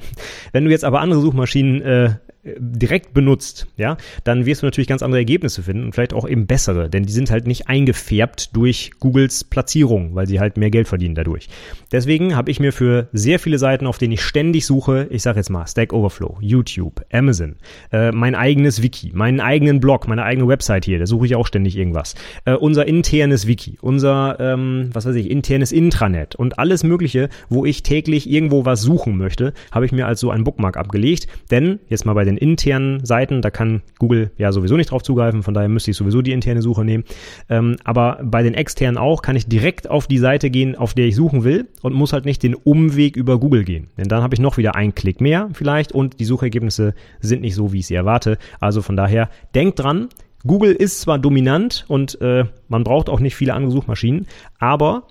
Wenn 0.52 0.64
du 0.64 0.70
jetzt 0.70 0.84
aber 0.84 1.00
andere 1.00 1.20
Suchmaschinen 1.20 1.82
äh, 1.82 2.10
direkt 2.58 3.12
benutzt, 3.14 3.66
ja, 3.76 3.96
dann 4.24 4.46
wirst 4.46 4.62
du 4.62 4.66
natürlich 4.66 4.88
ganz 4.88 5.02
andere 5.02 5.20
Ergebnisse 5.20 5.62
finden 5.62 5.84
und 5.86 5.92
vielleicht 5.92 6.14
auch 6.14 6.28
eben 6.28 6.46
bessere, 6.46 6.88
denn 6.88 7.04
die 7.04 7.12
sind 7.12 7.30
halt 7.30 7.46
nicht 7.46 7.68
eingefärbt 7.68 8.54
durch 8.54 8.92
Googles 9.00 9.44
Platzierung, 9.44 10.14
weil 10.14 10.26
sie 10.26 10.40
halt 10.40 10.56
mehr 10.56 10.70
Geld 10.70 10.88
verdienen 10.88 11.14
dadurch. 11.14 11.48
Deswegen 11.92 12.36
habe 12.36 12.50
ich 12.50 12.60
mir 12.60 12.72
für 12.72 13.08
sehr 13.12 13.38
viele 13.38 13.58
Seiten, 13.58 13.86
auf 13.86 13.98
denen 13.98 14.12
ich 14.12 14.22
ständig 14.22 14.66
suche, 14.66 15.06
ich 15.10 15.22
sage 15.22 15.38
jetzt 15.38 15.50
mal 15.50 15.66
Stack 15.66 15.92
Overflow, 15.92 16.38
YouTube, 16.40 17.04
Amazon, 17.12 17.56
äh, 17.92 18.12
mein 18.12 18.34
eigenes 18.34 18.82
Wiki, 18.82 19.10
meinen 19.14 19.40
eigenen 19.40 19.80
Blog, 19.80 20.08
meine 20.08 20.24
eigene 20.24 20.48
Website 20.48 20.84
hier, 20.84 20.98
da 20.98 21.06
suche 21.06 21.26
ich 21.26 21.36
auch 21.36 21.46
ständig 21.46 21.76
irgendwas, 21.76 22.14
äh, 22.44 22.54
unser 22.54 22.86
internes 22.86 23.46
Wiki, 23.46 23.78
unser, 23.80 24.38
ähm, 24.40 24.90
was 24.92 25.06
weiß 25.06 25.16
ich, 25.16 25.30
internes 25.30 25.72
Intranet 25.72 26.34
und 26.36 26.58
alles 26.58 26.84
Mögliche, 26.84 27.28
wo 27.48 27.64
ich 27.64 27.82
täglich 27.82 28.30
irgendwo 28.30 28.64
was 28.64 28.82
suchen 28.82 29.16
möchte, 29.16 29.52
habe 29.72 29.86
ich 29.86 29.92
mir 29.92 30.06
als 30.06 30.20
so 30.20 30.30
ein 30.30 30.44
Bookmark 30.44 30.76
abgelegt, 30.76 31.26
denn 31.50 31.80
jetzt 31.88 32.04
mal 32.06 32.14
bei 32.14 32.24
den 32.24 32.35
den 32.36 32.48
internen 32.48 33.04
Seiten, 33.04 33.42
da 33.42 33.50
kann 33.50 33.82
Google 33.98 34.30
ja 34.36 34.52
sowieso 34.52 34.76
nicht 34.76 34.90
drauf 34.90 35.02
zugreifen, 35.02 35.42
von 35.42 35.54
daher 35.54 35.68
müsste 35.68 35.90
ich 35.90 35.96
sowieso 35.96 36.22
die 36.22 36.32
interne 36.32 36.62
Suche 36.62 36.84
nehmen. 36.84 37.04
Ähm, 37.48 37.76
aber 37.84 38.20
bei 38.22 38.42
den 38.42 38.54
externen 38.54 38.98
auch 38.98 39.22
kann 39.22 39.36
ich 39.36 39.46
direkt 39.46 39.88
auf 39.90 40.06
die 40.06 40.18
Seite 40.18 40.50
gehen, 40.50 40.76
auf 40.76 40.94
der 40.94 41.06
ich 41.06 41.16
suchen 41.16 41.44
will 41.44 41.68
und 41.82 41.94
muss 41.94 42.12
halt 42.12 42.24
nicht 42.24 42.42
den 42.42 42.54
Umweg 42.54 43.16
über 43.16 43.38
Google 43.38 43.64
gehen. 43.64 43.88
Denn 43.96 44.08
dann 44.08 44.22
habe 44.22 44.34
ich 44.34 44.40
noch 44.40 44.56
wieder 44.56 44.74
einen 44.74 44.94
Klick 44.94 45.20
mehr 45.20 45.48
vielleicht 45.52 45.92
und 45.92 46.20
die 46.20 46.24
Suchergebnisse 46.24 46.94
sind 47.20 47.42
nicht 47.42 47.54
so, 47.54 47.72
wie 47.72 47.80
ich 47.80 47.86
sie 47.86 47.94
erwarte. 47.94 48.38
Also 48.60 48.82
von 48.82 48.96
daher 48.96 49.30
denkt 49.54 49.78
dran, 49.78 50.08
Google 50.46 50.72
ist 50.72 51.00
zwar 51.00 51.18
dominant 51.18 51.84
und 51.88 52.20
äh, 52.20 52.44
man 52.68 52.84
braucht 52.84 53.08
auch 53.08 53.20
nicht 53.20 53.34
viele 53.34 53.54
andere 53.54 53.72
Suchmaschinen, 53.72 54.26
aber 54.58 55.04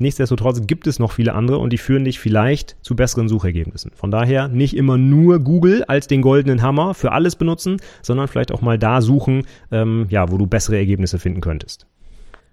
Nichtsdestotrotz 0.00 0.66
gibt 0.66 0.86
es 0.86 0.98
noch 0.98 1.12
viele 1.12 1.34
andere 1.34 1.58
und 1.58 1.74
die 1.74 1.78
führen 1.78 2.06
dich 2.06 2.18
vielleicht 2.18 2.74
zu 2.80 2.96
besseren 2.96 3.28
Suchergebnissen. 3.28 3.92
Von 3.94 4.10
daher 4.10 4.48
nicht 4.48 4.74
immer 4.74 4.96
nur 4.96 5.40
Google 5.40 5.84
als 5.84 6.06
den 6.06 6.22
goldenen 6.22 6.62
Hammer 6.62 6.94
für 6.94 7.12
alles 7.12 7.36
benutzen, 7.36 7.76
sondern 8.00 8.26
vielleicht 8.26 8.50
auch 8.50 8.62
mal 8.62 8.78
da 8.78 9.02
suchen, 9.02 9.46
ähm, 9.70 10.06
ja, 10.08 10.30
wo 10.30 10.38
du 10.38 10.46
bessere 10.46 10.78
Ergebnisse 10.78 11.18
finden 11.18 11.42
könntest. 11.42 11.86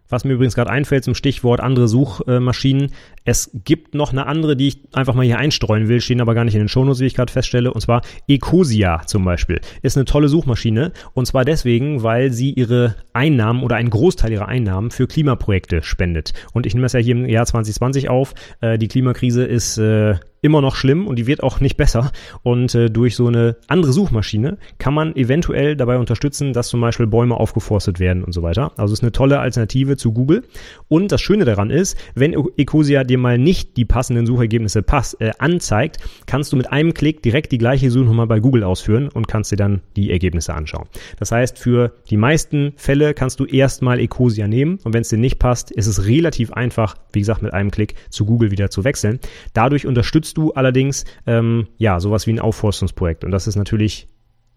Was 0.09 0.25
mir 0.25 0.33
übrigens 0.33 0.55
gerade 0.55 0.69
einfällt 0.71 1.05
zum 1.05 1.15
Stichwort 1.15 1.61
andere 1.61 1.87
Suchmaschinen. 1.87 2.91
Es 3.27 3.51
gibt 3.65 3.93
noch 3.93 4.13
eine 4.13 4.25
andere, 4.25 4.55
die 4.55 4.69
ich 4.69 4.79
einfach 4.93 5.13
mal 5.13 5.25
hier 5.25 5.37
einstreuen 5.37 5.89
will, 5.89 5.99
stehen 5.99 6.21
aber 6.21 6.33
gar 6.33 6.45
nicht 6.45 6.53
in 6.53 6.61
den 6.61 6.69
Shownotes, 6.69 7.01
wie 7.01 7.07
ich 7.07 7.13
gerade 7.13 7.29
feststelle. 7.29 7.73
Und 7.73 7.81
zwar 7.81 8.01
Ecosia 8.29 9.01
zum 9.05 9.25
Beispiel. 9.25 9.59
Ist 9.81 9.97
eine 9.97 10.05
tolle 10.05 10.29
Suchmaschine. 10.29 10.93
Und 11.13 11.25
zwar 11.25 11.43
deswegen, 11.43 12.03
weil 12.03 12.31
sie 12.31 12.53
ihre 12.53 12.95
Einnahmen 13.11 13.63
oder 13.63 13.75
einen 13.75 13.89
Großteil 13.89 14.31
ihrer 14.31 14.47
Einnahmen 14.47 14.91
für 14.91 15.07
Klimaprojekte 15.07 15.83
spendet. 15.83 16.31
Und 16.53 16.65
ich 16.65 16.73
nehme 16.73 16.85
das 16.85 16.93
ja 16.93 17.01
hier 17.01 17.17
im 17.17 17.27
Jahr 17.27 17.45
2020 17.45 18.07
auf. 18.07 18.33
Äh, 18.61 18.77
die 18.77 18.87
Klimakrise 18.87 19.43
ist 19.43 19.77
äh, 19.77 20.15
immer 20.41 20.61
noch 20.61 20.75
schlimm 20.75 21.07
und 21.07 21.17
die 21.17 21.27
wird 21.27 21.43
auch 21.43 21.59
nicht 21.59 21.77
besser. 21.77 22.11
Und 22.43 22.73
äh, 22.75 22.89
durch 22.89 23.15
so 23.15 23.27
eine 23.27 23.57
andere 23.67 23.91
Suchmaschine 23.91 24.57
kann 24.77 24.93
man 24.93 25.15
eventuell 25.15 25.75
dabei 25.75 25.97
unterstützen, 25.97 26.53
dass 26.53 26.67
zum 26.67 26.81
Beispiel 26.81 27.07
Bäume 27.07 27.35
aufgeforstet 27.35 27.99
werden 27.99 28.23
und 28.23 28.33
so 28.33 28.43
weiter. 28.43 28.71
Also 28.77 28.93
ist 28.93 29.03
eine 29.03 29.11
tolle 29.11 29.39
Alternative 29.39 29.97
zu 29.97 30.13
Google. 30.13 30.43
Und 30.87 31.11
das 31.11 31.21
Schöne 31.21 31.45
daran 31.45 31.69
ist, 31.69 31.97
wenn 32.15 32.33
Ecosia 32.57 33.03
dir 33.03 33.16
mal 33.17 33.37
nicht 33.37 33.77
die 33.77 33.85
passenden 33.85 34.25
Suchergebnisse 34.25 34.83
pass, 34.83 35.13
äh, 35.15 35.31
anzeigt, 35.39 35.97
kannst 36.25 36.51
du 36.51 36.57
mit 36.57 36.71
einem 36.71 36.93
Klick 36.93 37.21
direkt 37.21 37.51
die 37.51 37.57
gleiche 37.57 37.91
Suchnummer 37.91 38.27
bei 38.27 38.39
Google 38.39 38.63
ausführen 38.63 39.09
und 39.09 39.27
kannst 39.27 39.51
dir 39.51 39.57
dann 39.57 39.81
die 39.95 40.11
Ergebnisse 40.11 40.53
anschauen. 40.53 40.87
Das 41.19 41.31
heißt, 41.31 41.59
für 41.59 41.93
die 42.09 42.17
meisten 42.17 42.73
Fälle 42.75 43.13
kannst 43.13 43.39
du 43.39 43.45
erstmal 43.45 43.99
Ecosia 43.99 44.47
nehmen 44.47 44.79
und 44.83 44.93
wenn 44.93 45.01
es 45.01 45.09
dir 45.09 45.17
nicht 45.17 45.39
passt, 45.39 45.71
ist 45.71 45.87
es 45.87 46.05
relativ 46.05 46.51
einfach, 46.53 46.95
wie 47.13 47.19
gesagt, 47.19 47.41
mit 47.41 47.53
einem 47.53 47.71
Klick 47.71 47.95
zu 48.09 48.25
Google 48.25 48.51
wieder 48.51 48.69
zu 48.69 48.83
wechseln. 48.83 49.19
Dadurch 49.53 49.85
unterstützt 49.85 50.17
unterstützt 50.17 50.37
du 50.37 50.53
allerdings 50.53 51.05
ähm, 51.25 51.67
ja 51.77 51.99
sowas 51.99 52.27
wie 52.27 52.33
ein 52.33 52.39
Aufforstungsprojekt. 52.39 53.23
Und 53.23 53.31
das 53.31 53.47
ist 53.47 53.55
natürlich 53.55 54.07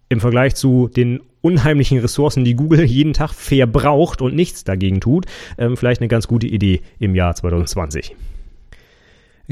im 0.09 0.21
Vergleich 0.21 0.55
zu 0.55 0.89
den 0.89 1.21
unheimlichen 1.41 1.99
Ressourcen, 1.99 2.45
die 2.45 2.55
Google 2.55 2.85
jeden 2.85 3.13
Tag 3.13 3.31
verbraucht 3.33 4.23
und 4.23 4.35
nichts 4.35 4.65
dagegen 4.65 5.01
tut, 5.01 5.27
ähm, 5.59 5.77
vielleicht 5.77 6.01
eine 6.01 6.09
ganz 6.09 6.27
gute 6.27 6.47
Idee 6.47 6.81
im 6.99 7.15
Jahr 7.15 7.35
2020. 7.35 8.17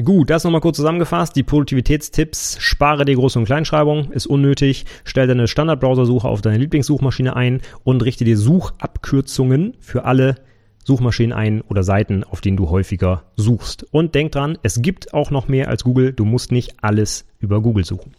Gut, 0.04 0.30
das 0.30 0.44
nochmal 0.44 0.60
kurz 0.60 0.76
zusammengefasst. 0.76 1.34
Die 1.34 1.42
Produktivitätstipps. 1.42 2.58
Spare 2.60 3.04
dir 3.04 3.16
Groß- 3.16 3.36
und 3.36 3.46
Kleinschreibung, 3.46 4.12
ist 4.12 4.26
unnötig. 4.26 4.84
Stell 5.02 5.26
deine 5.26 5.48
Standardbrowsersuche 5.48 6.28
auf 6.28 6.40
deine 6.40 6.58
Lieblingssuchmaschine 6.58 7.34
ein 7.34 7.62
und 7.82 8.04
richte 8.04 8.24
dir 8.24 8.36
Suchabkürzungen 8.36 9.76
für 9.80 10.04
alle 10.04 10.36
Suchmaschinen 10.84 11.32
ein 11.32 11.62
oder 11.62 11.82
Seiten, 11.82 12.22
auf 12.22 12.40
denen 12.40 12.56
du 12.56 12.70
häufiger 12.70 13.24
suchst. 13.36 13.86
Und 13.90 14.14
denk 14.14 14.30
dran, 14.30 14.56
es 14.62 14.80
gibt 14.82 15.14
auch 15.14 15.32
noch 15.32 15.48
mehr 15.48 15.68
als 15.68 15.82
Google. 15.82 16.12
Du 16.12 16.24
musst 16.24 16.52
nicht 16.52 16.76
alles 16.80 17.26
über 17.40 17.60
Google 17.60 17.84
suchen. 17.84 18.14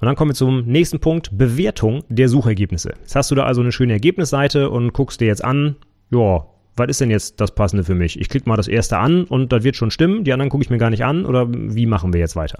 Und 0.00 0.06
dann 0.06 0.16
kommen 0.16 0.32
wir 0.32 0.34
zum 0.34 0.66
nächsten 0.66 0.98
Punkt, 0.98 1.38
Bewertung 1.38 2.02
der 2.08 2.28
Suchergebnisse. 2.28 2.94
Jetzt 3.00 3.14
hast 3.14 3.30
du 3.30 3.36
da 3.36 3.44
also 3.44 3.60
eine 3.60 3.70
schöne 3.70 3.92
Ergebnisseite 3.92 4.70
und 4.70 4.92
guckst 4.92 5.20
dir 5.20 5.28
jetzt 5.28 5.44
an, 5.44 5.76
ja, 6.10 6.46
was 6.76 6.88
ist 6.88 7.00
denn 7.00 7.10
jetzt 7.10 7.40
das 7.40 7.54
Passende 7.54 7.84
für 7.84 7.94
mich? 7.94 8.20
Ich 8.20 8.28
klicke 8.28 8.48
mal 8.48 8.56
das 8.56 8.68
erste 8.68 8.98
an 8.98 9.24
und 9.24 9.52
das 9.52 9.64
wird 9.64 9.76
schon 9.76 9.90
stimmen, 9.90 10.24
die 10.24 10.32
anderen 10.32 10.50
gucke 10.50 10.62
ich 10.62 10.70
mir 10.70 10.78
gar 10.78 10.90
nicht 10.90 11.04
an 11.04 11.26
oder 11.26 11.46
wie 11.50 11.86
machen 11.86 12.12
wir 12.12 12.20
jetzt 12.20 12.36
weiter? 12.36 12.58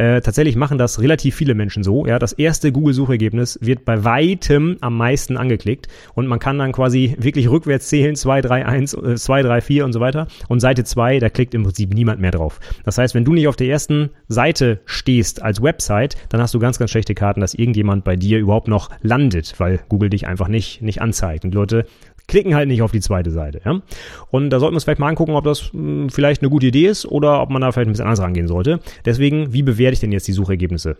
Äh, 0.00 0.22
tatsächlich 0.22 0.56
machen 0.56 0.78
das 0.78 1.02
relativ 1.02 1.34
viele 1.34 1.54
Menschen 1.54 1.82
so. 1.82 2.06
Ja, 2.06 2.18
das 2.18 2.32
erste 2.32 2.72
Google-Suchergebnis 2.72 3.58
wird 3.60 3.84
bei 3.84 4.02
weitem 4.02 4.78
am 4.80 4.96
meisten 4.96 5.36
angeklickt 5.36 5.88
und 6.14 6.26
man 6.26 6.38
kann 6.38 6.58
dann 6.58 6.72
quasi 6.72 7.16
wirklich 7.18 7.50
rückwärts 7.50 7.88
zählen, 7.88 8.16
2, 8.16 8.40
3, 8.40 8.64
1, 8.64 8.96
2, 9.16 9.42
3, 9.42 9.60
4 9.60 9.84
und 9.84 9.92
so 9.92 10.00
weiter. 10.00 10.26
Und 10.48 10.60
Seite 10.60 10.84
2, 10.84 11.18
da 11.18 11.28
klickt 11.28 11.52
im 11.52 11.64
Prinzip 11.64 11.92
niemand 11.92 12.18
mehr 12.18 12.30
drauf. 12.30 12.60
Das 12.84 12.96
heißt, 12.96 13.14
wenn 13.14 13.26
du 13.26 13.34
nicht 13.34 13.46
auf 13.46 13.56
der 13.56 13.66
ersten 13.66 14.08
Seite 14.26 14.80
stehst 14.86 15.42
als 15.42 15.62
Website, 15.62 16.16
dann 16.30 16.40
hast 16.40 16.54
du 16.54 16.60
ganz, 16.60 16.78
ganz 16.78 16.90
schlechte 16.90 17.14
Karten, 17.14 17.42
dass 17.42 17.52
irgendjemand 17.52 18.02
bei 18.02 18.16
dir 18.16 18.38
überhaupt 18.38 18.68
noch 18.68 18.88
landet, 19.02 19.52
weil 19.58 19.80
Google 19.90 20.08
dich 20.08 20.26
einfach 20.26 20.48
nicht, 20.48 20.80
nicht 20.80 21.02
anzeigt. 21.02 21.44
Und 21.44 21.54
Leute 21.54 21.84
klicken 22.30 22.54
halt 22.54 22.68
nicht 22.68 22.80
auf 22.80 22.92
die 22.92 23.00
zweite 23.00 23.30
Seite. 23.30 23.60
Ja? 23.64 23.82
Und 24.30 24.50
da 24.50 24.60
sollten 24.60 24.72
wir 24.72 24.76
uns 24.76 24.84
vielleicht 24.84 25.00
mal 25.00 25.08
angucken, 25.08 25.32
ob 25.32 25.44
das 25.44 25.72
mh, 25.72 25.80
hm, 25.80 26.10
vielleicht 26.10 26.42
eine 26.42 26.48
gute 26.48 26.66
Idee 26.66 26.86
ist 26.86 27.04
oder 27.04 27.42
ob 27.42 27.50
man 27.50 27.60
da 27.60 27.72
vielleicht 27.72 27.88
ein 27.88 27.92
bisschen 27.92 28.06
anders 28.06 28.20
rangehen 28.20 28.48
sollte. 28.48 28.80
Deswegen, 29.04 29.52
wie 29.52 29.62
bewerte 29.62 29.94
ich 29.94 30.00
denn 30.00 30.12
jetzt 30.12 30.28
die 30.28 30.32
Suchergebnisse? 30.32 30.96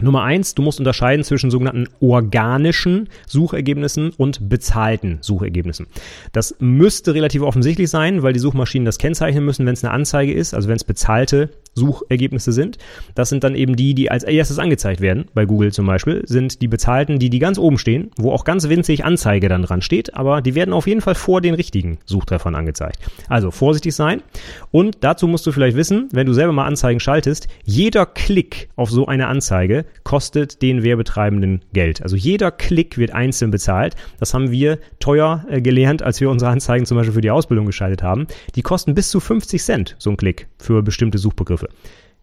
Nummer 0.00 0.22
eins, 0.22 0.54
du 0.54 0.62
musst 0.62 0.78
unterscheiden 0.78 1.24
zwischen 1.24 1.50
sogenannten 1.50 1.88
organischen 2.00 3.08
Suchergebnissen 3.26 4.10
und 4.10 4.48
bezahlten 4.48 5.18
Suchergebnissen. 5.22 5.86
Das 6.32 6.54
müsste 6.58 7.14
relativ 7.14 7.42
offensichtlich 7.42 7.88
sein, 7.88 8.22
weil 8.22 8.34
die 8.34 8.38
Suchmaschinen 8.38 8.84
das 8.84 8.98
kennzeichnen 8.98 9.44
müssen, 9.44 9.64
wenn 9.66 9.72
es 9.72 9.82
eine 9.82 9.94
Anzeige 9.94 10.32
ist, 10.32 10.54
also 10.54 10.68
wenn 10.68 10.76
es 10.76 10.84
bezahlte 10.84 11.50
Suchergebnisse 11.76 12.50
sind. 12.50 12.78
Das 13.14 13.28
sind 13.28 13.44
dann 13.44 13.54
eben 13.54 13.76
die, 13.76 13.94
die 13.94 14.10
als 14.10 14.24
erstes 14.24 14.58
angezeigt 14.58 15.00
werden, 15.00 15.26
bei 15.34 15.44
Google 15.44 15.72
zum 15.72 15.86
Beispiel, 15.86 16.22
sind 16.26 16.60
die 16.62 16.68
bezahlten, 16.68 17.18
die, 17.18 17.30
die 17.30 17.38
ganz 17.38 17.58
oben 17.58 17.78
stehen, 17.78 18.10
wo 18.16 18.32
auch 18.32 18.44
ganz 18.44 18.68
winzig 18.68 19.04
Anzeige 19.04 19.48
dann 19.48 19.62
dran 19.62 19.82
steht, 19.82 20.14
aber 20.14 20.42
die 20.42 20.54
werden 20.54 20.74
auf 20.74 20.86
jeden 20.86 21.00
Fall 21.00 21.14
vor 21.14 21.40
den 21.40 21.54
richtigen 21.54 21.98
Suchtreffern 22.06 22.54
angezeigt. 22.54 22.98
Also 23.28 23.50
vorsichtig 23.50 23.94
sein. 23.94 24.22
Und 24.70 24.98
dazu 25.00 25.28
musst 25.28 25.46
du 25.46 25.52
vielleicht 25.52 25.76
wissen, 25.76 26.08
wenn 26.12 26.26
du 26.26 26.32
selber 26.32 26.52
mal 26.52 26.66
Anzeigen 26.66 27.00
schaltest, 27.00 27.48
jeder 27.64 28.06
Klick 28.06 28.68
auf 28.76 28.90
so 28.90 29.06
eine 29.06 29.28
Anzeige 29.28 29.84
kostet 30.02 30.62
den 30.62 30.82
Werbetreibenden 30.82 31.60
Geld. 31.72 32.02
Also 32.02 32.16
jeder 32.16 32.50
Klick 32.50 32.96
wird 32.98 33.12
einzeln 33.12 33.50
bezahlt. 33.50 33.94
Das 34.18 34.34
haben 34.34 34.50
wir 34.50 34.78
teuer 34.98 35.44
äh, 35.48 35.60
gelernt, 35.60 36.02
als 36.02 36.20
wir 36.20 36.30
unsere 36.30 36.50
Anzeigen 36.50 36.86
zum 36.86 36.96
Beispiel 36.96 37.14
für 37.14 37.20
die 37.20 37.30
Ausbildung 37.30 37.66
geschaltet 37.66 38.02
haben. 38.02 38.26
Die 38.54 38.62
kosten 38.62 38.94
bis 38.94 39.10
zu 39.10 39.20
50 39.20 39.62
Cent, 39.62 39.96
so 39.98 40.10
ein 40.10 40.16
Klick, 40.16 40.48
für 40.58 40.82
bestimmte 40.82 41.18
Suchbegriffe. 41.18 41.65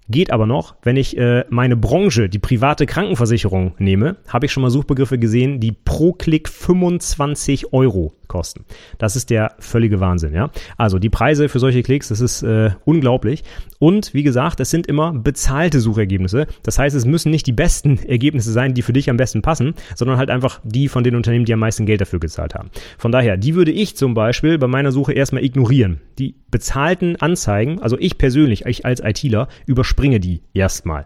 Geht 0.09 0.31
aber 0.31 0.45
noch, 0.45 0.75
wenn 0.83 0.97
ich 0.97 1.17
äh, 1.17 1.45
meine 1.49 1.77
Branche, 1.77 2.27
die 2.27 2.39
private 2.39 2.85
Krankenversicherung 2.85 3.73
nehme, 3.77 4.17
habe 4.27 4.45
ich 4.45 4.51
schon 4.51 4.61
mal 4.61 4.69
Suchbegriffe 4.69 5.17
gesehen, 5.17 5.61
die 5.61 5.71
pro 5.71 6.11
Klick 6.11 6.49
25 6.49 7.71
Euro 7.71 8.13
kosten. 8.33 8.65
Das 8.97 9.15
ist 9.15 9.29
der 9.29 9.51
völlige 9.59 9.99
Wahnsinn, 9.99 10.33
ja. 10.33 10.49
Also 10.75 10.97
die 10.97 11.11
Preise 11.11 11.49
für 11.49 11.59
solche 11.59 11.83
Klicks, 11.83 12.07
das 12.07 12.19
ist 12.19 12.41
äh, 12.41 12.71
unglaublich. 12.83 13.43
Und 13.77 14.15
wie 14.15 14.23
gesagt, 14.23 14.59
es 14.59 14.71
sind 14.71 14.87
immer 14.87 15.13
bezahlte 15.13 15.79
Suchergebnisse. 15.79 16.47
Das 16.63 16.79
heißt, 16.79 16.95
es 16.95 17.05
müssen 17.05 17.29
nicht 17.29 17.45
die 17.45 17.51
besten 17.51 17.99
Ergebnisse 18.07 18.51
sein, 18.51 18.73
die 18.73 18.81
für 18.81 18.91
dich 18.91 19.11
am 19.11 19.17
besten 19.17 19.43
passen, 19.43 19.75
sondern 19.95 20.17
halt 20.17 20.31
einfach 20.31 20.61
die 20.63 20.87
von 20.87 21.03
den 21.03 21.15
Unternehmen, 21.15 21.45
die 21.45 21.53
am 21.53 21.59
meisten 21.59 21.85
Geld 21.85 22.01
dafür 22.01 22.19
gezahlt 22.19 22.55
haben. 22.55 22.71
Von 22.97 23.11
daher, 23.11 23.37
die 23.37 23.53
würde 23.53 23.71
ich 23.71 23.95
zum 23.95 24.15
Beispiel 24.15 24.57
bei 24.57 24.67
meiner 24.67 24.91
Suche 24.91 25.13
erstmal 25.13 25.43
ignorieren. 25.43 26.01
Die 26.17 26.33
bezahlten 26.49 27.17
Anzeigen, 27.17 27.79
also 27.83 27.99
ich 27.99 28.17
persönlich, 28.17 28.65
ich 28.65 28.83
als 28.83 28.99
ITler, 28.99 29.47
überspringe 29.67 30.19
die 30.19 30.41
erstmal. 30.55 31.05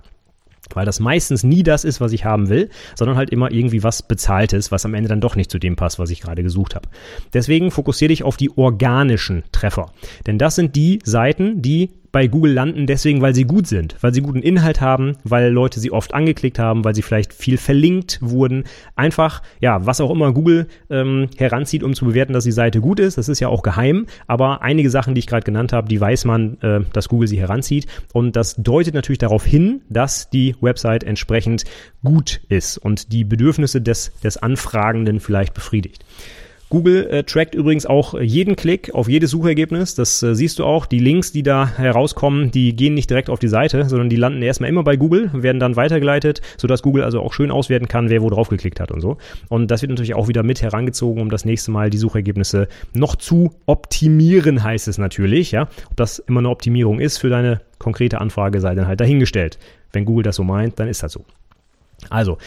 Weil 0.74 0.86
das 0.86 1.00
meistens 1.00 1.44
nie 1.44 1.64
das 1.64 1.84
ist, 1.84 2.02
was 2.02 2.12
ich 2.12 2.26
haben 2.26 2.50
will, 2.50 2.70
sondern 2.96 3.18
halt 3.18 3.30
immer 3.30 3.52
irgendwie 3.52 3.84
was 3.84 4.04
Bezahltes, 4.04 4.72
was 4.72 4.86
am 4.86 4.94
Ende 4.94 5.10
dann 5.10 5.22
doch 5.22 5.36
nicht 5.36 5.52
zu 5.52 5.60
dem 5.60 5.76
passt, 5.76 6.00
was 6.00 6.10
ich 6.10 6.22
gerade 6.22 6.44
gesucht 6.44 6.76
habe. 6.76 6.90
Deswegen 7.34 7.72
fokussiere 7.72 8.10
dich 8.10 8.24
auf 8.24 8.38
die 8.38 8.56
organischen 8.58 9.44
Treffer. 9.52 9.92
Denn 10.26 10.38
das 10.38 10.56
sind 10.56 10.76
die 10.76 11.00
Seiten, 11.04 11.62
die 11.62 11.92
bei 12.12 12.28
Google 12.28 12.54
landen, 12.54 12.88
deswegen, 12.88 13.22
weil 13.22 13.36
sie 13.36 13.44
gut 13.44 13.68
sind, 13.68 13.96
weil 14.02 14.14
sie 14.14 14.22
guten 14.22 14.42
Inhalt 14.42 14.82
haben, 14.82 15.18
weil 15.24 15.52
Leute 15.52 15.80
sie 15.80 15.92
oft 15.92 16.14
angeklickt 16.14 16.60
haben, 16.60 16.84
weil 16.84 16.96
sie 16.96 17.02
vielleicht 17.02 17.34
viel 17.34 17.58
verlinkt 17.58 18.20
wurden. 18.22 18.64
Einfach, 18.96 19.42
ja, 19.60 19.86
was 19.86 20.02
auch 20.02 20.12
immer 20.12 20.34
Google 20.34 20.68
ähm, 20.90 21.28
heranzieht, 21.38 21.84
um 21.84 21.94
zu 21.94 22.06
bewerten, 22.06 22.34
dass 22.34 22.44
die 22.44 22.52
Seite 22.52 22.82
gut 22.82 23.00
ist. 23.00 23.18
Das 23.18 23.30
ist 23.30 23.40
ja 23.40 23.48
auch 23.50 23.64
geheim, 23.64 24.06
aber 24.28 24.62
einige 24.62 24.90
Sachen, 24.90 25.16
die 25.16 25.20
ich 25.20 25.28
gerade 25.28 25.44
genannt 25.44 25.74
habe, 25.74 25.88
die 25.88 26.00
weiß 26.00 26.26
man, 26.26 26.58
äh, 26.62 26.82
dass 26.94 27.10
Google 27.10 27.28
sie 27.28 27.40
heranzieht. 27.40 27.88
Und 28.14 28.36
das 28.36 28.56
deutet 28.56 28.94
natürlich 28.94 29.20
darauf 29.20 29.46
hin, 29.46 29.82
dass 29.90 30.30
die 30.30 30.56
Website 30.62 31.04
entsprechend 31.04 31.66
gut 32.04 32.42
ist 32.50 32.78
und 32.78 33.12
die 33.12 33.24
Bedürfnisse 33.24 33.82
des, 33.82 34.12
des 34.24 34.38
Anfragenden 34.38 35.20
vielleicht 35.20 35.54
befriedigt. 35.54 36.06
Google 36.70 37.08
äh, 37.10 37.24
trackt 37.24 37.56
übrigens 37.56 37.86
auch 37.86 38.20
jeden 38.20 38.58
Klick 38.58 38.94
auf 38.94 39.08
jedes 39.08 39.32
Suchergebnis. 39.32 39.96
Das 39.96 40.22
äh, 40.22 40.36
siehst 40.36 40.60
du 40.60 40.66
auch. 40.66 40.86
Die 40.86 41.00
Links, 41.00 41.32
die 41.32 41.44
da 41.44 41.68
herauskommen, 41.68 42.52
die 42.52 42.76
gehen 42.76 42.94
nicht 42.94 43.10
direkt 43.10 43.30
auf 43.30 43.40
die 43.40 43.48
Seite, 43.48 43.86
sondern 43.86 44.10
die 44.10 44.18
landen 44.18 44.42
erstmal 44.42 44.70
immer 44.70 44.84
bei 44.84 44.98
Google, 44.98 45.30
werden 45.34 45.60
dann 45.60 45.78
weitergeleitet, 45.78 46.42
sodass 46.58 46.82
Google 46.82 47.04
also 47.04 47.22
auch 47.22 47.34
schön 47.34 47.52
auswerten 47.52 47.88
kann, 47.88 48.10
wer 48.10 48.22
wo 48.22 48.30
drauf 48.30 48.50
geklickt 48.50 48.82
hat 48.82 48.92
und 48.92 49.00
so. 49.00 49.18
Und 49.48 49.72
das 49.72 49.82
wird 49.82 49.92
natürlich 49.92 50.16
auch 50.16 50.28
wieder 50.28 50.44
mit 50.44 50.62
herangezogen, 50.62 51.22
um 51.22 51.30
das 51.30 51.46
nächste 51.46 51.72
Mal 51.72 51.90
die 51.90 51.98
Suchergebnisse 51.98 52.68
noch 52.94 53.16
zu 53.16 53.52
optimieren, 53.66 54.62
heißt 54.64 54.90
es 54.90 54.98
natürlich. 54.98 55.52
Ja, 55.52 55.70
ob 55.90 55.96
das 55.96 56.20
immer 56.20 56.40
eine 56.40 56.50
Optimierung 56.50 57.00
ist 57.00 57.18
für 57.18 57.30
deine 57.30 57.62
konkrete 57.80 58.20
Anfrage, 58.20 58.60
sei 58.60 58.76
dann 58.76 58.88
halt 58.88 59.00
dahingestellt. 59.00 59.58
Wenn 59.94 60.04
Google 60.04 60.24
das 60.24 60.36
so 60.36 60.44
meint, 60.44 60.80
dann 60.80 60.90
ist 60.90 61.02
das 61.02 61.14
so. 61.14 61.24
Also, 62.10 62.38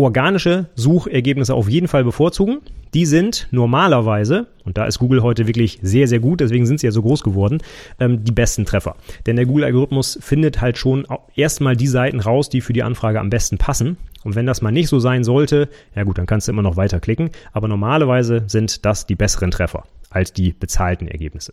organische 0.00 0.66
Suchergebnisse 0.74 1.54
auf 1.54 1.68
jeden 1.68 1.88
Fall 1.88 2.04
bevorzugen. 2.04 2.58
Die 2.94 3.06
sind 3.06 3.46
normalerweise, 3.52 4.48
und 4.64 4.76
da 4.76 4.84
ist 4.86 4.98
Google 4.98 5.22
heute 5.22 5.46
wirklich 5.46 5.78
sehr, 5.82 6.08
sehr 6.08 6.18
gut, 6.18 6.40
deswegen 6.40 6.66
sind 6.66 6.80
sie 6.80 6.86
ja 6.86 6.90
so 6.90 7.02
groß 7.02 7.22
geworden, 7.22 7.58
ähm, 8.00 8.24
die 8.24 8.32
besten 8.32 8.64
Treffer. 8.64 8.96
Denn 9.26 9.36
der 9.36 9.46
Google-Algorithmus 9.46 10.18
findet 10.20 10.60
halt 10.60 10.76
schon 10.76 11.06
erstmal 11.36 11.76
die 11.76 11.86
Seiten 11.86 12.20
raus, 12.20 12.48
die 12.48 12.60
für 12.60 12.72
die 12.72 12.82
Anfrage 12.82 13.20
am 13.20 13.30
besten 13.30 13.58
passen. 13.58 13.96
Und 14.24 14.34
wenn 14.34 14.46
das 14.46 14.60
mal 14.60 14.72
nicht 14.72 14.88
so 14.88 14.98
sein 14.98 15.24
sollte, 15.24 15.68
ja 15.94 16.02
gut, 16.02 16.18
dann 16.18 16.26
kannst 16.26 16.48
du 16.48 16.52
immer 16.52 16.62
noch 16.62 16.76
weiterklicken. 16.76 17.30
Aber 17.52 17.68
normalerweise 17.68 18.44
sind 18.48 18.84
das 18.84 19.06
die 19.06 19.14
besseren 19.14 19.50
Treffer 19.50 19.84
als 20.10 20.32
die 20.32 20.52
bezahlten 20.52 21.06
Ergebnisse. 21.06 21.52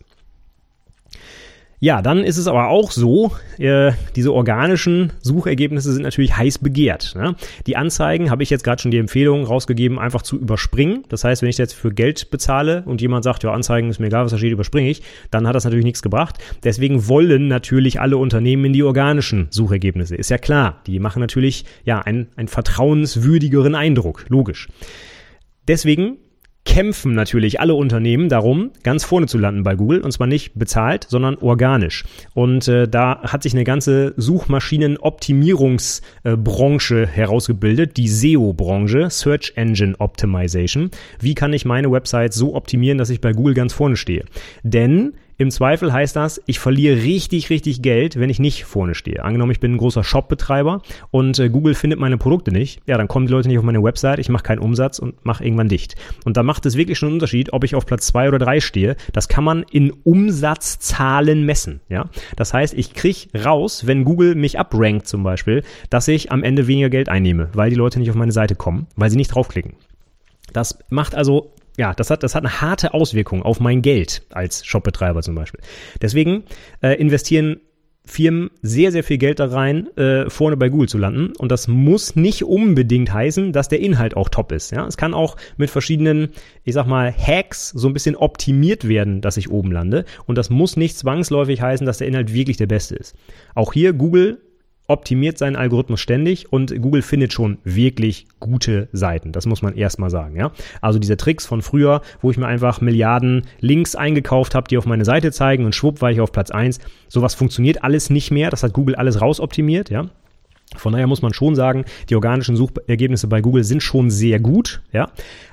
Ja, 1.80 2.02
dann 2.02 2.24
ist 2.24 2.38
es 2.38 2.48
aber 2.48 2.68
auch 2.68 2.90
so, 2.90 3.30
äh, 3.58 3.92
diese 4.16 4.32
organischen 4.32 5.12
Suchergebnisse 5.20 5.92
sind 5.92 6.02
natürlich 6.02 6.36
heiß 6.36 6.58
begehrt. 6.58 7.14
Ne? 7.14 7.36
Die 7.68 7.76
Anzeigen 7.76 8.30
habe 8.30 8.42
ich 8.42 8.50
jetzt 8.50 8.64
gerade 8.64 8.82
schon 8.82 8.90
die 8.90 8.98
Empfehlung 8.98 9.44
rausgegeben, 9.44 9.96
einfach 9.96 10.22
zu 10.22 10.38
überspringen. 10.40 11.04
Das 11.08 11.22
heißt, 11.22 11.42
wenn 11.42 11.48
ich 11.48 11.58
jetzt 11.58 11.74
für 11.74 11.92
Geld 11.92 12.30
bezahle 12.30 12.82
und 12.84 13.00
jemand 13.00 13.22
sagt, 13.22 13.44
ja, 13.44 13.52
Anzeigen 13.52 13.90
ist 13.90 14.00
mir 14.00 14.08
egal, 14.08 14.24
was 14.24 14.32
da 14.32 14.38
steht, 14.38 14.50
überspringe 14.50 14.90
ich, 14.90 15.02
dann 15.30 15.46
hat 15.46 15.54
das 15.54 15.64
natürlich 15.64 15.84
nichts 15.84 16.02
gebracht. 16.02 16.38
Deswegen 16.64 17.06
wollen 17.06 17.46
natürlich 17.46 18.00
alle 18.00 18.16
Unternehmen 18.16 18.64
in 18.64 18.72
die 18.72 18.82
organischen 18.82 19.46
Suchergebnisse. 19.50 20.16
Ist 20.16 20.30
ja 20.30 20.38
klar, 20.38 20.82
die 20.88 20.98
machen 20.98 21.20
natürlich 21.20 21.64
ja 21.84 22.00
einen, 22.00 22.28
einen 22.34 22.48
vertrauenswürdigeren 22.48 23.76
Eindruck, 23.76 24.24
logisch. 24.28 24.68
Deswegen 25.68 26.16
kämpfen 26.68 27.14
natürlich 27.14 27.60
alle 27.60 27.74
Unternehmen 27.74 28.28
darum, 28.28 28.70
ganz 28.82 29.02
vorne 29.02 29.26
zu 29.26 29.38
landen 29.38 29.62
bei 29.62 29.74
Google 29.74 30.02
und 30.02 30.12
zwar 30.12 30.26
nicht 30.26 30.52
bezahlt, 30.54 31.06
sondern 31.08 31.36
organisch. 31.36 32.04
Und 32.34 32.68
äh, 32.68 32.86
da 32.86 33.22
hat 33.22 33.42
sich 33.42 33.54
eine 33.54 33.64
ganze 33.64 34.12
Suchmaschinenoptimierungsbranche 34.18 37.02
äh, 37.02 37.06
herausgebildet, 37.06 37.96
die 37.96 38.08
SEO-Branche, 38.08 39.08
Search 39.08 39.54
Engine 39.56 39.94
Optimization. 39.98 40.90
Wie 41.18 41.34
kann 41.34 41.54
ich 41.54 41.64
meine 41.64 41.90
Website 41.90 42.34
so 42.34 42.54
optimieren, 42.54 42.98
dass 42.98 43.08
ich 43.08 43.22
bei 43.22 43.32
Google 43.32 43.54
ganz 43.54 43.72
vorne 43.72 43.96
stehe? 43.96 44.26
Denn 44.62 45.14
im 45.38 45.52
Zweifel 45.52 45.92
heißt 45.92 46.16
das, 46.16 46.42
ich 46.46 46.58
verliere 46.58 47.02
richtig, 47.04 47.48
richtig 47.48 47.80
Geld, 47.80 48.18
wenn 48.18 48.28
ich 48.28 48.40
nicht 48.40 48.64
vorne 48.64 48.96
stehe. 48.96 49.22
Angenommen, 49.22 49.52
ich 49.52 49.60
bin 49.60 49.74
ein 49.74 49.78
großer 49.78 50.02
Shopbetreiber 50.02 50.82
und 51.12 51.38
äh, 51.38 51.48
Google 51.48 51.74
findet 51.74 52.00
meine 52.00 52.18
Produkte 52.18 52.50
nicht. 52.50 52.80
Ja, 52.86 52.98
dann 52.98 53.06
kommen 53.06 53.26
die 53.26 53.32
Leute 53.32 53.46
nicht 53.46 53.56
auf 53.56 53.64
meine 53.64 53.80
Website, 53.80 54.18
ich 54.18 54.28
mache 54.30 54.42
keinen 54.42 54.58
Umsatz 54.58 54.98
und 54.98 55.24
mache 55.24 55.44
irgendwann 55.44 55.68
dicht. 55.68 55.94
Und 56.24 56.36
da 56.36 56.42
macht 56.42 56.66
es 56.66 56.76
wirklich 56.76 56.98
schon 56.98 57.10
einen 57.10 57.14
Unterschied, 57.14 57.52
ob 57.52 57.62
ich 57.62 57.76
auf 57.76 57.86
Platz 57.86 58.08
zwei 58.08 58.26
oder 58.26 58.40
drei 58.40 58.58
stehe. 58.58 58.96
Das 59.12 59.28
kann 59.28 59.44
man 59.44 59.64
in 59.70 59.92
Umsatzzahlen 59.92 61.46
messen. 61.46 61.82
Ja, 61.88 62.10
Das 62.34 62.52
heißt, 62.52 62.74
ich 62.74 62.92
kriege 62.92 63.28
raus, 63.44 63.86
wenn 63.86 64.04
Google 64.04 64.34
mich 64.34 64.58
abrankt 64.58 65.06
zum 65.06 65.22
Beispiel, 65.22 65.62
dass 65.88 66.08
ich 66.08 66.32
am 66.32 66.42
Ende 66.42 66.66
weniger 66.66 66.90
Geld 66.90 67.08
einnehme, 67.08 67.48
weil 67.52 67.70
die 67.70 67.76
Leute 67.76 68.00
nicht 68.00 68.10
auf 68.10 68.16
meine 68.16 68.32
Seite 68.32 68.56
kommen, 68.56 68.88
weil 68.96 69.08
sie 69.08 69.16
nicht 69.16 69.32
draufklicken. 69.32 69.74
Das 70.52 70.80
macht 70.90 71.14
also 71.14 71.52
ja, 71.78 71.94
das 71.94 72.10
hat, 72.10 72.24
das 72.24 72.34
hat 72.34 72.44
eine 72.44 72.60
harte 72.60 72.92
Auswirkung 72.92 73.42
auf 73.42 73.60
mein 73.60 73.82
Geld 73.82 74.22
als 74.30 74.66
Shopbetreiber 74.66 75.22
zum 75.22 75.36
Beispiel. 75.36 75.60
Deswegen 76.02 76.42
äh, 76.82 77.00
investieren 77.00 77.60
Firmen 78.04 78.50
sehr, 78.62 78.90
sehr 78.90 79.04
viel 79.04 79.18
Geld 79.18 79.38
da 79.38 79.46
rein, 79.46 79.86
äh, 79.96 80.28
vorne 80.28 80.56
bei 80.56 80.70
Google 80.70 80.88
zu 80.88 80.98
landen. 80.98 81.34
Und 81.38 81.52
das 81.52 81.68
muss 81.68 82.16
nicht 82.16 82.42
unbedingt 82.42 83.12
heißen, 83.12 83.52
dass 83.52 83.68
der 83.68 83.80
Inhalt 83.80 84.16
auch 84.16 84.28
top 84.28 84.50
ist. 84.50 84.72
Ja? 84.72 84.86
Es 84.86 84.96
kann 84.96 85.14
auch 85.14 85.36
mit 85.56 85.70
verschiedenen, 85.70 86.30
ich 86.64 86.74
sag 86.74 86.86
mal, 86.86 87.12
Hacks 87.12 87.68
so 87.68 87.86
ein 87.86 87.92
bisschen 87.92 88.16
optimiert 88.16 88.88
werden, 88.88 89.20
dass 89.20 89.36
ich 89.36 89.50
oben 89.50 89.70
lande. 89.70 90.04
Und 90.26 90.38
das 90.38 90.50
muss 90.50 90.76
nicht 90.76 90.96
zwangsläufig 90.96 91.60
heißen, 91.60 91.86
dass 91.86 91.98
der 91.98 92.08
Inhalt 92.08 92.32
wirklich 92.32 92.56
der 92.56 92.66
beste 92.66 92.96
ist. 92.96 93.14
Auch 93.54 93.72
hier 93.72 93.92
Google 93.92 94.40
optimiert 94.88 95.38
seinen 95.38 95.54
Algorithmus 95.54 96.00
ständig 96.00 96.52
und 96.52 96.74
Google 96.80 97.02
findet 97.02 97.32
schon 97.32 97.58
wirklich 97.62 98.26
gute 98.40 98.88
Seiten. 98.92 99.32
Das 99.32 99.46
muss 99.46 99.62
man 99.62 99.76
erstmal 99.76 100.10
sagen, 100.10 100.34
ja. 100.34 100.50
Also 100.80 100.98
diese 100.98 101.18
Tricks 101.18 101.46
von 101.46 101.62
früher, 101.62 102.00
wo 102.22 102.30
ich 102.30 102.38
mir 102.38 102.46
einfach 102.46 102.80
Milliarden 102.80 103.42
Links 103.60 103.94
eingekauft 103.94 104.54
habe, 104.54 104.66
die 104.66 104.78
auf 104.78 104.86
meine 104.86 105.04
Seite 105.04 105.30
zeigen 105.30 105.66
und 105.66 105.74
schwupp 105.74 106.00
war 106.00 106.10
ich 106.10 106.20
auf 106.20 106.32
Platz 106.32 106.50
eins. 106.50 106.80
Sowas 107.08 107.34
funktioniert 107.34 107.84
alles 107.84 108.08
nicht 108.08 108.30
mehr. 108.30 108.50
Das 108.50 108.62
hat 108.62 108.72
Google 108.72 108.96
alles 108.96 109.20
rausoptimiert, 109.20 109.90
ja. 109.90 110.06
Von 110.76 110.92
daher 110.92 111.06
muss 111.06 111.22
man 111.22 111.32
schon 111.32 111.54
sagen, 111.54 111.84
die 112.10 112.14
organischen 112.14 112.56
Suchergebnisse 112.56 113.26
bei 113.26 113.40
Google 113.40 113.64
sind 113.64 113.82
schon 113.82 114.10
sehr 114.10 114.38
gut, 114.38 114.82
ja. 114.92 115.08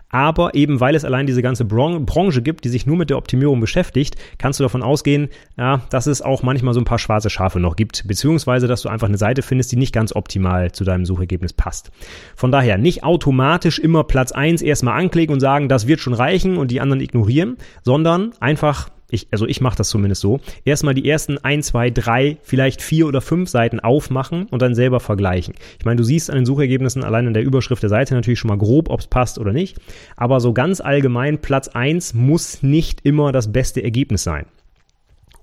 Aber 0.10 0.54
eben 0.54 0.80
weil 0.80 0.96
es 0.96 1.04
allein 1.04 1.26
diese 1.26 1.42
ganze 1.42 1.66
Branche 1.66 2.42
gibt, 2.42 2.64
die 2.64 2.70
sich 2.70 2.86
nur 2.86 2.96
mit 2.96 3.10
der 3.10 3.18
Optimierung 3.18 3.60
beschäftigt, 3.60 4.16
kannst 4.38 4.60
du 4.60 4.64
davon 4.64 4.84
ausgehen, 4.84 5.30
ja, 5.58 5.82
dass 5.90 6.06
es 6.06 6.22
auch 6.22 6.44
manchmal 6.44 6.74
so 6.74 6.80
ein 6.80 6.86
paar 6.86 7.00
schwarze 7.00 7.30
Schafe 7.30 7.60
noch 7.60 7.76
gibt, 7.76 8.08
beziehungsweise 8.08 8.68
dass 8.68 8.82
du 8.82 8.90
einfach 8.90 9.08
eine 9.08 9.18
Seite 9.18 9.42
findest, 9.42 9.72
die 9.72 9.78
nicht 9.78 9.94
ganz 9.94 10.16
optimal 10.16 10.72
zu 10.72 10.84
deinem 10.84 11.06
Suchergebnis 11.06 11.54
passt. 11.54 11.92
Von 12.36 12.52
daher 12.52 12.78
nicht 12.78 13.04
automatisch 13.04 13.80
immer 13.80 14.04
Platz 14.04 14.32
eins 14.32 14.62
erstmal 14.62 15.00
anklicken 15.00 15.34
und 15.34 15.40
sagen, 15.40 15.68
das 15.68 15.88
wird 15.88 16.00
schon 16.00 16.14
reichen 16.14 16.58
und 16.58 16.72
die 16.72 16.82
anderen 16.82 17.02
ignorieren, 17.02 17.58
sondern 17.84 18.32
einfach 18.40 18.90
ich, 19.10 19.28
also 19.32 19.46
ich 19.46 19.62
mache 19.62 19.78
das 19.78 19.90
zumindest 19.90 20.22
so, 20.22 20.40
erstmal 20.64 20.94
die 20.94 21.08
ersten 21.08 21.38
ein, 21.38 21.62
zwei, 21.62 21.90
drei, 21.90 22.38
vielleicht 22.44 22.82
vier 22.82 23.08
oder 23.08 23.22
fünf 23.22 23.50
Seiten 23.50 23.80
aufmachen 23.80 24.48
und 24.50 24.62
dann 24.62 24.76
selber 24.76 25.00
vergleichen. 25.00 25.56
Ich 25.80 25.86
meine, 25.86 25.98
du 25.98 26.04
siehst 26.04 26.30
an 26.30 26.38
den 26.38 26.46
Suchergebnissen 26.46 27.04
allein 27.04 27.28
an 27.28 27.34
der 27.34 27.44
Überschrift 27.44 27.84
der 27.84 27.90
Seite 27.90 28.16
natürlich 28.16 28.40
schon 28.40 28.50
mal 28.50 28.58
grob, 28.58 28.90
ob 28.90 29.00
es 29.00 29.08
passt 29.08 29.38
oder 29.38 29.54
nicht, 29.54 29.78
aber 30.16 30.40
so 30.40 30.54
ganz 30.54 30.82
allgemein, 30.82 31.40
Platz 31.40 31.68
eins 31.68 32.14
muss 32.14 32.64
nicht 32.64 33.02
immer 33.04 33.32
das 33.32 33.52
beste 33.52 33.84
Ergebnis 33.84 34.24
sein. 34.24 34.46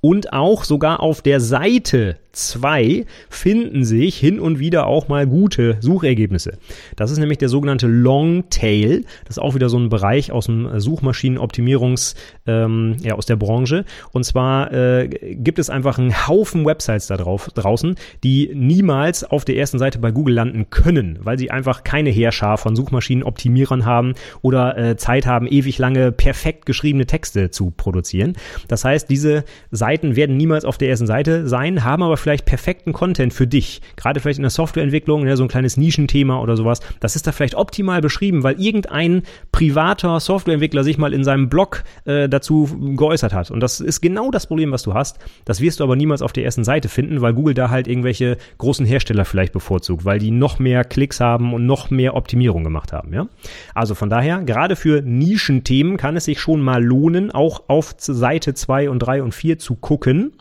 Und 0.00 0.32
auch 0.32 0.64
sogar 0.64 0.98
auf 1.00 1.22
der 1.22 1.40
Seite 1.40 2.16
2 2.32 3.06
finden 3.28 3.84
sich 3.84 4.16
hin 4.16 4.40
und 4.40 4.58
wieder 4.58 4.86
auch 4.86 5.08
mal 5.08 5.26
gute 5.26 5.76
Suchergebnisse. 5.80 6.58
Das 6.96 7.10
ist 7.10 7.18
nämlich 7.18 7.38
der 7.38 7.48
sogenannte 7.48 7.86
Long 7.86 8.48
Tail. 8.50 9.04
Das 9.24 9.36
ist 9.36 9.42
auch 9.42 9.54
wieder 9.54 9.68
so 9.68 9.78
ein 9.78 9.88
Bereich 9.88 10.32
aus 10.32 10.46
dem 10.46 10.80
Suchmaschinenoptimierungs, 10.80 12.14
ähm, 12.46 12.96
ja, 13.02 13.14
aus 13.14 13.26
der 13.26 13.36
Branche. 13.36 13.84
Und 14.12 14.24
zwar 14.24 14.72
äh, 14.72 15.08
gibt 15.08 15.58
es 15.58 15.70
einfach 15.70 15.98
einen 15.98 16.26
Haufen 16.26 16.64
Websites 16.64 17.06
da 17.06 17.16
drauf, 17.16 17.50
draußen, 17.54 17.96
die 18.24 18.50
niemals 18.54 19.24
auf 19.24 19.44
der 19.44 19.56
ersten 19.56 19.78
Seite 19.78 19.98
bei 19.98 20.10
Google 20.10 20.34
landen 20.34 20.70
können, 20.70 21.18
weil 21.22 21.38
sie 21.38 21.50
einfach 21.50 21.84
keine 21.84 22.10
Heerschar 22.10 22.58
von 22.58 22.76
Suchmaschinenoptimierern 22.76 23.84
haben 23.84 24.14
oder 24.40 24.76
äh, 24.78 24.96
Zeit 24.96 25.26
haben, 25.26 25.46
ewig 25.46 25.78
lange 25.78 26.12
perfekt 26.12 26.66
geschriebene 26.66 27.06
Texte 27.06 27.50
zu 27.50 27.70
produzieren. 27.70 28.34
Das 28.68 28.84
heißt, 28.84 29.10
diese 29.10 29.44
Seiten 29.70 30.16
werden 30.16 30.36
niemals 30.36 30.64
auf 30.64 30.78
der 30.78 30.88
ersten 30.88 31.06
Seite 31.06 31.48
sein, 31.48 31.84
haben 31.84 32.02
aber 32.02 32.16
vielleicht 32.22 32.46
perfekten 32.46 32.92
Content 32.92 33.34
für 33.34 33.46
dich. 33.46 33.82
Gerade 33.96 34.20
vielleicht 34.20 34.38
in 34.38 34.44
der 34.44 34.50
Softwareentwicklung, 34.50 35.26
ja, 35.26 35.36
so 35.36 35.42
ein 35.42 35.48
kleines 35.48 35.76
Nischenthema 35.76 36.40
oder 36.40 36.56
sowas. 36.56 36.80
Das 37.00 37.16
ist 37.16 37.26
da 37.26 37.32
vielleicht 37.32 37.54
optimal 37.54 38.00
beschrieben, 38.00 38.42
weil 38.42 38.60
irgendein 38.60 39.22
privater 39.50 40.20
Softwareentwickler 40.20 40.84
sich 40.84 40.98
mal 40.98 41.12
in 41.12 41.24
seinem 41.24 41.48
Blog 41.48 41.84
äh, 42.04 42.28
dazu 42.28 42.94
geäußert 42.96 43.34
hat. 43.34 43.50
Und 43.50 43.60
das 43.60 43.80
ist 43.80 44.00
genau 44.00 44.30
das 44.30 44.46
Problem, 44.46 44.72
was 44.72 44.82
du 44.82 44.94
hast. 44.94 45.18
Das 45.44 45.60
wirst 45.60 45.80
du 45.80 45.84
aber 45.84 45.96
niemals 45.96 46.22
auf 46.22 46.32
der 46.32 46.44
ersten 46.44 46.64
Seite 46.64 46.88
finden, 46.88 47.20
weil 47.20 47.34
Google 47.34 47.54
da 47.54 47.70
halt 47.70 47.88
irgendwelche 47.88 48.38
großen 48.58 48.86
Hersteller 48.86 49.24
vielleicht 49.24 49.52
bevorzugt, 49.52 50.04
weil 50.04 50.18
die 50.18 50.30
noch 50.30 50.58
mehr 50.58 50.84
Klicks 50.84 51.20
haben 51.20 51.52
und 51.52 51.66
noch 51.66 51.90
mehr 51.90 52.14
Optimierung 52.14 52.64
gemacht 52.64 52.92
haben. 52.92 53.12
Ja? 53.12 53.28
Also 53.74 53.94
von 53.94 54.10
daher, 54.10 54.42
gerade 54.42 54.76
für 54.76 55.02
Nischenthemen 55.02 55.96
kann 55.96 56.16
es 56.16 56.24
sich 56.24 56.40
schon 56.40 56.60
mal 56.60 56.82
lohnen, 56.82 57.30
auch 57.30 57.64
auf 57.68 57.94
Seite 57.98 58.54
2 58.54 58.90
und 58.90 59.00
3 59.00 59.22
und 59.22 59.34
4 59.34 59.58
zu 59.58 59.74
gucken 59.74 60.32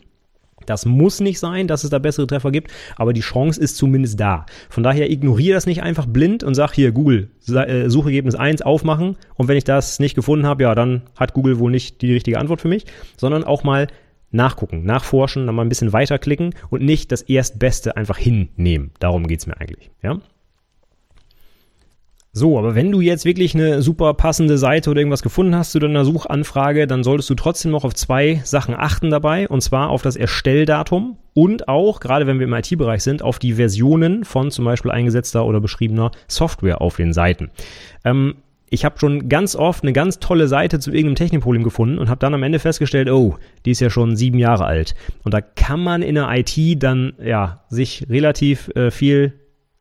das 0.66 0.86
muss 0.86 1.20
nicht 1.20 1.38
sein, 1.38 1.66
dass 1.66 1.84
es 1.84 1.90
da 1.90 1.98
bessere 1.98 2.26
Treffer 2.26 2.50
gibt, 2.50 2.70
aber 2.96 3.12
die 3.12 3.20
Chance 3.20 3.60
ist 3.60 3.76
zumindest 3.76 4.18
da. 4.20 4.46
Von 4.70 4.82
daher 4.82 5.10
ignoriere 5.10 5.54
das 5.54 5.66
nicht 5.66 5.82
einfach 5.82 6.06
blind 6.06 6.44
und 6.44 6.54
sag 6.54 6.72
hier 6.72 6.92
Google, 6.92 7.30
äh, 7.48 7.88
Suchergebnis 7.88 8.34
1 8.34 8.62
aufmachen 8.62 9.16
und 9.34 9.48
wenn 9.48 9.56
ich 9.56 9.64
das 9.64 9.98
nicht 9.98 10.14
gefunden 10.14 10.46
habe, 10.46 10.62
ja, 10.62 10.74
dann 10.74 11.02
hat 11.16 11.34
Google 11.34 11.58
wohl 11.58 11.70
nicht 11.70 12.02
die 12.02 12.12
richtige 12.12 12.38
Antwort 12.38 12.60
für 12.60 12.68
mich, 12.68 12.84
sondern 13.16 13.44
auch 13.44 13.64
mal 13.64 13.88
nachgucken, 14.32 14.84
nachforschen, 14.84 15.46
dann 15.46 15.54
mal 15.54 15.62
ein 15.62 15.68
bisschen 15.68 15.92
weiterklicken 15.92 16.54
und 16.70 16.82
nicht 16.82 17.12
das 17.12 17.22
Erstbeste 17.22 17.96
einfach 17.96 18.16
hinnehmen. 18.16 18.90
Darum 18.98 19.26
geht's 19.26 19.46
mir 19.46 19.60
eigentlich, 19.60 19.90
ja? 20.02 20.20
So, 22.34 22.58
aber 22.58 22.74
wenn 22.74 22.90
du 22.90 23.02
jetzt 23.02 23.26
wirklich 23.26 23.54
eine 23.54 23.82
super 23.82 24.14
passende 24.14 24.56
Seite 24.56 24.90
oder 24.90 25.00
irgendwas 25.00 25.22
gefunden 25.22 25.54
hast 25.54 25.72
zu 25.72 25.78
deiner 25.78 26.06
Suchanfrage, 26.06 26.86
dann 26.86 27.04
solltest 27.04 27.28
du 27.28 27.34
trotzdem 27.34 27.72
noch 27.72 27.84
auf 27.84 27.92
zwei 27.92 28.40
Sachen 28.42 28.74
achten 28.74 29.10
dabei, 29.10 29.46
und 29.46 29.60
zwar 29.60 29.90
auf 29.90 30.00
das 30.00 30.16
Erstelldatum 30.16 31.18
und 31.34 31.68
auch, 31.68 32.00
gerade 32.00 32.26
wenn 32.26 32.38
wir 32.38 32.46
im 32.46 32.54
IT-Bereich 32.54 33.02
sind, 33.02 33.20
auf 33.20 33.38
die 33.38 33.52
Versionen 33.52 34.24
von 34.24 34.50
zum 34.50 34.64
Beispiel 34.64 34.90
eingesetzter 34.90 35.44
oder 35.44 35.60
beschriebener 35.60 36.10
Software 36.26 36.80
auf 36.80 36.96
den 36.96 37.12
Seiten. 37.12 37.50
Ähm, 38.02 38.36
ich 38.70 38.86
habe 38.86 38.98
schon 38.98 39.28
ganz 39.28 39.54
oft 39.54 39.82
eine 39.82 39.92
ganz 39.92 40.18
tolle 40.18 40.48
Seite 40.48 40.78
zu 40.78 40.90
irgendeinem 40.90 41.16
Technikproblem 41.16 41.62
gefunden 41.62 41.98
und 41.98 42.08
habe 42.08 42.20
dann 42.20 42.32
am 42.32 42.42
Ende 42.42 42.58
festgestellt, 42.58 43.10
oh, 43.10 43.36
die 43.66 43.72
ist 43.72 43.80
ja 43.80 43.90
schon 43.90 44.16
sieben 44.16 44.38
Jahre 44.38 44.64
alt. 44.64 44.94
Und 45.22 45.34
da 45.34 45.42
kann 45.42 45.80
man 45.80 46.00
in 46.00 46.14
der 46.14 46.30
IT 46.30 46.82
dann 46.82 47.12
ja 47.22 47.62
sich 47.68 48.06
relativ 48.08 48.70
äh, 48.74 48.90
viel 48.90 49.34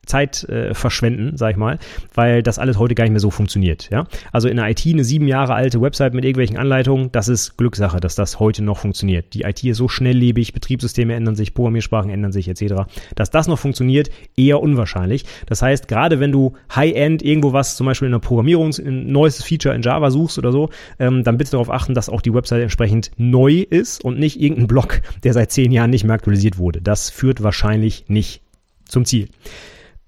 Zeit 0.05 0.43
äh, 0.45 0.73
verschwenden, 0.73 1.37
sag 1.37 1.51
ich 1.51 1.57
mal, 1.57 1.77
weil 2.13 2.41
das 2.41 2.59
alles 2.59 2.79
heute 2.79 2.95
gar 2.95 3.03
nicht 3.03 3.11
mehr 3.11 3.19
so 3.19 3.29
funktioniert. 3.29 3.89
Ja? 3.91 4.05
Also 4.31 4.47
in 4.47 4.57
der 4.57 4.69
IT 4.69 4.85
eine 4.85 5.03
sieben 5.03 5.27
Jahre 5.27 5.53
alte 5.53 5.79
Website 5.79 6.13
mit 6.13 6.25
irgendwelchen 6.25 6.57
Anleitungen, 6.57 7.11
das 7.11 7.27
ist 7.27 7.57
Glückssache, 7.57 7.99
dass 7.99 8.15
das 8.15 8.39
heute 8.39 8.63
noch 8.63 8.79
funktioniert. 8.79 9.33
Die 9.33 9.41
IT 9.41 9.63
ist 9.63 9.77
so 9.77 9.87
schnelllebig, 9.87 10.53
Betriebssysteme 10.53 11.13
ändern 11.13 11.35
sich, 11.35 11.53
Programmiersprachen 11.53 12.09
ändern 12.09 12.31
sich 12.31 12.47
etc. 12.47 12.87
Dass 13.15 13.29
das 13.29 13.47
noch 13.47 13.59
funktioniert, 13.59 14.09
eher 14.35 14.61
unwahrscheinlich. 14.61 15.25
Das 15.45 15.61
heißt, 15.61 15.87
gerade 15.87 16.19
wenn 16.19 16.31
du 16.31 16.53
High-End 16.75 17.21
irgendwo 17.21 17.53
was, 17.53 17.77
zum 17.77 17.85
Beispiel 17.85 18.07
in 18.07 18.13
der 18.13 18.19
Programmierung, 18.19 18.71
ein 18.79 19.11
neues 19.11 19.43
Feature 19.43 19.75
in 19.75 19.83
Java 19.83 20.09
suchst 20.09 20.39
oder 20.39 20.51
so, 20.51 20.69
ähm, 20.99 21.23
dann 21.23 21.37
bitte 21.37 21.51
darauf 21.51 21.69
achten, 21.69 21.93
dass 21.93 22.09
auch 22.09 22.21
die 22.21 22.33
Website 22.33 22.61
entsprechend 22.61 23.11
neu 23.17 23.65
ist 23.69 24.03
und 24.03 24.19
nicht 24.19 24.41
irgendein 24.41 24.67
Blog, 24.67 25.01
der 25.23 25.33
seit 25.33 25.51
zehn 25.51 25.71
Jahren 25.71 25.91
nicht 25.91 26.03
mehr 26.03 26.15
aktualisiert 26.15 26.57
wurde. 26.57 26.81
Das 26.81 27.09
führt 27.09 27.43
wahrscheinlich 27.43 28.05
nicht 28.07 28.41
zum 28.85 29.05
Ziel. 29.05 29.29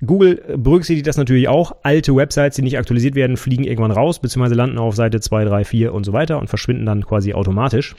Google 0.06 0.58
berücksichtigt 0.58 1.08
das 1.08 1.18
natürlich 1.18 1.48
auch. 1.48 1.78
Alte 1.84 2.16
Websites, 2.16 2.56
die 2.56 2.62
nicht 2.62 2.78
aktualisiert 2.78 3.16
werden, 3.16 3.38
fliegen 3.38 3.64
irgendwann 3.64 3.92
raus, 3.92 4.20
beziehungsweise 4.20 4.56
landen 4.56 4.78
auf 4.78 4.96
Seite 4.96 5.20
2, 5.20 5.46
3, 5.46 5.64
4 5.64 5.94
und 5.94 6.04
so 6.04 6.14
weiter 6.14 6.40
und 6.40 6.48
verschwinden 6.48 6.86
dann 6.86 7.06
quasi 7.06 7.34
automatisch. 7.34 7.96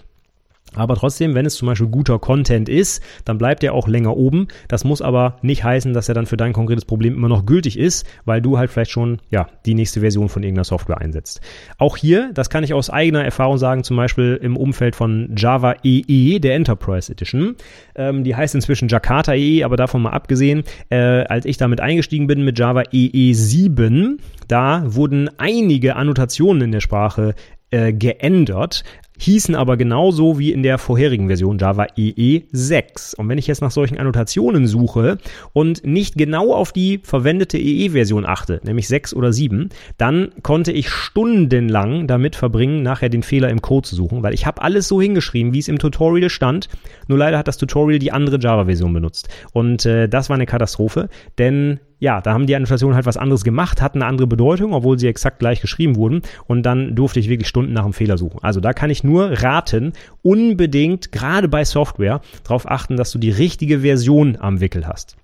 Aber 0.76 0.96
trotzdem, 0.96 1.34
wenn 1.34 1.46
es 1.46 1.54
zum 1.54 1.66
Beispiel 1.66 1.88
guter 1.88 2.18
Content 2.18 2.68
ist, 2.68 3.02
dann 3.24 3.38
bleibt 3.38 3.62
er 3.62 3.74
auch 3.74 3.88
länger 3.88 4.16
oben. 4.16 4.48
Das 4.68 4.84
muss 4.84 5.02
aber 5.02 5.36
nicht 5.42 5.64
heißen, 5.64 5.92
dass 5.92 6.08
er 6.08 6.14
dann 6.14 6.26
für 6.26 6.36
dein 6.36 6.52
konkretes 6.52 6.84
Problem 6.84 7.14
immer 7.14 7.28
noch 7.28 7.46
gültig 7.46 7.78
ist, 7.78 8.06
weil 8.24 8.40
du 8.40 8.58
halt 8.58 8.70
vielleicht 8.70 8.90
schon 8.90 9.18
ja 9.30 9.46
die 9.66 9.74
nächste 9.74 10.00
Version 10.00 10.28
von 10.28 10.42
irgendeiner 10.42 10.64
Software 10.64 10.98
einsetzt. 10.98 11.40
Auch 11.78 11.96
hier, 11.96 12.30
das 12.34 12.50
kann 12.50 12.64
ich 12.64 12.74
aus 12.74 12.90
eigener 12.90 13.24
Erfahrung 13.24 13.58
sagen, 13.58 13.84
zum 13.84 13.96
Beispiel 13.96 14.38
im 14.42 14.56
Umfeld 14.56 14.96
von 14.96 15.34
Java 15.36 15.76
EE, 15.82 16.02
e, 16.08 16.38
der 16.38 16.54
Enterprise 16.54 17.10
Edition. 17.10 17.56
Ähm, 17.94 18.24
die 18.24 18.34
heißt 18.34 18.54
inzwischen 18.54 18.88
Jakarta 18.88 19.34
EE, 19.34 19.60
e, 19.60 19.64
aber 19.64 19.76
davon 19.76 20.02
mal 20.02 20.10
abgesehen, 20.10 20.64
äh, 20.90 20.96
als 20.96 21.44
ich 21.44 21.56
damit 21.56 21.80
eingestiegen 21.80 22.26
bin 22.26 22.44
mit 22.44 22.58
Java 22.58 22.82
EE 22.92 23.32
7, 23.32 24.18
da 24.48 24.82
wurden 24.86 25.30
einige 25.38 25.96
Annotationen 25.96 26.62
in 26.62 26.72
der 26.72 26.80
Sprache 26.80 27.34
äh, 27.70 27.92
geändert, 27.92 28.84
hießen 29.18 29.54
aber 29.54 29.76
genauso 29.76 30.38
wie 30.38 30.52
in 30.52 30.62
der 30.62 30.78
vorherigen 30.78 31.28
Version 31.28 31.58
Java 31.58 31.86
EE 31.96 32.42
6. 32.50 33.14
Und 33.14 33.28
wenn 33.28 33.38
ich 33.38 33.46
jetzt 33.46 33.62
nach 33.62 33.70
solchen 33.70 33.98
Annotationen 33.98 34.66
suche 34.66 35.18
und 35.52 35.84
nicht 35.84 36.16
genau 36.16 36.52
auf 36.52 36.72
die 36.72 37.00
verwendete 37.02 37.58
EE-Version 37.58 38.26
achte, 38.26 38.60
nämlich 38.64 38.88
6 38.88 39.14
oder 39.14 39.32
7, 39.32 39.68
dann 39.98 40.30
konnte 40.42 40.72
ich 40.72 40.88
stundenlang 40.88 42.06
damit 42.06 42.36
verbringen, 42.36 42.82
nachher 42.82 43.08
den 43.08 43.22
Fehler 43.22 43.50
im 43.50 43.62
Code 43.62 43.88
zu 43.88 43.94
suchen, 43.94 44.22
weil 44.22 44.34
ich 44.34 44.46
habe 44.46 44.62
alles 44.62 44.88
so 44.88 45.00
hingeschrieben, 45.00 45.54
wie 45.54 45.60
es 45.60 45.68
im 45.68 45.78
Tutorial 45.78 46.30
stand. 46.30 46.68
Nur 47.08 47.18
leider 47.18 47.38
hat 47.38 47.48
das 47.48 47.58
Tutorial 47.58 47.98
die 47.98 48.12
andere 48.12 48.38
Java-Version 48.38 48.92
benutzt. 48.92 49.28
Und 49.52 49.86
äh, 49.86 50.08
das 50.08 50.28
war 50.28 50.34
eine 50.34 50.46
Katastrophe, 50.46 51.08
denn 51.38 51.80
ja, 51.99 52.20
da 52.20 52.32
haben 52.32 52.47
die 52.47 52.57
Annotationen 52.57 52.95
halt 52.95 53.07
was 53.07 53.16
anderes 53.16 53.45
gemacht, 53.45 53.80
hatten 53.80 54.03
eine 54.03 54.09
andere 54.09 54.26
Bedeutung, 54.26 54.72
obwohl 54.72 54.99
sie 54.99 55.09
exakt 55.09 55.38
gleich 55.38 55.61
geschrieben 55.61 55.97
wurden. 55.97 56.22
Und 56.47 56.64
dann 56.64 56.95
durfte 56.95 57.20
ich 57.20 57.28
wirklich 57.28 57.49
Stunden 57.49 57.72
nach 57.72 57.84
einem 57.84 57.92
Fehler 57.92 58.18
suchen. 58.18 58.40
Also 58.42 58.61
da 58.61 58.72
kann 58.72 58.90
ich 58.90 59.05
nur 59.05 59.42
raten, 59.42 59.92
unbedingt, 60.22 61.12
gerade 61.12 61.49
bei 61.49 61.64
Software, 61.64 62.20
darauf 62.42 62.70
achten, 62.70 62.97
dass 62.97 63.11
du 63.12 63.18
die 63.18 63.30
richtige 63.30 63.80
Version 63.80 64.36
am 64.38 64.61
Wickel 64.61 64.86
hast. 64.86 65.16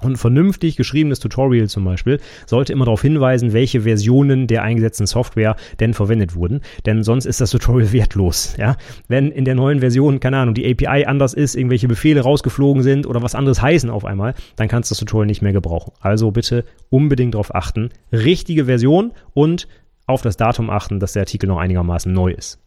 Und 0.00 0.12
ein 0.12 0.16
vernünftig 0.16 0.76
geschriebenes 0.76 1.20
Tutorial 1.20 1.68
zum 1.68 1.84
Beispiel 1.84 2.20
sollte 2.46 2.72
immer 2.72 2.84
darauf 2.84 3.02
hinweisen, 3.02 3.52
welche 3.52 3.82
Versionen 3.82 4.46
der 4.46 4.62
eingesetzten 4.62 5.06
Software 5.06 5.56
denn 5.78 5.94
verwendet 5.94 6.34
wurden. 6.34 6.62
Denn 6.84 7.04
sonst 7.04 7.26
ist 7.26 7.40
das 7.40 7.50
Tutorial 7.50 7.92
wertlos. 7.92 8.56
Ja? 8.58 8.76
Wenn 9.08 9.30
in 9.30 9.44
der 9.44 9.54
neuen 9.54 9.80
Version, 9.80 10.20
keine 10.20 10.38
Ahnung, 10.38 10.54
die 10.54 10.68
API 10.70 11.06
anders 11.06 11.32
ist, 11.32 11.54
irgendwelche 11.54 11.88
Befehle 11.88 12.22
rausgeflogen 12.22 12.82
sind 12.82 13.06
oder 13.06 13.22
was 13.22 13.34
anderes 13.34 13.62
heißen 13.62 13.88
auf 13.88 14.04
einmal, 14.04 14.34
dann 14.56 14.68
kannst 14.68 14.90
du 14.90 14.94
das 14.94 14.98
Tutorial 14.98 15.26
nicht 15.26 15.42
mehr 15.42 15.52
gebrauchen. 15.52 15.92
Also 16.00 16.32
bitte 16.32 16.64
unbedingt 16.90 17.34
darauf 17.34 17.54
achten. 17.54 17.90
Richtige 18.12 18.64
Version 18.64 19.12
und 19.32 19.68
auf 20.06 20.22
das 20.22 20.36
Datum 20.36 20.70
achten, 20.70 21.00
dass 21.00 21.12
der 21.12 21.22
Artikel 21.22 21.46
noch 21.46 21.58
einigermaßen 21.58 22.12
neu 22.12 22.32
ist. 22.32 22.63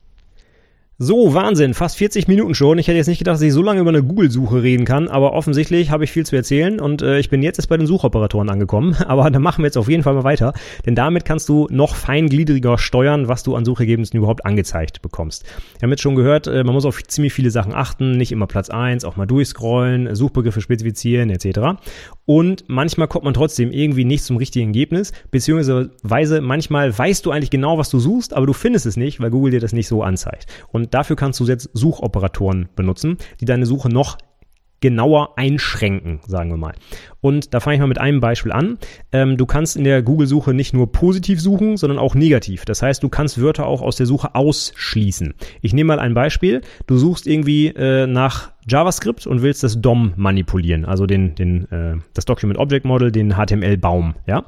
So, 1.00 1.36
Wahnsinn, 1.36 1.76
fast 1.76 1.96
40 1.98 2.28
Minuten 2.28 2.56
schon. 2.56 2.80
Ich 2.80 2.88
hätte 2.88 2.98
jetzt 2.98 3.06
nicht 3.06 3.20
gedacht, 3.20 3.36
dass 3.36 3.42
ich 3.44 3.54
so 3.54 3.62
lange 3.62 3.82
über 3.82 3.92
eine 3.92 4.02
Google-Suche 4.02 4.64
reden 4.64 4.84
kann, 4.84 5.10
aber 5.10 5.34
offensichtlich 5.34 5.92
habe 5.92 6.06
ich 6.06 6.12
viel 6.12 6.26
zu 6.26 6.36
erzählen 6.36 6.80
und 6.80 7.04
äh, 7.04 7.20
ich 7.20 7.30
bin 7.30 7.44
jetzt 7.44 7.60
erst 7.60 7.70
bei 7.70 7.78
den 7.78 7.86
Suchoperatoren 7.86 8.50
angekommen. 8.50 8.96
Aber 9.08 9.30
dann 9.30 9.44
machen 9.44 9.62
wir 9.62 9.68
jetzt 9.68 9.78
auf 9.78 9.90
jeden 9.90 10.02
Fall 10.02 10.16
mal 10.16 10.24
weiter, 10.24 10.54
denn 10.88 10.96
damit 10.96 11.24
kannst 11.24 11.50
du 11.50 11.68
noch 11.70 11.94
feingliedriger 11.94 12.80
steuern, 12.80 13.28
was 13.28 13.44
du 13.44 13.56
an 13.56 13.64
Suchergebnissen 13.64 14.18
überhaupt 14.18 14.44
angezeigt 14.48 15.04
bekommst. 15.04 15.46
Wir 15.78 15.84
haben 15.84 15.92
jetzt 15.92 16.02
schon 16.02 16.16
gehört, 16.16 16.48
äh, 16.48 16.64
man 16.64 16.74
muss 16.74 16.84
auf 16.84 17.04
ziemlich 17.04 17.32
viele 17.32 17.52
Sachen 17.52 17.76
achten, 17.76 18.18
nicht 18.18 18.32
immer 18.32 18.48
Platz 18.48 18.72
eins, 18.72 19.06
auch 19.06 19.18
mal 19.18 19.28
durchscrollen, 19.28 20.16
Suchbegriffe 20.16 20.62
spezifizieren 20.62 21.30
etc. 21.30 21.80
Und 22.26 22.64
manchmal 22.68 23.08
kommt 23.08 23.24
man 23.24 23.36
trotzdem 23.36 23.72
irgendwie 23.72 24.04
nicht 24.04 24.24
zum 24.24 24.38
richtigen 24.38 24.70
Ergebnis, 24.70 25.14
beziehungsweise 25.30 26.42
manchmal 26.42 26.98
weißt 26.98 27.24
du 27.24 27.30
eigentlich 27.30 27.52
genau, 27.52 27.78
was 27.78 27.90
du 27.90 28.00
suchst, 28.00 28.34
aber 28.34 28.48
du 28.48 28.54
findest 28.54 28.88
es 28.88 28.98
nicht, 28.98 29.20
weil 29.20 29.30
Google 29.30 29.52
dir 29.52 29.60
das 29.60 29.74
nicht 29.74 29.88
so 29.88 30.02
anzeigt. 30.02 30.48
Und 30.72 30.87
dafür 30.94 31.16
kannst 31.16 31.40
du 31.40 31.46
jetzt 31.46 31.70
Suchoperatoren 31.74 32.70
benutzen, 32.76 33.18
die 33.40 33.46
deine 33.46 33.66
Suche 33.66 33.90
noch 33.90 34.18
genauer 34.80 35.38
einschränken, 35.38 36.20
sagen 36.26 36.52
wir 36.52 36.58
mal. 36.58 36.76
Und 37.22 37.54
da 37.54 37.60
fange 37.60 37.76
ich 37.76 37.80
mal 37.80 37.88
mit 37.88 38.00
einem 38.00 38.20
Beispiel 38.20 38.52
an. 38.52 38.78
Ähm, 39.12 39.38
du 39.38 39.46
kannst 39.46 39.76
in 39.76 39.84
der 39.84 40.02
Google-Suche 40.02 40.54
nicht 40.54 40.74
nur 40.74 40.92
positiv 40.92 41.42
suchen, 41.42 41.78
sondern 41.78 42.00
auch 42.00 42.16
negativ. 42.16 42.66
Das 42.66 42.82
heißt, 42.82 43.04
du 43.04 43.10
kannst 43.10 43.42
Wörter 43.42 43.66
auch 43.66 43.82
aus 43.82 43.96
der 43.96 44.06
Suche 44.06 44.36
ausschließen. 44.36 45.34
Ich 45.62 45.74
nehme 45.74 45.88
mal 45.88 46.00
ein 46.00 46.14
Beispiel. 46.14 46.62
Du 46.86 46.98
suchst 46.98 47.28
irgendwie 47.28 47.68
äh, 47.68 48.08
nach 48.08 48.52
JavaScript 48.68 49.26
und 49.26 49.42
willst 49.42 49.64
das 49.64 49.82
DOM 49.82 50.14
manipulieren, 50.18 50.84
also 50.84 51.06
den, 51.06 51.36
den, 51.36 51.72
äh, 51.72 51.96
das 52.14 52.26
Document 52.26 52.60
Object 52.60 52.86
Model, 52.86 53.12
den 53.14 53.36
HTML-Baum, 53.36 54.16
ja. 54.26 54.44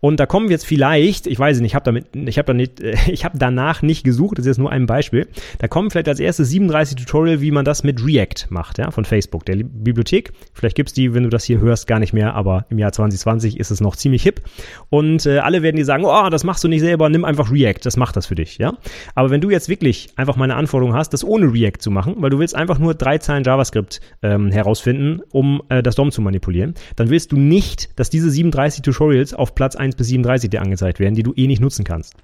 Und 0.00 0.20
da 0.20 0.26
kommen 0.26 0.50
jetzt 0.50 0.66
vielleicht, 0.66 1.26
ich 1.26 1.38
weiß 1.38 1.60
nicht, 1.60 1.70
ich 1.70 1.74
habe 1.74 2.44
damit, 2.44 2.80
äh, 2.80 2.96
ich 3.10 3.24
danach 3.32 3.80
nicht 3.80 4.04
gesucht, 4.04 4.36
das 4.36 4.44
ist 4.44 4.50
jetzt 4.50 4.58
nur 4.58 4.70
ein 4.70 4.84
Beispiel. 4.84 5.26
Da 5.58 5.68
kommen 5.68 5.90
vielleicht 5.90 6.08
als 6.08 6.20
erstes 6.20 6.50
37 6.50 6.96
Tutorial, 6.96 7.40
wie 7.40 7.50
man 7.50 7.64
das 7.64 7.82
mit 7.82 8.04
React 8.04 8.50
macht, 8.50 8.76
ja, 8.76 8.90
von 8.90 9.06
Facebook, 9.06 9.46
der 9.46 9.56
Bibliothek. 9.56 10.32
Vielleicht 10.52 10.76
gibt's 10.76 10.92
die, 10.92 11.14
wenn 11.14 11.22
du 11.22 11.30
das 11.30 11.44
hier 11.44 11.60
hörst, 11.60 11.86
gar 11.86 11.98
nicht 11.98 12.11
mehr, 12.12 12.34
aber 12.34 12.66
im 12.70 12.78
Jahr 12.78 12.92
2020 12.92 13.58
ist 13.58 13.70
es 13.70 13.80
noch 13.80 13.96
ziemlich 13.96 14.22
hip. 14.22 14.42
Und 14.90 15.26
äh, 15.26 15.38
alle 15.38 15.62
werden 15.62 15.76
dir 15.76 15.84
sagen, 15.84 16.04
oh, 16.04 16.28
das 16.30 16.44
machst 16.44 16.62
du 16.64 16.68
nicht 16.68 16.80
selber, 16.80 17.08
nimm 17.08 17.24
einfach 17.24 17.50
React, 17.50 17.80
das 17.84 17.96
macht 17.96 18.16
das 18.16 18.26
für 18.26 18.34
dich, 18.34 18.58
ja. 18.58 18.74
Aber 19.14 19.30
wenn 19.30 19.40
du 19.40 19.50
jetzt 19.50 19.68
wirklich 19.68 20.10
einfach 20.16 20.36
meine 20.36 20.56
Anforderung 20.56 20.94
hast, 20.94 21.12
das 21.12 21.24
ohne 21.24 21.52
React 21.52 21.78
zu 21.80 21.90
machen, 21.90 22.16
weil 22.18 22.30
du 22.30 22.38
willst 22.38 22.54
einfach 22.54 22.78
nur 22.78 22.94
drei 22.94 23.18
Zeilen 23.18 23.44
JavaScript 23.44 23.72
JavaScript 23.72 24.00
ähm, 24.22 24.50
herausfinden, 24.50 25.20
um 25.30 25.62
äh, 25.68 25.82
das 25.82 25.94
DOM 25.94 26.10
zu 26.10 26.22
manipulieren, 26.22 26.74
dann 26.96 27.10
willst 27.10 27.32
du 27.32 27.36
nicht, 27.36 27.98
dass 27.98 28.10
diese 28.10 28.30
37 28.30 28.82
Tutorials 28.82 29.34
auf 29.34 29.54
Platz 29.54 29.76
1 29.76 29.96
bis 29.96 30.08
37 30.08 30.50
dir 30.50 30.62
angezeigt 30.62 31.00
werden, 31.00 31.14
die 31.14 31.22
du 31.22 31.32
eh 31.34 31.46
nicht 31.46 31.60
nutzen 31.60 31.84
kannst. 31.84 32.14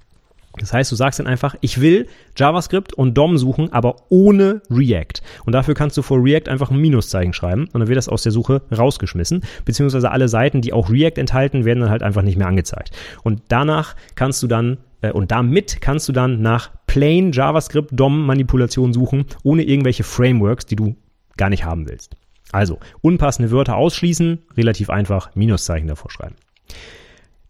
Das 0.57 0.73
heißt, 0.73 0.91
du 0.91 0.95
sagst 0.95 1.19
dann 1.19 1.27
einfach, 1.27 1.55
ich 1.61 1.79
will 1.79 2.07
JavaScript 2.35 2.93
und 2.93 3.17
DOM 3.17 3.37
suchen, 3.37 3.71
aber 3.71 3.97
ohne 4.09 4.61
React. 4.69 5.21
Und 5.45 5.53
dafür 5.53 5.73
kannst 5.73 5.95
du 5.97 6.01
vor 6.01 6.23
React 6.23 6.49
einfach 6.49 6.71
ein 6.71 6.79
Minuszeichen 6.79 7.33
schreiben 7.33 7.67
und 7.71 7.79
dann 7.79 7.87
wird 7.87 7.97
das 7.97 8.09
aus 8.09 8.23
der 8.23 8.31
Suche 8.31 8.61
rausgeschmissen. 8.75 9.41
Beziehungsweise 9.65 10.11
alle 10.11 10.27
Seiten, 10.27 10.61
die 10.61 10.73
auch 10.73 10.89
React 10.89 11.17
enthalten, 11.17 11.65
werden 11.65 11.81
dann 11.81 11.89
halt 11.89 12.03
einfach 12.03 12.23
nicht 12.23 12.37
mehr 12.37 12.47
angezeigt. 12.47 12.91
Und 13.23 13.41
danach 13.47 13.95
kannst 14.15 14.41
du 14.43 14.47
dann 14.47 14.77
äh, 15.01 15.11
und 15.11 15.31
damit 15.31 15.81
kannst 15.81 16.09
du 16.09 16.13
dann 16.13 16.41
nach 16.41 16.71
plain 16.87 17.31
JavaScript 17.31 17.91
DOM 17.91 18.25
Manipulation 18.25 18.93
suchen, 18.93 19.25
ohne 19.43 19.63
irgendwelche 19.63 20.03
Frameworks, 20.03 20.65
die 20.65 20.75
du 20.75 20.95
gar 21.37 21.49
nicht 21.49 21.65
haben 21.65 21.87
willst. 21.87 22.15
Also, 22.51 22.79
unpassende 23.01 23.51
Wörter 23.51 23.75
ausschließen, 23.75 24.39
relativ 24.57 24.89
einfach, 24.89 25.35
Minuszeichen 25.35 25.87
davor 25.87 26.09
schreiben. 26.09 26.35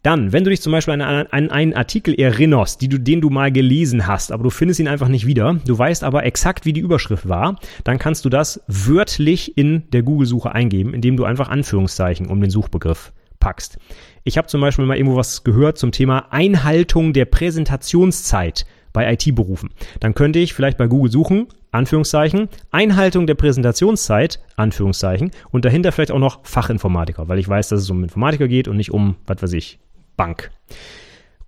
Dann, 0.02 0.32
wenn 0.32 0.44
du 0.44 0.50
dich 0.50 0.62
zum 0.62 0.72
Beispiel 0.72 0.94
an, 0.94 1.02
an, 1.02 1.50
einen 1.50 1.74
Artikel 1.74 2.14
erinnerst, 2.14 2.80
du, 2.80 2.98
den 2.98 3.20
du 3.20 3.28
mal 3.28 3.52
gelesen 3.52 4.06
hast, 4.06 4.32
aber 4.32 4.44
du 4.44 4.50
findest 4.50 4.80
ihn 4.80 4.88
einfach 4.88 5.08
nicht 5.08 5.26
wieder, 5.26 5.60
du 5.66 5.78
weißt 5.78 6.04
aber 6.04 6.24
exakt, 6.24 6.64
wie 6.64 6.72
die 6.72 6.80
Überschrift 6.80 7.28
war, 7.28 7.58
dann 7.84 7.98
kannst 7.98 8.24
du 8.24 8.30
das 8.30 8.62
wörtlich 8.66 9.58
in 9.58 9.90
der 9.90 10.02
Google-Suche 10.02 10.52
eingeben, 10.52 10.94
indem 10.94 11.18
du 11.18 11.24
einfach 11.24 11.50
Anführungszeichen 11.50 12.28
um 12.28 12.40
den 12.40 12.48
Suchbegriff 12.48 13.12
packst. 13.40 13.78
Ich 14.24 14.38
habe 14.38 14.48
zum 14.48 14.62
Beispiel 14.62 14.86
mal 14.86 14.96
irgendwo 14.96 15.16
was 15.16 15.44
gehört 15.44 15.76
zum 15.76 15.92
Thema 15.92 16.32
Einhaltung 16.32 17.12
der 17.12 17.26
Präsentationszeit 17.26 18.64
bei 18.92 19.12
IT-Berufen. 19.12 19.70
Dann 20.00 20.14
könnte 20.14 20.38
ich 20.38 20.54
vielleicht 20.54 20.78
bei 20.78 20.86
Google 20.86 21.12
suchen, 21.12 21.48
Anführungszeichen, 21.72 22.48
Einhaltung 22.70 23.26
der 23.26 23.34
Präsentationszeit, 23.34 24.40
Anführungszeichen, 24.56 25.30
und 25.50 25.64
dahinter 25.64 25.92
vielleicht 25.92 26.10
auch 26.10 26.18
noch 26.18 26.40
Fachinformatiker, 26.44 27.28
weil 27.28 27.38
ich 27.38 27.48
weiß, 27.48 27.68
dass 27.68 27.82
es 27.82 27.90
um 27.90 28.02
Informatiker 28.02 28.48
geht 28.48 28.66
und 28.66 28.76
nicht 28.76 28.90
um, 28.90 29.16
was 29.26 29.42
weiß 29.42 29.52
ich, 29.52 29.78
Bank. 30.20 30.50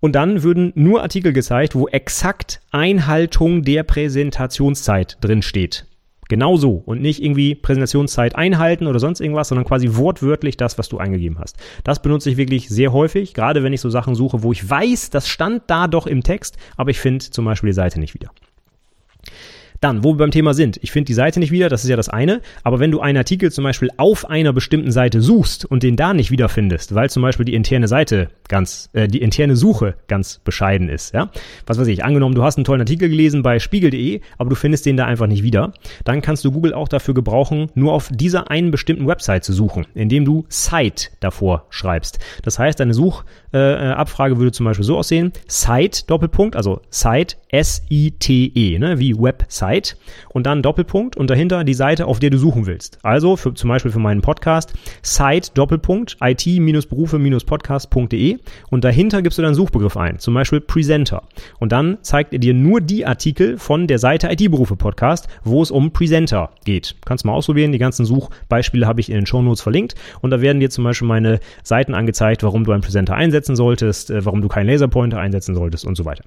Und 0.00 0.14
dann 0.14 0.42
würden 0.42 0.72
nur 0.74 1.02
Artikel 1.02 1.34
gezeigt, 1.34 1.74
wo 1.74 1.88
exakt 1.88 2.62
Einhaltung 2.70 3.64
der 3.64 3.82
Präsentationszeit 3.82 5.18
drin 5.20 5.42
steht. 5.42 5.84
Genau 6.30 6.56
so 6.56 6.82
und 6.86 7.02
nicht 7.02 7.22
irgendwie 7.22 7.54
Präsentationszeit 7.54 8.34
einhalten 8.34 8.86
oder 8.86 8.98
sonst 8.98 9.20
irgendwas, 9.20 9.48
sondern 9.48 9.66
quasi 9.66 9.90
wortwörtlich 9.90 10.56
das, 10.56 10.78
was 10.78 10.88
du 10.88 10.96
eingegeben 10.96 11.38
hast. 11.38 11.58
Das 11.84 12.00
benutze 12.00 12.30
ich 12.30 12.38
wirklich 12.38 12.70
sehr 12.70 12.94
häufig, 12.94 13.34
gerade 13.34 13.62
wenn 13.62 13.74
ich 13.74 13.82
so 13.82 13.90
Sachen 13.90 14.14
suche, 14.14 14.42
wo 14.42 14.52
ich 14.52 14.66
weiß, 14.66 15.10
das 15.10 15.28
stand 15.28 15.64
da 15.66 15.86
doch 15.86 16.06
im 16.06 16.22
Text, 16.22 16.56
aber 16.78 16.88
ich 16.88 16.98
finde 16.98 17.26
zum 17.26 17.44
Beispiel 17.44 17.68
die 17.68 17.74
Seite 17.74 18.00
nicht 18.00 18.14
wieder. 18.14 18.30
Dann, 19.82 20.04
wo 20.04 20.12
wir 20.12 20.18
beim 20.18 20.30
Thema 20.30 20.54
sind. 20.54 20.78
Ich 20.80 20.92
finde 20.92 21.06
die 21.06 21.14
Seite 21.14 21.40
nicht 21.40 21.50
wieder, 21.50 21.68
das 21.68 21.82
ist 21.82 21.90
ja 21.90 21.96
das 21.96 22.08
eine. 22.08 22.40
Aber 22.62 22.78
wenn 22.78 22.92
du 22.92 23.00
einen 23.00 23.18
Artikel 23.18 23.50
zum 23.50 23.64
Beispiel 23.64 23.90
auf 23.96 24.30
einer 24.30 24.52
bestimmten 24.52 24.92
Seite 24.92 25.20
suchst 25.20 25.64
und 25.64 25.82
den 25.82 25.96
da 25.96 26.14
nicht 26.14 26.30
wiederfindest, 26.30 26.94
weil 26.94 27.10
zum 27.10 27.20
Beispiel 27.20 27.44
die 27.44 27.54
interne 27.54 27.88
Seite 27.88 28.28
ganz, 28.46 28.90
äh, 28.92 29.08
die 29.08 29.20
interne 29.20 29.56
Suche 29.56 29.96
ganz 30.06 30.38
bescheiden 30.44 30.88
ist, 30.88 31.12
ja. 31.14 31.32
Was 31.66 31.80
weiß 31.80 31.88
ich, 31.88 32.04
angenommen, 32.04 32.36
du 32.36 32.44
hast 32.44 32.58
einen 32.58 32.64
tollen 32.64 32.80
Artikel 32.80 33.08
gelesen 33.08 33.42
bei 33.42 33.58
spiegel.de, 33.58 34.20
aber 34.38 34.50
du 34.50 34.54
findest 34.54 34.86
den 34.86 34.96
da 34.96 35.06
einfach 35.06 35.26
nicht 35.26 35.42
wieder, 35.42 35.72
dann 36.04 36.22
kannst 36.22 36.44
du 36.44 36.52
Google 36.52 36.74
auch 36.74 36.86
dafür 36.86 37.14
gebrauchen, 37.14 37.66
nur 37.74 37.92
auf 37.92 38.08
dieser 38.12 38.52
einen 38.52 38.70
bestimmten 38.70 39.08
Website 39.08 39.42
zu 39.42 39.52
suchen, 39.52 39.86
indem 39.94 40.24
du 40.24 40.44
Site 40.48 41.08
davor 41.18 41.66
schreibst. 41.70 42.20
Das 42.44 42.56
heißt, 42.56 42.78
deine 42.78 42.94
Suchabfrage 42.94 43.41
äh, 43.52 44.38
würde 44.38 44.52
zum 44.52 44.64
Beispiel 44.64 44.84
so 44.84 44.98
aussehen, 44.98 45.32
Site, 45.46 46.04
Doppelpunkt, 46.06 46.56
also 46.56 46.80
Site, 46.90 47.36
S-I-T-E, 47.48 48.78
ne, 48.78 48.98
wie 48.98 49.18
Website 49.18 49.72
Site 49.72 49.96
und 50.30 50.46
dann 50.46 50.62
Doppelpunkt 50.62 51.16
und 51.16 51.28
dahinter 51.30 51.64
die 51.64 51.72
Seite, 51.74 52.06
auf 52.06 52.18
der 52.18 52.30
du 52.30 52.38
suchen 52.38 52.64
willst. 52.66 52.98
Also 53.02 53.36
für, 53.36 53.52
zum 53.54 53.68
Beispiel 53.68 53.90
für 53.90 53.98
meinen 53.98 54.22
Podcast 54.22 54.72
Site 55.02 55.50
Doppelpunkt 55.54 56.16
it-berufe-podcast.de 56.20 58.38
und 58.70 58.84
dahinter 58.84 59.22
gibst 59.22 59.38
du 59.38 59.42
dann 59.42 59.54
Suchbegriff 59.54 59.96
ein, 59.96 60.18
zum 60.18 60.34
Beispiel 60.34 60.60
Presenter. 60.60 61.22
Und 61.58 61.72
dann 61.72 61.98
zeigt 62.02 62.32
er 62.32 62.38
dir 62.38 62.54
nur 62.54 62.80
die 62.80 63.04
Artikel 63.06 63.58
von 63.58 63.86
der 63.86 63.98
Seite 63.98 64.30
IT-Berufe 64.30 64.76
Podcast, 64.76 65.28
wo 65.44 65.62
es 65.62 65.70
um 65.70 65.92
Presenter 65.92 66.50
geht. 66.64 66.96
Kannst 67.04 67.24
mal 67.24 67.32
ausprobieren, 67.32 67.72
die 67.72 67.78
ganzen 67.78 68.04
Suchbeispiele 68.04 68.86
habe 68.86 69.00
ich 69.00 69.10
in 69.10 69.16
den 69.16 69.26
Shownotes 69.26 69.62
verlinkt 69.62 69.94
und 70.20 70.30
da 70.30 70.40
werden 70.40 70.60
dir 70.60 70.70
zum 70.70 70.84
Beispiel 70.84 71.08
meine 71.08 71.40
Seiten 71.62 71.94
angezeigt, 71.94 72.42
warum 72.42 72.64
du 72.64 72.72
einen 72.72 72.82
Presenter 72.82 73.14
einsetzen 73.42 73.56
solltest, 73.56 74.10
äh, 74.10 74.24
warum 74.24 74.40
du 74.40 74.48
keinen 74.48 74.68
Laserpointer 74.68 75.18
einsetzen 75.18 75.54
solltest 75.54 75.84
und 75.84 75.96
so 75.96 76.04
weiter. 76.04 76.24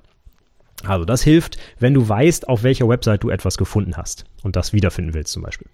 Also 0.83 1.05
das 1.05 1.23
hilft, 1.23 1.57
wenn 1.79 1.93
du 1.93 2.07
weißt, 2.07 2.49
auf 2.49 2.63
welcher 2.63 2.87
Website 2.89 3.23
du 3.23 3.29
etwas 3.29 3.57
gefunden 3.57 3.95
hast 3.95 4.25
und 4.43 4.55
das 4.55 4.73
wiederfinden 4.73 5.13
willst 5.13 5.31
zum 5.31 5.41
Beispiel. 5.41 5.67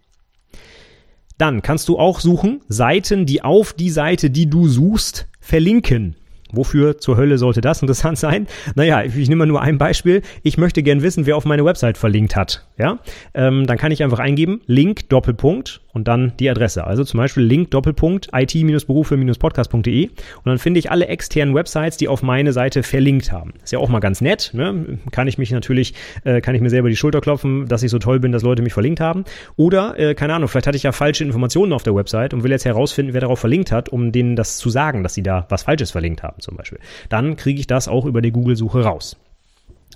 Dann 1.38 1.64
kannst 1.64 1.89
du 1.89 1.98
auch 1.98 2.20
suchen 2.20 2.62
Seiten, 2.68 3.26
die 3.26 3.42
auf 3.42 3.74
die 3.74 3.89
Seite, 3.89 4.30
die 4.30 4.48
du 4.48 4.68
suchst, 4.68 5.28
verlinken. 5.39 6.16
Wofür 6.54 6.98
zur 6.98 7.18
Hölle 7.18 7.38
sollte 7.38 7.62
das 7.62 7.82
interessant 7.82 8.20
sein? 8.20 8.46
Naja, 8.76 9.04
ich, 9.04 9.16
ich 9.16 9.30
nehme 9.30 9.39
mal 9.39 9.46
nur 9.48 9.62
ein 9.62 9.78
Beispiel. 9.78 10.22
Ich 10.44 10.58
möchte 10.58 10.84
gern 10.84 11.02
wissen, 11.02 11.26
wer 11.26 11.38
auf 11.38 11.46
meine 11.46 11.66
Website 11.66 11.98
verlinkt 11.98 12.36
hat. 12.36 12.68
Ja, 12.78 13.00
ähm, 13.34 13.66
dann 13.66 13.78
kann 13.78 13.92
ich 13.92 14.04
einfach 14.04 14.20
eingeben 14.20 14.62
Link 14.68 15.10
Doppelpunkt 15.10 15.82
und 15.94 16.08
dann 16.08 16.34
die 16.39 16.50
Adresse. 16.50 16.86
Also 16.86 17.04
zum 17.04 17.18
Beispiel 17.18 17.44
Link 17.44 17.72
Doppelpunkt 17.72 18.30
it-berufe-podcast.de 18.34 20.08
und 20.08 20.46
dann 20.46 20.58
finde 20.58 20.80
ich 20.80 20.92
alle 20.92 21.08
externen 21.08 21.56
Websites, 21.56 21.98
die 21.98 22.08
auf 22.08 22.24
meine 22.24 22.54
Seite 22.54 22.84
verlinkt 22.84 23.32
haben. 23.32 23.54
Ist 23.64 23.72
ja 23.72 23.80
auch 23.80 23.89
mal 23.89 24.00
ganz 24.00 24.22
nett. 24.22 24.52
Ne? 24.54 25.00
Kann 25.12 25.28
ich 25.28 25.38
mich 25.38 25.52
natürlich, 25.52 25.94
äh, 26.24 26.42
kann 26.42 26.56
ich 26.56 26.62
mir 26.62 26.70
selber 26.70 26.89
die 26.89 26.96
Schulter 26.96 27.22
klopfen, 27.22 27.68
dass 27.68 27.84
ich 27.84 27.92
so 27.92 28.00
toll 28.00 28.20
bin, 28.20 28.32
dass 28.32 28.44
Leute 28.44 28.62
mich 28.62 28.74
verlinkt 28.74 29.00
haben. 29.00 29.26
Oder 29.56 29.98
äh, 30.00 30.16
keine 30.16 30.34
Ahnung, 30.34 30.48
vielleicht 30.48 30.68
hatte 30.68 30.78
ich 30.78 30.84
ja 30.84 30.92
falsche 30.92 31.24
Informationen 31.24 31.74
auf 31.74 31.84
der 31.84 31.96
Website 31.96 32.34
und 32.34 32.44
will 32.44 32.52
jetzt 32.52 32.66
herausfinden, 32.66 33.14
wer 33.14 33.22
darauf 33.22 33.39
verlinkt 33.39 33.72
hat, 33.72 33.89
um 33.89 34.12
denen 34.12 34.36
das 34.36 34.58
zu 34.58 34.70
sagen, 34.70 35.04
dass 35.04 35.14
sie 35.14 35.24
da 35.24 35.46
was 35.50 35.64
Falsches 35.64 35.92
verlinkt 35.92 36.24
haben 36.24 36.39
zum 36.39 36.56
Beispiel. 36.58 36.80
Dann 37.10 37.36
kriege 37.36 37.60
ich 37.60 37.68
das 37.68 37.88
auch 37.88 38.06
über 38.06 38.22
die 38.22 38.32
Google-Suche 38.32 38.84
raus. 38.84 39.18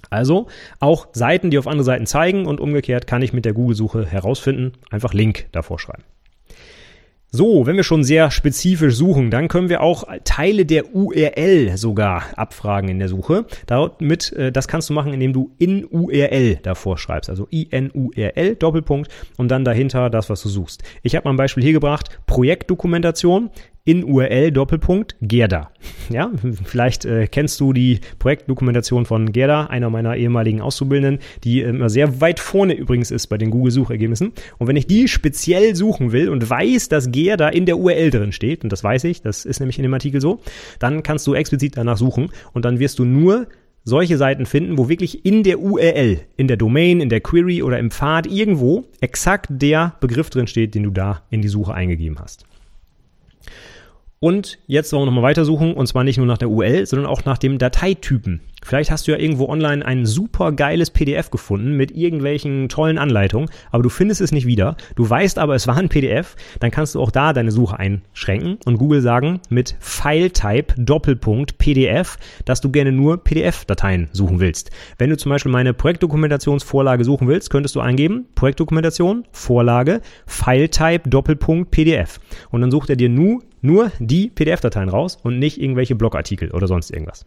Also 0.10 0.47
auch 0.80 1.08
Seiten, 1.14 1.51
die 1.51 1.58
auf 1.58 1.68
andere 1.68 1.84
Seiten 1.84 2.06
zeigen 2.06 2.45
und 2.45 2.60
umgekehrt 2.60 3.08
kann 3.08 3.22
ich 3.22 3.34
mit 3.34 3.45
der 3.45 3.53
Google-Suche 3.53 4.06
herausfinden, 4.06 4.74
einfach 4.89 5.14
Link 5.14 5.47
davor 5.51 5.80
schreiben. 5.80 6.03
So, 7.38 7.66
wenn 7.66 7.76
wir 7.76 7.84
schon 7.84 8.06
sehr 8.06 8.32
spezifisch 8.32 8.95
suchen, 8.95 9.30
dann 9.30 9.49
können 9.49 9.68
wir 9.68 9.82
auch 9.82 10.06
Teile 10.24 10.66
der 10.66 10.95
URL 10.95 11.76
sogar 11.76 12.24
abfragen 12.38 12.88
in 12.88 12.97
der 12.97 13.10
Suche. 13.10 13.45
Damit, 13.66 14.32
äh, 14.32 14.53
das 14.53 14.70
kannst 14.70 14.89
du 14.89 14.93
machen, 14.93 15.12
indem 15.12 15.34
du 15.34 15.51
in 15.58 15.84
URL 15.84 16.60
davor 16.64 16.97
schreibst, 16.97 17.30
also 17.30 17.45
INURL 17.49 18.56
Doppelpunkt 18.56 19.12
und 19.36 19.49
dann 19.49 19.66
dahinter 19.66 20.10
das, 20.10 20.30
was 20.30 20.43
du 20.43 20.47
suchst. 20.49 20.84
Ich 21.03 21.14
habe 21.14 21.26
mal 21.28 21.34
ein 21.34 21.38
Beispiel 21.38 21.62
hier 21.62 21.74
gebracht, 21.74 22.22
Projektdokumentation 22.26 23.49
in 23.86 24.04
URL 24.04 24.52
Doppelpunkt 24.52 25.16
Gerda. 25.22 25.70
Ja, 26.10 26.32
vielleicht 26.64 27.06
äh, 27.06 27.28
kennst 27.28 27.60
du 27.60 27.72
die 27.72 28.00
Projektdokumentation 28.18 29.06
von 29.06 29.32
Gerda, 29.32 29.68
einer 29.68 29.92
meiner 29.92 30.16
ehemaligen 30.16 30.60
Auszubildenden, 30.60 31.20
die 31.44 31.62
immer 31.62 31.90
sehr 31.90 32.20
weit 32.20 32.40
vorne 32.40 32.74
übrigens 32.74 33.12
ist 33.12 33.28
bei 33.28 33.38
den 33.38 33.52
Google-Suchergebnissen. 33.52 34.34
Und 34.58 34.68
wenn 34.68 34.76
ich 34.76 34.88
die 34.88 35.08
speziell 35.08 35.76
suchen 35.76 36.12
will 36.12 36.30
und 36.30 36.50
weiß, 36.50 36.90
dass 36.90 37.12
Gerda 37.12 37.50
in 37.50 37.68
der 37.68 37.78
URL 37.78 38.10
drin 38.10 38.32
steht, 38.32 38.64
und 38.64 38.72
das 38.72 38.84
weiß 38.84 39.04
ich, 39.04 39.22
das 39.22 39.46
ist 39.46 39.60
nämlich 39.60 39.78
in 39.78 39.84
dem 39.84 39.94
Artikel 39.94 40.20
so, 40.20 40.42
dann 40.80 41.04
kannst 41.04 41.28
du 41.28 41.36
explizit 41.36 41.78
danach 41.78 41.98
suchen 41.98 42.30
und 42.54 42.66
dann 42.66 42.80
wirst 42.80 42.98
du 42.98 43.06
nur 43.06 43.48
solche 43.84 44.18
Seiten 44.18 44.48
finden, 44.48 44.80
wo 44.80 44.90
wirklich 44.90 45.26
in 45.26 45.44
der 45.44 45.60
URL, 45.60 46.22
in 46.38 46.48
der 46.48 46.58
Domain, 46.58 47.02
in 47.02 47.10
der 47.10 47.22
Query 47.22 47.62
oder 47.62 47.78
im 47.78 47.92
Pfad 47.92 48.26
irgendwo 48.26 48.86
exakt 49.00 49.46
der 49.50 49.96
Begriff 50.00 50.32
drin 50.32 50.48
steht, 50.48 50.74
den 50.74 50.82
du 50.82 50.90
da 50.90 51.22
in 51.30 51.44
die 51.44 51.48
Suche 51.50 51.76
eingegeben 51.76 52.18
hast. 52.20 52.46
Und 54.20 54.59
jetzt 54.66 54.93
wollen 54.93 55.03
wir 55.03 55.05
nochmal 55.07 55.24
weitersuchen 55.24 55.74
und 55.74 55.88
zwar 55.88 56.03
nicht 56.03 56.18
nur 56.18 56.26
nach 56.26 56.38
der 56.38 56.49
URL, 56.49 56.86
sondern 56.86 57.07
auch 57.07 57.26
nach 57.26 57.38
dem 57.38 57.57
Dateitypen. 57.57 58.41
Vielleicht 58.66 58.89
hast 58.89 59.05
du 59.05 59.11
ja 59.11 59.20
irgendwo 59.20 59.47
online 59.47 59.86
ein 59.86 60.07
super 60.07 60.51
geiles 60.51 60.89
PDF 60.89 61.30
gefunden 61.30 61.78
mit 61.78 61.95
irgendwelchen 61.95 62.68
tollen 62.68 62.97
Anleitungen, 62.97 63.47
aber 63.70 63.84
du 63.84 63.89
findest 63.89 64.22
es 64.22 64.32
nicht 64.32 64.47
wieder. 64.47 64.76
Du 64.95 65.07
weißt 65.07 65.38
aber, 65.38 65.53
es 65.53 65.68
war 65.68 65.78
ein 65.78 65.89
PDF, 65.89 66.36
dann 66.59 66.72
kannst 66.72 66.95
du 66.95 67.01
auch 67.01 67.11
da 67.11 67.32
deine 67.32 67.51
Suche 67.51 67.78
einschränken 67.78 68.57
und 68.66 68.80
Google 68.80 69.01
sagen 69.01 69.39
mit 69.49 69.76
File-Type 69.80 70.74
Doppelpunkt 70.78 71.59
PDF, 71.59 72.18
dass 72.45 72.59
du 72.59 72.72
gerne 72.72 72.91
nur 72.91 73.24
PDF-Dateien 73.24 74.09
suchen 74.13 74.39
willst. 74.39 74.72
Wenn 74.97 75.11
du 75.11 75.18
zum 75.18 75.30
Beispiel 75.30 75.51
meine 75.51 75.76
Projektdokumentationsvorlage 75.76 77.03
suchen 77.03 77.28
willst, 77.28 77.51
könntest 77.51 77.76
du 77.76 77.82
eingeben 77.82 78.26
Projektdokumentation, 78.34 79.26
Vorlage, 79.32 80.01
File-Type 80.26 81.07
Doppelpunkt 81.07 81.70
PDF 81.70 82.20
und 82.49 82.61
dann 82.61 82.72
sucht 82.72 82.89
er 82.89 82.95
dir 82.95 83.09
nur, 83.09 83.43
nur 83.66 83.91
die 83.99 84.30
PDF-Dateien 84.30 84.89
raus 84.89 85.18
und 85.22 85.39
nicht 85.39 85.59
irgendwelche 85.59 85.95
Blogartikel 85.95 86.51
oder 86.51 86.68
sonst 86.68 86.91
irgendwas. 86.91 87.26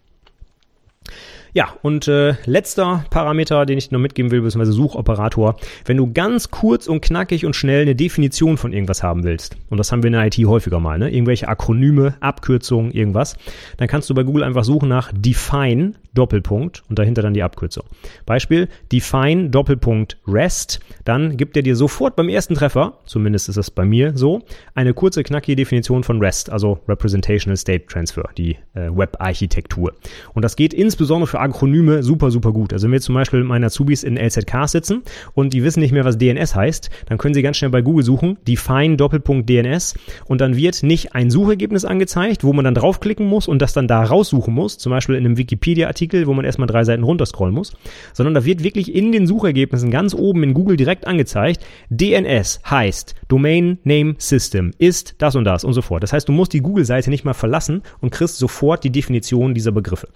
Ja, 1.54 1.74
und 1.82 2.08
äh, 2.08 2.34
letzter 2.44 3.04
Parameter, 3.10 3.64
den 3.66 3.78
ich 3.78 3.90
noch 3.90 3.98
mitgeben 3.98 4.30
will, 4.30 4.42
beziehungsweise 4.42 4.72
Suchoperator. 4.72 5.56
Wenn 5.84 5.96
du 5.96 6.12
ganz 6.12 6.50
kurz 6.50 6.86
und 6.86 7.00
knackig 7.00 7.46
und 7.46 7.56
schnell 7.56 7.82
eine 7.82 7.94
Definition 7.94 8.58
von 8.58 8.72
irgendwas 8.72 9.02
haben 9.02 9.24
willst, 9.24 9.56
und 9.70 9.78
das 9.78 9.90
haben 9.90 10.02
wir 10.02 10.08
in 10.08 10.12
der 10.12 10.26
IT 10.26 10.36
häufiger 10.46 10.80
mal, 10.80 10.98
ne? 10.98 11.10
irgendwelche 11.10 11.48
Akronyme, 11.48 12.14
Abkürzungen, 12.20 12.92
irgendwas, 12.92 13.36
dann 13.78 13.88
kannst 13.88 14.10
du 14.10 14.14
bei 14.14 14.22
Google 14.22 14.44
einfach 14.44 14.64
suchen 14.64 14.88
nach 14.88 15.10
Define 15.14 15.94
Doppelpunkt 16.14 16.82
und 16.88 16.98
dahinter 16.98 17.22
dann 17.22 17.34
die 17.34 17.42
Abkürzung. 17.42 17.84
Beispiel 18.26 18.68
Define 18.90 19.50
Doppelpunkt 19.50 20.18
REST, 20.26 20.80
dann 21.04 21.36
gibt 21.36 21.56
er 21.56 21.62
dir 21.62 21.76
sofort 21.76 22.16
beim 22.16 22.28
ersten 22.28 22.54
Treffer, 22.54 22.98
zumindest 23.04 23.48
ist 23.48 23.56
das 23.56 23.70
bei 23.70 23.84
mir 23.84 24.16
so, 24.16 24.42
eine 24.74 24.94
kurze, 24.94 25.22
knackige 25.22 25.56
Definition 25.56 26.02
von 26.02 26.20
REST, 26.20 26.50
also 26.50 26.80
Representational 26.88 27.56
State 27.56 27.86
Transfer, 27.86 28.28
die 28.36 28.56
äh, 28.74 28.90
Web-Architektur. 28.90 29.92
Und 30.34 30.44
das 30.44 30.56
geht 30.56 30.74
insbesondere 30.74 31.28
für 31.28 31.37
Akronyme 31.38 32.02
super, 32.02 32.30
super 32.30 32.52
gut. 32.52 32.72
Also 32.72 32.86
wenn 32.86 32.92
wir 32.92 33.00
zum 33.00 33.14
Beispiel 33.14 33.44
meine 33.44 33.66
Azubis 33.66 34.02
in 34.02 34.16
LZK 34.16 34.68
sitzen 34.68 35.02
und 35.34 35.52
die 35.52 35.62
wissen 35.62 35.80
nicht 35.80 35.92
mehr, 35.92 36.04
was 36.04 36.18
DNS 36.18 36.54
heißt, 36.54 36.90
dann 37.06 37.18
können 37.18 37.34
sie 37.34 37.42
ganz 37.42 37.56
schnell 37.56 37.70
bei 37.70 37.82
Google 37.82 38.04
suchen, 38.04 38.38
Define 38.46 38.96
Doppelpunkt 38.96 39.48
DNS 39.48 39.94
und 40.26 40.40
dann 40.40 40.56
wird 40.56 40.82
nicht 40.82 41.14
ein 41.14 41.30
Suchergebnis 41.30 41.84
angezeigt, 41.84 42.44
wo 42.44 42.52
man 42.52 42.64
dann 42.64 42.74
draufklicken 42.74 43.26
muss 43.26 43.46
und 43.46 43.60
das 43.60 43.72
dann 43.72 43.88
da 43.88 44.02
raussuchen 44.02 44.52
muss, 44.52 44.78
zum 44.78 44.90
Beispiel 44.90 45.14
in 45.14 45.24
einem 45.24 45.36
Wikipedia-Artikel 45.36 45.98
Artikel, 45.98 46.26
wo 46.26 46.34
man 46.34 46.44
erstmal 46.44 46.68
drei 46.68 46.84
Seiten 46.84 47.02
runterscrollen 47.02 47.54
muss, 47.54 47.72
sondern 48.12 48.34
da 48.34 48.44
wird 48.44 48.62
wirklich 48.62 48.94
in 48.94 49.12
den 49.12 49.26
Suchergebnissen 49.26 49.90
ganz 49.90 50.14
oben 50.14 50.42
in 50.42 50.54
Google 50.54 50.76
direkt 50.76 51.06
angezeigt, 51.06 51.64
DNS 51.90 52.60
heißt 52.68 53.14
Domain 53.28 53.78
Name 53.84 54.14
System, 54.18 54.72
ist 54.78 55.16
das 55.18 55.34
und 55.34 55.44
das 55.44 55.64
und 55.64 55.72
so 55.72 55.82
fort. 55.82 56.02
Das 56.02 56.12
heißt, 56.12 56.28
du 56.28 56.32
musst 56.32 56.52
die 56.52 56.60
Google-Seite 56.60 57.10
nicht 57.10 57.24
mal 57.24 57.34
verlassen 57.34 57.82
und 58.00 58.10
kriegst 58.10 58.38
sofort 58.38 58.84
die 58.84 58.90
Definition 58.90 59.54
dieser 59.54 59.72
Begriffe. 59.72 60.08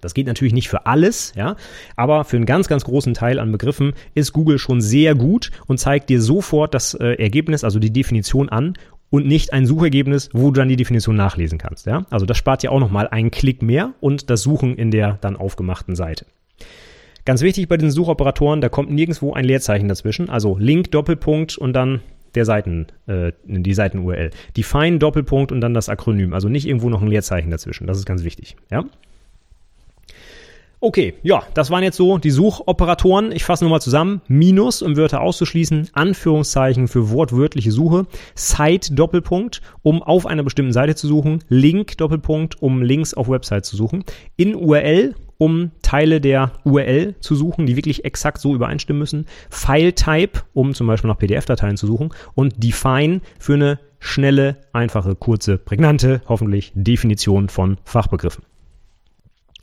Das 0.00 0.14
geht 0.14 0.26
natürlich 0.26 0.52
nicht 0.54 0.68
für 0.68 0.86
alles, 0.86 1.32
ja, 1.36 1.56
aber 1.96 2.24
für 2.24 2.36
einen 2.36 2.46
ganz, 2.46 2.68
ganz 2.68 2.84
großen 2.84 3.14
Teil 3.14 3.38
an 3.38 3.52
Begriffen 3.52 3.92
ist 4.14 4.32
Google 4.32 4.58
schon 4.58 4.80
sehr 4.80 5.14
gut 5.14 5.50
und 5.66 5.78
zeigt 5.78 6.08
dir 6.08 6.20
sofort 6.20 6.74
das 6.74 6.94
äh, 6.94 7.14
Ergebnis, 7.14 7.64
also 7.64 7.78
die 7.78 7.92
Definition 7.92 8.48
an 8.48 8.74
und 9.10 9.26
nicht 9.26 9.52
ein 9.52 9.66
Suchergebnis, 9.66 10.30
wo 10.32 10.50
du 10.50 10.60
dann 10.60 10.68
die 10.68 10.76
Definition 10.76 11.16
nachlesen 11.16 11.58
kannst. 11.58 11.86
Ja? 11.86 12.06
Also 12.10 12.26
das 12.26 12.38
spart 12.38 12.62
ja 12.62 12.70
auch 12.70 12.80
nochmal 12.80 13.08
einen 13.08 13.30
Klick 13.30 13.62
mehr 13.62 13.92
und 14.00 14.30
das 14.30 14.42
Suchen 14.42 14.76
in 14.76 14.90
der 14.90 15.18
dann 15.20 15.36
aufgemachten 15.36 15.96
Seite. 15.96 16.26
Ganz 17.24 17.42
wichtig 17.42 17.68
bei 17.68 17.76
den 17.76 17.90
Suchoperatoren, 17.90 18.60
da 18.60 18.68
kommt 18.68 18.90
nirgendwo 18.90 19.34
ein 19.34 19.44
Leerzeichen 19.44 19.88
dazwischen. 19.88 20.30
Also 20.30 20.56
Link, 20.56 20.90
Doppelpunkt 20.90 21.58
und 21.58 21.74
dann 21.74 22.00
der 22.34 22.44
Seiten, 22.44 22.86
äh, 23.06 23.32
die 23.44 23.74
Seiten-URL. 23.74 24.30
Define, 24.56 24.98
Doppelpunkt 24.98 25.52
und 25.52 25.60
dann 25.60 25.74
das 25.74 25.88
Akronym. 25.88 26.32
Also 26.32 26.48
nicht 26.48 26.66
irgendwo 26.66 26.88
noch 26.88 27.02
ein 27.02 27.08
Leerzeichen 27.08 27.50
dazwischen. 27.50 27.86
Das 27.86 27.98
ist 27.98 28.06
ganz 28.06 28.24
wichtig. 28.24 28.56
Ja? 28.70 28.84
Okay, 30.82 31.12
ja, 31.22 31.42
das 31.52 31.70
waren 31.70 31.82
jetzt 31.82 31.98
so 31.98 32.16
die 32.16 32.30
Suchoperatoren. 32.30 33.32
Ich 33.32 33.44
fasse 33.44 33.64
nochmal 33.64 33.82
zusammen. 33.82 34.22
Minus, 34.28 34.80
um 34.80 34.96
Wörter 34.96 35.20
auszuschließen, 35.20 35.90
Anführungszeichen 35.92 36.88
für 36.88 37.10
wortwörtliche 37.10 37.70
Suche, 37.70 38.06
Site 38.34 38.94
Doppelpunkt, 38.94 39.60
um 39.82 40.02
auf 40.02 40.24
einer 40.24 40.42
bestimmten 40.42 40.72
Seite 40.72 40.94
zu 40.94 41.06
suchen, 41.06 41.44
Link 41.50 41.98
Doppelpunkt, 41.98 42.62
um 42.62 42.80
Links 42.80 43.12
auf 43.12 43.28
Websites 43.28 43.68
zu 43.68 43.76
suchen, 43.76 44.04
in 44.38 44.54
URL, 44.54 45.14
um 45.36 45.70
Teile 45.82 46.18
der 46.18 46.52
URL 46.64 47.14
zu 47.20 47.34
suchen, 47.34 47.66
die 47.66 47.76
wirklich 47.76 48.06
exakt 48.06 48.40
so 48.40 48.54
übereinstimmen 48.54 49.00
müssen, 49.00 49.26
File 49.50 49.94
Type, 49.94 50.40
um 50.54 50.72
zum 50.72 50.86
Beispiel 50.86 51.08
nach 51.08 51.18
PDF-Dateien 51.18 51.76
zu 51.76 51.86
suchen 51.86 52.08
und 52.34 52.64
Define 52.64 53.20
für 53.38 53.54
eine 53.54 53.80
schnelle, 53.98 54.56
einfache, 54.72 55.14
kurze, 55.14 55.58
prägnante, 55.58 56.22
hoffentlich 56.26 56.72
Definition 56.74 57.50
von 57.50 57.76
Fachbegriffen. 57.84 58.44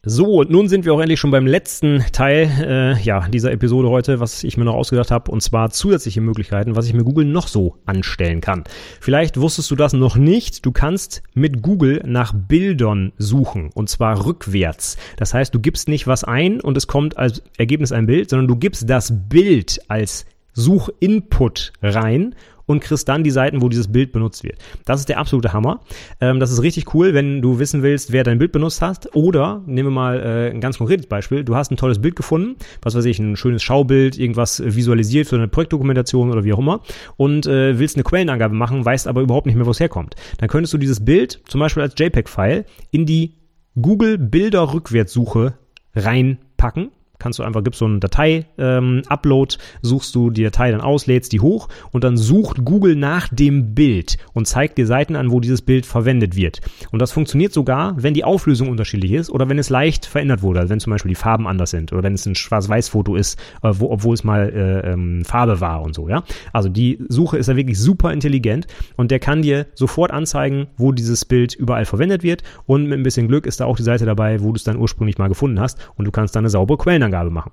So, 0.09 0.35
und 0.39 0.49
nun 0.49 0.69
sind 0.69 0.85
wir 0.85 0.93
auch 0.93 1.01
endlich 1.01 1.19
schon 1.19 1.31
beim 1.31 1.45
letzten 1.45 1.99
Teil 2.13 2.49
äh, 2.61 3.03
ja, 3.03 3.27
dieser 3.27 3.51
Episode 3.51 3.89
heute, 3.89 4.21
was 4.21 4.45
ich 4.45 4.55
mir 4.55 4.63
noch 4.63 4.75
ausgedacht 4.75 5.11
habe, 5.11 5.29
und 5.29 5.41
zwar 5.41 5.69
zusätzliche 5.69 6.21
Möglichkeiten, 6.21 6.77
was 6.77 6.87
ich 6.87 6.93
mit 6.93 7.03
Google 7.03 7.25
noch 7.25 7.49
so 7.49 7.75
anstellen 7.85 8.39
kann. 8.39 8.63
Vielleicht 9.01 9.35
wusstest 9.35 9.69
du 9.69 9.75
das 9.75 9.91
noch 9.91 10.15
nicht. 10.15 10.65
Du 10.65 10.71
kannst 10.71 11.23
mit 11.33 11.61
Google 11.61 12.01
nach 12.05 12.31
Bildern 12.33 13.11
suchen, 13.17 13.69
und 13.73 13.89
zwar 13.89 14.25
rückwärts. 14.25 14.95
Das 15.17 15.33
heißt, 15.33 15.53
du 15.53 15.59
gibst 15.59 15.89
nicht 15.89 16.07
was 16.07 16.23
ein 16.23 16.61
und 16.61 16.77
es 16.77 16.87
kommt 16.87 17.17
als 17.17 17.43
Ergebnis 17.57 17.91
ein 17.91 18.05
Bild, 18.05 18.29
sondern 18.29 18.47
du 18.47 18.55
gibst 18.55 18.89
das 18.89 19.11
Bild 19.27 19.81
als 19.89 20.25
Suchinput 20.53 21.73
rein 21.81 22.33
und 22.67 22.81
kriegst 22.81 23.09
dann 23.09 23.23
die 23.23 23.31
Seiten, 23.31 23.61
wo 23.63 23.69
dieses 23.69 23.91
Bild 23.91 24.11
benutzt 24.11 24.43
wird. 24.43 24.59
Das 24.85 24.99
ist 24.99 25.09
der 25.09 25.17
absolute 25.17 25.53
Hammer. 25.53 25.81
Ähm, 26.21 26.39
das 26.39 26.51
ist 26.51 26.61
richtig 26.61 26.93
cool, 26.93 27.15
wenn 27.15 27.41
du 27.41 27.57
wissen 27.57 27.81
willst, 27.81 28.11
wer 28.11 28.23
dein 28.23 28.37
Bild 28.37 28.51
benutzt 28.51 28.81
hast. 28.81 29.15
Oder, 29.15 29.63
nehmen 29.65 29.89
wir 29.89 29.93
mal 29.93 30.19
äh, 30.19 30.51
ein 30.51 30.61
ganz 30.61 30.77
konkretes 30.77 31.07
Beispiel, 31.07 31.43
du 31.43 31.55
hast 31.55 31.71
ein 31.71 31.77
tolles 31.77 31.99
Bild 31.99 32.15
gefunden, 32.15 32.57
was 32.81 32.93
weiß 32.93 33.05
ich, 33.05 33.17
ein 33.17 33.35
schönes 33.35 33.63
Schaubild, 33.63 34.19
irgendwas 34.19 34.61
visualisiert 34.63 35.27
für 35.27 35.37
eine 35.37 35.47
Projektdokumentation 35.47 36.29
oder 36.29 36.43
wie 36.43 36.53
auch 36.53 36.59
immer 36.59 36.81
und 37.15 37.47
äh, 37.47 37.79
willst 37.79 37.95
eine 37.95 38.03
Quellenangabe 38.03 38.53
machen, 38.53 38.85
weißt 38.85 39.07
aber 39.07 39.21
überhaupt 39.21 39.47
nicht 39.47 39.55
mehr, 39.55 39.65
wo 39.65 39.71
es 39.71 39.79
herkommt. 39.79 40.15
Dann 40.37 40.49
könntest 40.49 40.73
du 40.73 40.77
dieses 40.77 41.03
Bild 41.03 41.41
zum 41.47 41.59
Beispiel 41.59 41.83
als 41.83 41.95
JPEG-File 41.97 42.65
in 42.91 43.05
die 43.05 43.35
Google 43.81 44.17
Bilder 44.17 44.73
Rückwärtssuche 44.73 45.53
reinpacken 45.95 46.91
kannst 47.19 47.39
du 47.39 47.43
einfach, 47.43 47.63
gibst 47.63 47.79
so 47.79 47.85
einen 47.85 47.99
Datei-Upload, 47.99 49.55
ähm, 49.55 49.61
suchst 49.81 50.15
du 50.15 50.29
die 50.29 50.43
Datei 50.43 50.71
dann 50.71 50.81
aus, 50.81 51.07
lädst 51.07 51.33
die 51.33 51.39
hoch 51.39 51.69
und 51.91 52.03
dann 52.03 52.17
sucht 52.17 52.63
Google 52.63 52.95
nach 52.95 53.27
dem 53.29 53.73
Bild 53.73 54.17
und 54.33 54.47
zeigt 54.47 54.77
dir 54.77 54.85
Seiten 54.85 55.15
an, 55.15 55.31
wo 55.31 55.39
dieses 55.39 55.61
Bild 55.61 55.85
verwendet 55.85 56.35
wird. 56.35 56.61
Und 56.91 57.01
das 57.01 57.11
funktioniert 57.11 57.53
sogar, 57.53 58.01
wenn 58.01 58.13
die 58.13 58.23
Auflösung 58.23 58.69
unterschiedlich 58.69 59.11
ist 59.13 59.29
oder 59.29 59.49
wenn 59.49 59.59
es 59.59 59.69
leicht 59.69 60.05
verändert 60.05 60.41
wurde, 60.41 60.59
also 60.59 60.69
wenn 60.69 60.79
zum 60.79 60.91
Beispiel 60.91 61.09
die 61.09 61.15
Farben 61.15 61.47
anders 61.47 61.71
sind 61.71 61.91
oder 61.91 62.03
wenn 62.03 62.13
es 62.13 62.25
ein 62.25 62.35
Schwarz-Weiß-Foto 62.35 63.15
ist, 63.15 63.39
äh, 63.63 63.71
wo, 63.73 63.89
obwohl 63.89 64.13
es 64.13 64.23
mal 64.23 64.49
äh, 64.49 64.91
ähm, 64.91 65.23
Farbe 65.25 65.59
war 65.61 65.81
und 65.81 65.95
so, 65.95 66.09
ja. 66.09 66.23
Also 66.53 66.69
die 66.69 66.99
Suche 67.09 67.37
ist 67.37 67.49
da 67.49 67.55
wirklich 67.55 67.79
super 67.79 68.13
intelligent 68.13 68.67
und 68.95 69.11
der 69.11 69.19
kann 69.19 69.41
dir 69.41 69.67
sofort 69.75 70.11
anzeigen, 70.11 70.67
wo 70.77 70.91
dieses 70.91 71.25
Bild 71.25 71.55
überall 71.55 71.85
verwendet 71.85 72.23
wird 72.23 72.43
und 72.65 72.87
mit 72.87 72.99
ein 72.99 73.03
bisschen 73.03 73.27
Glück 73.27 73.45
ist 73.45 73.59
da 73.59 73.65
auch 73.65 73.77
die 73.77 73.83
Seite 73.83 74.05
dabei, 74.05 74.41
wo 74.41 74.51
du 74.51 74.55
es 74.55 74.63
dann 74.63 74.77
ursprünglich 74.77 75.17
mal 75.17 75.27
gefunden 75.27 75.59
hast 75.59 75.91
und 75.95 76.05
du 76.05 76.11
kannst 76.11 76.35
dann 76.35 76.41
eine 76.41 76.49
saubere 76.49 76.77
Quellen 76.77 77.06
Quellenangabe 77.07 77.29
machen. 77.29 77.51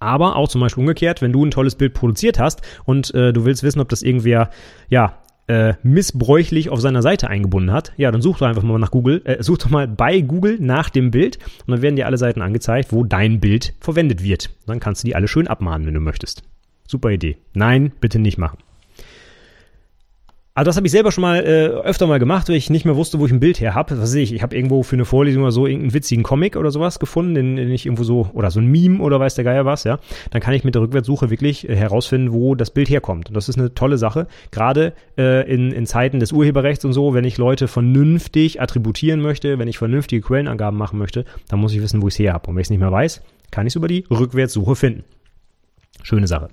Aber 0.00 0.36
auch 0.36 0.48
zum 0.48 0.60
Beispiel 0.60 0.82
umgekehrt, 0.82 1.22
wenn 1.22 1.32
du 1.32 1.44
ein 1.44 1.50
tolles 1.50 1.74
Bild 1.74 1.92
produziert 1.92 2.38
hast 2.38 2.62
und 2.84 3.12
äh, 3.14 3.32
du 3.32 3.44
willst 3.44 3.64
wissen, 3.64 3.80
ob 3.80 3.88
das 3.88 4.02
irgendwer, 4.02 4.50
ja, 4.88 5.18
äh, 5.48 5.74
missbräuchlich 5.82 6.68
auf 6.68 6.80
seiner 6.80 7.00
Seite 7.00 7.28
eingebunden 7.28 7.72
hat, 7.72 7.94
ja, 7.96 8.10
dann 8.10 8.20
such 8.20 8.38
doch 8.38 8.46
einfach 8.46 8.62
mal 8.62 8.78
nach 8.78 8.90
Google, 8.90 9.22
äh, 9.24 9.42
such 9.42 9.58
doch 9.58 9.70
mal 9.70 9.88
bei 9.88 10.20
Google 10.20 10.58
nach 10.60 10.90
dem 10.90 11.10
Bild 11.10 11.38
und 11.66 11.72
dann 11.72 11.82
werden 11.82 11.96
dir 11.96 12.06
alle 12.06 12.18
Seiten 12.18 12.42
angezeigt, 12.42 12.92
wo 12.92 13.02
dein 13.02 13.40
Bild 13.40 13.72
verwendet 13.80 14.22
wird. 14.22 14.50
Dann 14.66 14.78
kannst 14.78 15.02
du 15.02 15.06
die 15.06 15.16
alle 15.16 15.26
schön 15.26 15.48
abmahnen, 15.48 15.86
wenn 15.86 15.94
du 15.94 16.00
möchtest. 16.00 16.42
Super 16.86 17.10
Idee. 17.10 17.38
Nein, 17.54 17.92
bitte 17.98 18.18
nicht 18.18 18.38
machen. 18.38 18.58
Also 20.58 20.70
das 20.70 20.76
habe 20.76 20.88
ich 20.88 20.90
selber 20.90 21.12
schon 21.12 21.22
mal 21.22 21.38
äh, 21.38 21.68
öfter 21.68 22.08
mal 22.08 22.18
gemacht, 22.18 22.48
weil 22.48 22.56
ich 22.56 22.68
nicht 22.68 22.84
mehr 22.84 22.96
wusste, 22.96 23.20
wo 23.20 23.26
ich 23.26 23.30
ein 23.30 23.38
Bild 23.38 23.60
her 23.60 23.76
habe. 23.76 23.92
Was 23.92 24.00
weiß 24.00 24.14
ich, 24.14 24.34
ich 24.34 24.42
habe 24.42 24.56
irgendwo 24.56 24.82
für 24.82 24.96
eine 24.96 25.04
Vorlesung 25.04 25.44
oder 25.44 25.52
so 25.52 25.68
irgendeinen 25.68 25.94
witzigen 25.94 26.24
Comic 26.24 26.56
oder 26.56 26.72
sowas 26.72 26.98
gefunden, 26.98 27.36
den, 27.36 27.54
den 27.54 27.70
ich 27.70 27.86
irgendwo 27.86 28.02
so, 28.02 28.28
oder 28.32 28.50
so 28.50 28.58
ein 28.58 28.66
Meme 28.66 28.98
oder 28.98 29.20
weiß 29.20 29.36
der 29.36 29.44
Geier 29.44 29.66
was, 29.66 29.84
ja. 29.84 30.00
Dann 30.32 30.42
kann 30.42 30.54
ich 30.54 30.64
mit 30.64 30.74
der 30.74 30.82
Rückwärtssuche 30.82 31.30
wirklich 31.30 31.68
äh, 31.68 31.76
herausfinden, 31.76 32.32
wo 32.32 32.56
das 32.56 32.72
Bild 32.72 32.90
herkommt. 32.90 33.28
Und 33.28 33.36
das 33.36 33.48
ist 33.48 33.56
eine 33.56 33.72
tolle 33.72 33.98
Sache. 33.98 34.26
Gerade 34.50 34.94
äh, 35.16 35.48
in, 35.48 35.70
in 35.70 35.86
Zeiten 35.86 36.18
des 36.18 36.32
Urheberrechts 36.32 36.84
und 36.84 36.92
so, 36.92 37.14
wenn 37.14 37.22
ich 37.22 37.38
Leute 37.38 37.68
vernünftig 37.68 38.60
attributieren 38.60 39.20
möchte, 39.20 39.60
wenn 39.60 39.68
ich 39.68 39.78
vernünftige 39.78 40.22
Quellenangaben 40.22 40.76
machen 40.76 40.98
möchte, 40.98 41.24
dann 41.46 41.60
muss 41.60 41.72
ich 41.72 41.80
wissen, 41.80 42.02
wo 42.02 42.08
ich 42.08 42.14
es 42.14 42.18
her 42.18 42.32
habe. 42.32 42.50
Und 42.50 42.56
wenn 42.56 42.62
ich 42.62 42.66
es 42.66 42.70
nicht 42.70 42.80
mehr 42.80 42.90
weiß, 42.90 43.22
kann 43.52 43.68
ich 43.68 43.70
es 43.70 43.76
über 43.76 43.86
die 43.86 44.06
Rückwärtssuche 44.10 44.74
finden. 44.74 45.04
Schöne 46.02 46.26
Sache. 46.26 46.48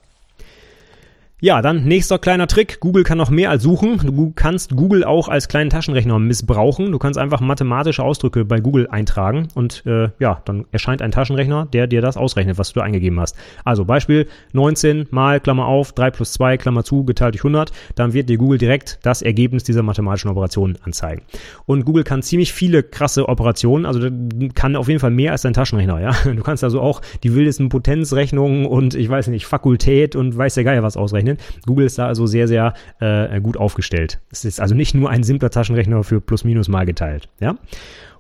Ja, 1.41 1.61
dann 1.61 1.83
nächster 1.83 2.17
kleiner 2.17 2.47
Trick. 2.47 2.79
Google 2.79 3.03
kann 3.03 3.17
noch 3.17 3.29
mehr 3.29 3.49
als 3.49 3.61
suchen. 3.61 3.97
Du 3.97 4.31
kannst 4.33 4.77
Google 4.77 5.03
auch 5.03 5.27
als 5.27 5.49
kleinen 5.49 5.69
Taschenrechner 5.69 6.17
missbrauchen. 6.17 6.93
Du 6.93 6.97
kannst 6.97 7.19
einfach 7.19 7.41
mathematische 7.41 8.03
Ausdrücke 8.03 8.45
bei 8.45 8.61
Google 8.61 8.88
eintragen 8.88 9.49
und 9.53 9.86
äh, 9.86 10.11
ja, 10.17 10.41
dann 10.45 10.63
erscheint 10.71 11.01
ein 11.01 11.11
Taschenrechner, 11.11 11.65
der 11.65 11.88
dir 11.88 12.01
das 12.01 12.15
ausrechnet, 12.15 12.57
was 12.57 12.71
du 12.71 12.79
eingegeben 12.79 13.19
hast. 13.19 13.36
Also 13.65 13.83
Beispiel 13.83 14.27
19 14.53 15.07
mal 15.11 15.41
Klammer 15.41 15.65
auf 15.65 15.91
3 15.91 16.11
plus 16.11 16.31
2 16.31 16.55
Klammer 16.55 16.86
zu 16.86 17.03
geteilt 17.03 17.33
durch 17.33 17.41
100. 17.41 17.73
Dann 17.95 18.13
wird 18.13 18.29
dir 18.29 18.38
Google 18.38 18.57
direkt 18.57 18.99
das 19.03 19.21
Ergebnis 19.21 19.65
dieser 19.65 19.83
mathematischen 19.83 20.31
Operation 20.31 20.77
anzeigen. 20.83 21.23
Und 21.65 21.83
Google 21.83 22.05
kann 22.05 22.21
ziemlich 22.21 22.53
viele 22.53 22.81
krasse 22.81 23.27
Operationen, 23.27 23.86
also 23.86 24.07
kann 24.53 24.77
auf 24.77 24.88
jeden 24.88 25.01
Fall 25.01 25.11
mehr 25.11 25.33
als 25.33 25.41
dein 25.41 25.53
Taschenrechner. 25.53 25.99
Ja, 25.99 26.11
du 26.33 26.43
kannst 26.43 26.63
also 26.63 26.79
auch 26.79 27.01
die 27.23 27.36
wildesten 27.36 27.67
Potenzrechnungen 27.67 28.65
und 28.65 28.95
ich 28.95 29.09
weiß 29.09 29.27
nicht 29.27 29.45
Fakultät 29.45 30.15
und 30.15 30.38
weiß 30.38 30.53
der 30.53 30.63
Geier 30.63 30.81
was 30.81 30.95
ausrechnen 30.95 31.24
ausrechnen. 31.26 31.38
Google 31.65 31.86
ist 31.86 31.97
da 31.97 32.07
also 32.07 32.26
sehr, 32.26 32.47
sehr 32.47 32.73
äh, 32.99 33.39
gut 33.41 33.57
aufgestellt. 33.57 34.19
Es 34.32 34.45
ist 34.45 34.59
also 34.59 34.76
nicht 34.76 34.93
nur 34.95 35.09
ein 35.09 35.23
simpler 35.23 35.49
Taschenrechner 35.49 36.03
für 36.03 36.21
plus 36.21 36.43
minus 36.43 36.67
mal 36.67 36.86
geteilt. 36.86 37.30
Ja? 37.39 37.57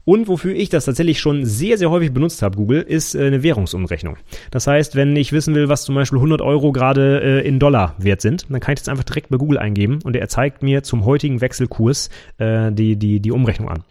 Und 0.03 0.27
wofür 0.27 0.53
ich 0.53 0.69
das 0.69 0.85
tatsächlich 0.85 1.19
schon 1.19 1.45
sehr, 1.45 1.79
sehr 1.79 1.89
häufig 1.89 2.13
benutzt 2.13 2.43
habe, 2.43 2.57
Google, 2.57 2.81
ist 2.81 3.15
äh, 3.15 3.25
eine 3.25 3.41
Währungsumrechnung. 3.41 4.17
Das 4.51 4.67
heißt, 4.67 4.95
wenn 4.95 5.15
ich 5.15 5.31
wissen 5.31 5.55
will, 5.55 5.67
was 5.67 5.83
zum 5.83 5.95
Beispiel 5.95 6.19
100 6.19 6.41
Euro 6.41 6.71
gerade 6.71 7.21
äh, 7.21 7.47
in 7.47 7.59
Dollar 7.59 7.95
wert 7.97 8.21
sind, 8.21 8.45
dann 8.49 8.59
kann 8.59 8.73
ich 8.73 8.79
das 8.79 8.89
einfach 8.89 9.03
direkt 9.03 9.29
bei 9.29 9.37
Google 9.37 9.57
eingeben 9.57 9.99
und 10.03 10.15
er 10.15 10.27
zeigt 10.27 10.61
mir 10.61 10.83
zum 10.83 11.05
heutigen 11.05 11.41
Wechselkurs 11.41 12.09
äh, 12.37 12.71
die, 12.71 12.97
die, 12.97 13.19
die 13.19 13.31
Umrechnung 13.31 13.69
an. 13.69 13.83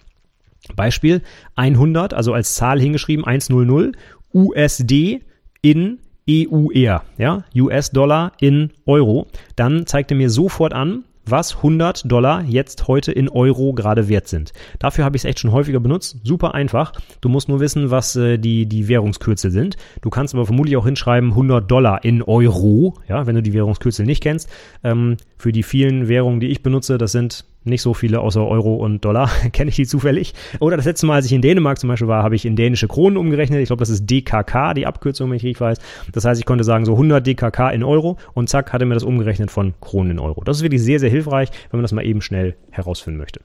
Beispiel 0.76 1.20
100, 1.56 2.14
also 2.14 2.32
als 2.32 2.54
Zahl 2.54 2.80
hingeschrieben 2.80 3.24
100 3.24 3.96
USD 4.32 5.20
in 5.60 5.98
EUR, 6.28 7.02
ja, 7.18 7.44
US-Dollar 7.54 8.32
in 8.40 8.70
Euro, 8.86 9.26
dann 9.56 9.86
zeigt 9.86 10.10
er 10.10 10.16
mir 10.16 10.30
sofort 10.30 10.72
an, 10.72 11.04
was 11.26 11.56
100 11.56 12.10
Dollar 12.10 12.42
jetzt 12.42 12.86
heute 12.86 13.12
in 13.12 13.28
Euro 13.28 13.72
gerade 13.72 14.08
wert 14.08 14.28
sind. 14.28 14.52
Dafür 14.78 15.04
habe 15.04 15.16
ich 15.16 15.22
es 15.22 15.24
echt 15.24 15.40
schon 15.40 15.52
häufiger 15.52 15.80
benutzt. 15.80 16.18
Super 16.22 16.54
einfach. 16.54 16.92
Du 17.20 17.28
musst 17.28 17.48
nur 17.48 17.60
wissen, 17.60 17.90
was 17.90 18.16
äh, 18.16 18.38
die, 18.38 18.66
die 18.66 18.88
Währungskürzel 18.88 19.50
sind. 19.50 19.76
Du 20.02 20.10
kannst 20.10 20.34
aber 20.34 20.46
vermutlich 20.46 20.76
auch 20.76 20.84
hinschreiben 20.84 21.30
100 21.30 21.70
Dollar 21.70 22.04
in 22.04 22.22
Euro, 22.22 22.98
ja, 23.08 23.26
wenn 23.26 23.36
du 23.36 23.42
die 23.42 23.54
Währungskürzel 23.54 24.06
nicht 24.06 24.22
kennst. 24.22 24.50
Ähm, 24.82 25.16
für 25.38 25.52
die 25.52 25.62
vielen 25.62 26.08
Währungen, 26.08 26.40
die 26.40 26.48
ich 26.48 26.62
benutze, 26.62 26.98
das 26.98 27.12
sind 27.12 27.44
nicht 27.64 27.82
so 27.82 27.94
viele 27.94 28.20
außer 28.20 28.46
Euro 28.46 28.74
und 28.76 29.04
Dollar, 29.04 29.30
kenne 29.52 29.70
ich 29.70 29.76
die 29.76 29.86
zufällig. 29.86 30.34
Oder 30.60 30.76
das 30.76 30.86
letzte 30.86 31.06
Mal, 31.06 31.16
als 31.16 31.26
ich 31.26 31.32
in 31.32 31.42
Dänemark 31.42 31.78
zum 31.78 31.88
Beispiel 31.88 32.08
war, 32.08 32.22
habe 32.22 32.36
ich 32.36 32.46
in 32.46 32.56
dänische 32.56 32.88
Kronen 32.88 33.16
umgerechnet. 33.16 33.60
Ich 33.60 33.68
glaube, 33.68 33.80
das 33.80 33.90
ist 33.90 34.08
DKK, 34.08 34.74
die 34.74 34.86
Abkürzung, 34.86 35.30
wenn 35.30 35.36
ich 35.36 35.44
richtig 35.44 35.60
weiß. 35.60 35.78
Das 36.12 36.24
heißt, 36.24 36.40
ich 36.40 36.46
konnte 36.46 36.64
sagen, 36.64 36.84
so 36.84 36.92
100 36.92 37.26
DKK 37.26 37.70
in 37.70 37.82
Euro 37.82 38.18
und 38.34 38.48
zack, 38.48 38.72
hatte 38.72 38.84
mir 38.84 38.94
das 38.94 39.04
umgerechnet 39.04 39.50
von 39.50 39.74
Kronen 39.80 40.12
in 40.12 40.18
Euro. 40.18 40.42
Das 40.44 40.58
ist 40.58 40.62
wirklich 40.62 40.82
sehr, 40.82 41.00
sehr 41.00 41.10
hilfreich, 41.10 41.50
wenn 41.70 41.78
man 41.78 41.84
das 41.84 41.92
mal 41.92 42.04
eben 42.04 42.20
schnell 42.20 42.56
herausfinden 42.70 43.18
möchte. 43.18 43.40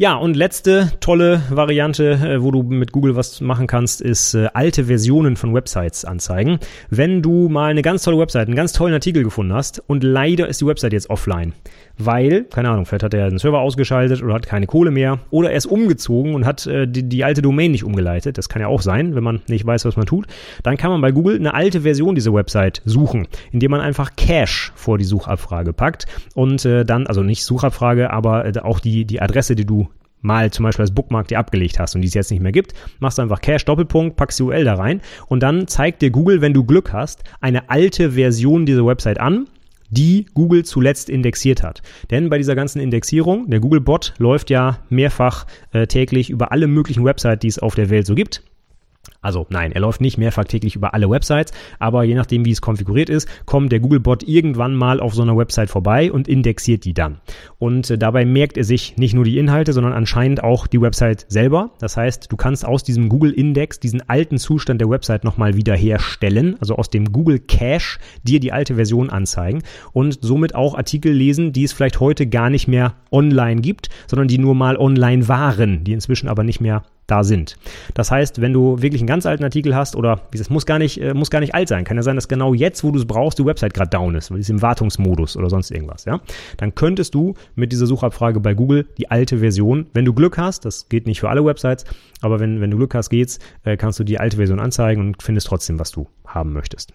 Ja, 0.00 0.14
und 0.14 0.34
letzte 0.34 0.92
tolle 1.00 1.42
Variante, 1.50 2.12
äh, 2.12 2.42
wo 2.42 2.50
du 2.50 2.62
mit 2.62 2.90
Google 2.90 3.16
was 3.16 3.42
machen 3.42 3.66
kannst, 3.66 4.00
ist 4.00 4.32
äh, 4.32 4.48
alte 4.54 4.86
Versionen 4.86 5.36
von 5.36 5.52
Websites 5.52 6.06
anzeigen. 6.06 6.58
Wenn 6.88 7.20
du 7.20 7.50
mal 7.50 7.70
eine 7.70 7.82
ganz 7.82 8.04
tolle 8.04 8.18
Website, 8.18 8.46
einen 8.46 8.56
ganz 8.56 8.72
tollen 8.72 8.94
Artikel 8.94 9.22
gefunden 9.24 9.52
hast 9.52 9.82
und 9.86 10.02
leider 10.02 10.48
ist 10.48 10.62
die 10.62 10.66
Website 10.66 10.94
jetzt 10.94 11.10
offline, 11.10 11.52
weil, 12.06 12.44
keine 12.44 12.70
Ahnung, 12.70 12.86
vielleicht 12.86 13.04
hat 13.04 13.14
er 13.14 13.28
den 13.28 13.38
Server 13.38 13.60
ausgeschaltet 13.60 14.22
oder 14.22 14.34
hat 14.34 14.46
keine 14.46 14.66
Kohle 14.66 14.90
mehr 14.90 15.18
oder 15.30 15.50
er 15.50 15.56
ist 15.56 15.66
umgezogen 15.66 16.34
und 16.34 16.46
hat 16.46 16.66
äh, 16.66 16.86
die, 16.86 17.08
die 17.08 17.24
alte 17.24 17.42
Domain 17.42 17.70
nicht 17.70 17.84
umgeleitet, 17.84 18.38
das 18.38 18.48
kann 18.48 18.62
ja 18.62 18.68
auch 18.68 18.82
sein, 18.82 19.14
wenn 19.14 19.24
man 19.24 19.40
nicht 19.48 19.66
weiß, 19.66 19.84
was 19.84 19.96
man 19.96 20.06
tut, 20.06 20.26
dann 20.62 20.76
kann 20.76 20.90
man 20.90 21.00
bei 21.00 21.12
Google 21.12 21.36
eine 21.36 21.54
alte 21.54 21.82
Version 21.82 22.14
dieser 22.14 22.34
Website 22.34 22.82
suchen, 22.84 23.28
indem 23.52 23.70
man 23.70 23.80
einfach 23.80 24.16
Cache 24.16 24.72
vor 24.74 24.98
die 24.98 25.04
Suchabfrage 25.04 25.72
packt 25.72 26.06
und 26.34 26.64
äh, 26.64 26.84
dann, 26.84 27.06
also 27.06 27.22
nicht 27.22 27.44
Suchabfrage, 27.44 28.10
aber 28.10 28.46
äh, 28.46 28.58
auch 28.60 28.80
die, 28.80 29.04
die 29.04 29.20
Adresse, 29.22 29.54
die 29.54 29.66
du 29.66 29.88
mal 30.22 30.50
zum 30.50 30.64
Beispiel 30.64 30.82
als 30.82 30.94
Bookmark 30.94 31.28
dir 31.28 31.38
abgelegt 31.38 31.78
hast 31.78 31.94
und 31.94 32.02
die 32.02 32.08
es 32.08 32.14
jetzt 32.14 32.30
nicht 32.30 32.42
mehr 32.42 32.52
gibt, 32.52 32.74
machst 32.98 33.18
du 33.18 33.22
einfach 33.22 33.40
Cache 33.40 33.64
Doppelpunkt, 33.64 34.16
packst 34.16 34.38
die 34.38 34.42
URL 34.42 34.64
da 34.64 34.74
rein 34.74 35.00
und 35.26 35.42
dann 35.42 35.66
zeigt 35.66 36.02
dir 36.02 36.10
Google, 36.10 36.40
wenn 36.40 36.54
du 36.54 36.64
Glück 36.64 36.92
hast, 36.92 37.24
eine 37.40 37.70
alte 37.70 38.12
Version 38.12 38.66
dieser 38.66 38.86
Website 38.86 39.20
an 39.20 39.46
die 39.90 40.26
Google 40.34 40.64
zuletzt 40.64 41.10
indexiert 41.10 41.62
hat. 41.62 41.82
Denn 42.10 42.30
bei 42.30 42.38
dieser 42.38 42.54
ganzen 42.54 42.80
Indexierung, 42.80 43.50
der 43.50 43.60
Google-Bot 43.60 44.14
läuft 44.18 44.50
ja 44.50 44.78
mehrfach 44.88 45.46
äh, 45.72 45.86
täglich 45.86 46.30
über 46.30 46.52
alle 46.52 46.66
möglichen 46.66 47.04
Websites, 47.04 47.40
die 47.40 47.48
es 47.48 47.58
auf 47.58 47.74
der 47.74 47.90
Welt 47.90 48.06
so 48.06 48.14
gibt. 48.14 48.42
Also 49.22 49.46
nein, 49.50 49.72
er 49.72 49.80
läuft 49.80 50.00
nicht 50.00 50.18
mehrfach 50.18 50.44
täglich 50.44 50.76
über 50.76 50.94
alle 50.94 51.10
Websites, 51.10 51.52
aber 51.78 52.04
je 52.04 52.14
nachdem, 52.14 52.44
wie 52.44 52.52
es 52.52 52.60
konfiguriert 52.60 53.10
ist, 53.10 53.28
kommt 53.46 53.70
der 53.70 53.80
Googlebot 53.80 54.22
irgendwann 54.22 54.74
mal 54.74 55.00
auf 55.00 55.14
so 55.14 55.22
einer 55.22 55.36
Website 55.36 55.68
vorbei 55.68 56.10
und 56.10 56.26
indexiert 56.26 56.84
die 56.84 56.94
dann. 56.94 57.20
Und 57.58 57.90
äh, 57.90 57.98
dabei 57.98 58.24
merkt 58.24 58.56
er 58.56 58.64
sich 58.64 58.96
nicht 58.96 59.14
nur 59.14 59.24
die 59.24 59.38
Inhalte, 59.38 59.72
sondern 59.72 59.92
anscheinend 59.92 60.42
auch 60.42 60.66
die 60.66 60.80
Website 60.80 61.26
selber. 61.28 61.70
Das 61.80 61.96
heißt, 61.96 62.32
du 62.32 62.36
kannst 62.36 62.64
aus 62.64 62.82
diesem 62.82 63.08
Google-Index 63.08 63.80
diesen 63.80 64.08
alten 64.08 64.38
Zustand 64.38 64.80
der 64.80 64.88
Website 64.88 65.24
nochmal 65.24 65.54
wiederherstellen, 65.54 66.56
also 66.60 66.76
aus 66.76 66.88
dem 66.88 67.12
Google 67.12 67.40
Cache 67.40 67.98
dir 68.22 68.40
die 68.40 68.52
alte 68.52 68.76
Version 68.76 69.10
anzeigen 69.10 69.62
und 69.92 70.18
somit 70.22 70.54
auch 70.54 70.74
Artikel 70.74 71.12
lesen, 71.12 71.52
die 71.52 71.64
es 71.64 71.72
vielleicht 71.72 72.00
heute 72.00 72.26
gar 72.26 72.48
nicht 72.48 72.68
mehr 72.68 72.94
online 73.10 73.60
gibt, 73.60 73.88
sondern 74.06 74.28
die 74.28 74.38
nur 74.38 74.54
mal 74.54 74.76
online 74.76 75.28
waren, 75.28 75.84
die 75.84 75.92
inzwischen 75.92 76.28
aber 76.28 76.42
nicht 76.42 76.60
mehr 76.60 76.82
da 77.10 77.24
sind. 77.24 77.56
Das 77.94 78.10
heißt, 78.10 78.40
wenn 78.40 78.52
du 78.52 78.80
wirklich 78.80 79.00
einen 79.02 79.08
ganz 79.08 79.26
alten 79.26 79.44
Artikel 79.44 79.74
hast 79.74 79.96
oder 79.96 80.20
es 80.32 80.50
muss 80.50 80.66
gar 80.66 80.78
nicht 80.78 81.00
äh, 81.00 81.14
muss 81.14 81.30
gar 81.30 81.40
nicht 81.40 81.54
alt 81.54 81.68
sein, 81.68 81.84
kann 81.84 81.96
ja 81.96 82.02
sein, 82.02 82.16
dass 82.16 82.28
genau 82.28 82.54
jetzt, 82.54 82.84
wo 82.84 82.90
du 82.90 82.98
es 82.98 83.06
brauchst, 83.06 83.38
die 83.38 83.44
Website 83.44 83.74
gerade 83.74 83.90
down 83.90 84.14
ist, 84.14 84.30
weil 84.30 84.38
die 84.38 84.42
ist 84.42 84.50
im 84.50 84.62
Wartungsmodus 84.62 85.36
oder 85.36 85.50
sonst 85.50 85.70
irgendwas, 85.70 86.04
ja? 86.04 86.20
Dann 86.56 86.74
könntest 86.74 87.14
du 87.14 87.34
mit 87.54 87.72
dieser 87.72 87.86
Suchabfrage 87.86 88.40
bei 88.40 88.54
Google 88.54 88.86
die 88.98 89.10
alte 89.10 89.38
Version, 89.38 89.86
wenn 89.92 90.04
du 90.04 90.12
Glück 90.12 90.38
hast, 90.38 90.64
das 90.64 90.88
geht 90.88 91.06
nicht 91.06 91.20
für 91.20 91.28
alle 91.28 91.44
Websites, 91.44 91.84
aber 92.20 92.40
wenn 92.40 92.60
wenn 92.60 92.70
du 92.70 92.76
Glück 92.76 92.94
hast, 92.94 93.10
geht's, 93.10 93.38
äh, 93.64 93.76
kannst 93.76 93.98
du 93.98 94.04
die 94.04 94.18
alte 94.18 94.36
Version 94.36 94.60
anzeigen 94.60 95.00
und 95.00 95.22
findest 95.22 95.46
trotzdem, 95.46 95.78
was 95.78 95.90
du 95.90 96.08
haben 96.26 96.52
möchtest. 96.52 96.92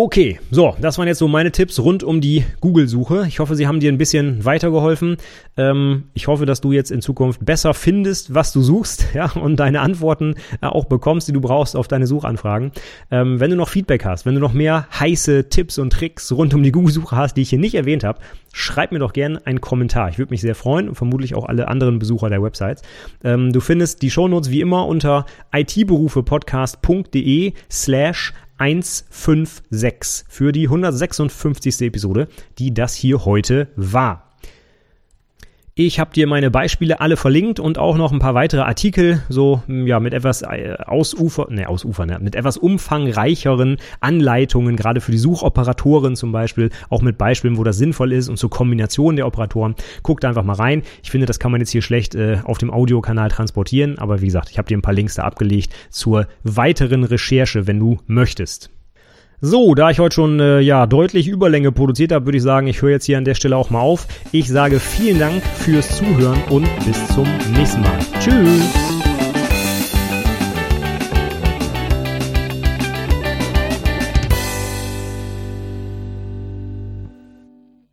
Okay, 0.00 0.38
so, 0.52 0.76
das 0.80 0.96
waren 0.96 1.08
jetzt 1.08 1.18
so 1.18 1.26
meine 1.26 1.50
Tipps 1.50 1.80
rund 1.80 2.04
um 2.04 2.20
die 2.20 2.44
Google-Suche. 2.60 3.24
Ich 3.26 3.40
hoffe, 3.40 3.56
sie 3.56 3.66
haben 3.66 3.80
dir 3.80 3.90
ein 3.90 3.98
bisschen 3.98 4.44
weitergeholfen. 4.44 5.16
Ähm, 5.56 6.04
ich 6.14 6.28
hoffe, 6.28 6.46
dass 6.46 6.60
du 6.60 6.70
jetzt 6.70 6.92
in 6.92 7.02
Zukunft 7.02 7.44
besser 7.44 7.74
findest, 7.74 8.32
was 8.32 8.52
du 8.52 8.62
suchst, 8.62 9.08
ja, 9.14 9.28
und 9.32 9.56
deine 9.56 9.80
Antworten 9.80 10.36
äh, 10.60 10.66
auch 10.66 10.84
bekommst, 10.84 11.26
die 11.26 11.32
du 11.32 11.40
brauchst 11.40 11.74
auf 11.74 11.88
deine 11.88 12.06
Suchanfragen. 12.06 12.70
Ähm, 13.10 13.40
wenn 13.40 13.50
du 13.50 13.56
noch 13.56 13.70
Feedback 13.70 14.04
hast, 14.04 14.24
wenn 14.24 14.34
du 14.34 14.40
noch 14.40 14.52
mehr 14.52 14.86
heiße 15.00 15.48
Tipps 15.48 15.78
und 15.78 15.92
Tricks 15.92 16.30
rund 16.30 16.54
um 16.54 16.62
die 16.62 16.70
Google-Suche 16.70 17.16
hast, 17.16 17.34
die 17.34 17.42
ich 17.42 17.50
hier 17.50 17.58
nicht 17.58 17.74
erwähnt 17.74 18.04
habe, 18.04 18.20
schreib 18.52 18.92
mir 18.92 19.00
doch 19.00 19.12
gerne 19.12 19.44
einen 19.46 19.60
Kommentar. 19.60 20.10
Ich 20.10 20.18
würde 20.18 20.30
mich 20.30 20.42
sehr 20.42 20.54
freuen 20.54 20.88
und 20.88 20.94
vermutlich 20.94 21.34
auch 21.34 21.46
alle 21.46 21.66
anderen 21.66 21.98
Besucher 21.98 22.28
der 22.28 22.40
Websites. 22.40 22.82
Ähm, 23.24 23.52
du 23.52 23.58
findest 23.58 24.02
die 24.02 24.12
Shownotes 24.12 24.52
wie 24.52 24.60
immer 24.60 24.86
unter 24.86 25.26
itberufepodcast.de 25.52 27.54
slash 27.68 28.32
156 28.58 30.26
für 30.28 30.52
die 30.52 30.66
156. 30.66 31.80
Episode, 31.82 32.28
die 32.58 32.74
das 32.74 32.94
hier 32.94 33.24
heute 33.24 33.68
war. 33.76 34.27
Ich 35.80 36.00
habe 36.00 36.12
dir 36.12 36.26
meine 36.26 36.50
Beispiele 36.50 37.00
alle 37.00 37.16
verlinkt 37.16 37.60
und 37.60 37.78
auch 37.78 37.96
noch 37.96 38.10
ein 38.10 38.18
paar 38.18 38.34
weitere 38.34 38.62
Artikel, 38.62 39.22
so 39.28 39.62
hm, 39.66 39.86
ja 39.86 40.00
mit 40.00 40.12
etwas 40.12 40.42
äh, 40.42 40.74
ausufer, 40.84 41.46
ne, 41.50 41.68
ausufer, 41.68 42.04
ne, 42.04 42.18
mit 42.20 42.34
etwas 42.34 42.56
umfangreicheren 42.56 43.76
Anleitungen, 44.00 44.74
gerade 44.74 45.00
für 45.00 45.12
die 45.12 45.18
Suchoperatoren 45.18 46.16
zum 46.16 46.32
Beispiel, 46.32 46.70
auch 46.90 47.00
mit 47.00 47.16
Beispielen, 47.16 47.58
wo 47.58 47.62
das 47.62 47.78
sinnvoll 47.78 48.12
ist 48.12 48.28
und 48.28 48.38
zur 48.38 48.50
Kombination 48.50 49.14
der 49.14 49.28
Operatoren. 49.28 49.76
Guck 50.02 50.20
da 50.20 50.30
einfach 50.30 50.42
mal 50.42 50.54
rein. 50.54 50.82
Ich 51.04 51.12
finde, 51.12 51.26
das 51.26 51.38
kann 51.38 51.52
man 51.52 51.60
jetzt 51.60 51.70
hier 51.70 51.82
schlecht 51.82 52.16
äh, 52.16 52.38
auf 52.42 52.58
dem 52.58 52.72
Audiokanal 52.72 53.28
transportieren, 53.28 54.00
aber 54.00 54.20
wie 54.20 54.26
gesagt, 54.26 54.50
ich 54.50 54.58
habe 54.58 54.66
dir 54.66 54.76
ein 54.76 54.82
paar 54.82 54.94
Links 54.94 55.14
da 55.14 55.22
abgelegt 55.22 55.72
zur 55.90 56.26
weiteren 56.42 57.04
Recherche, 57.04 57.68
wenn 57.68 57.78
du 57.78 57.98
möchtest. 58.08 58.70
So, 59.40 59.76
da 59.76 59.90
ich 59.90 60.00
heute 60.00 60.14
schon 60.14 60.40
äh, 60.40 60.58
ja 60.58 60.86
deutlich 60.86 61.28
Überlänge 61.28 61.70
produziert 61.70 62.10
habe, 62.10 62.26
würde 62.26 62.38
ich 62.38 62.42
sagen, 62.42 62.66
ich 62.66 62.82
höre 62.82 62.90
jetzt 62.90 63.04
hier 63.04 63.18
an 63.18 63.24
der 63.24 63.34
Stelle 63.34 63.56
auch 63.56 63.70
mal 63.70 63.80
auf. 63.80 64.08
Ich 64.32 64.48
sage 64.48 64.80
vielen 64.80 65.20
Dank 65.20 65.42
fürs 65.44 65.96
Zuhören 65.96 66.42
und 66.50 66.68
bis 66.84 67.06
zum 67.08 67.26
nächsten 67.54 67.82
Mal. 67.82 67.98
Tschüss. 68.18 68.87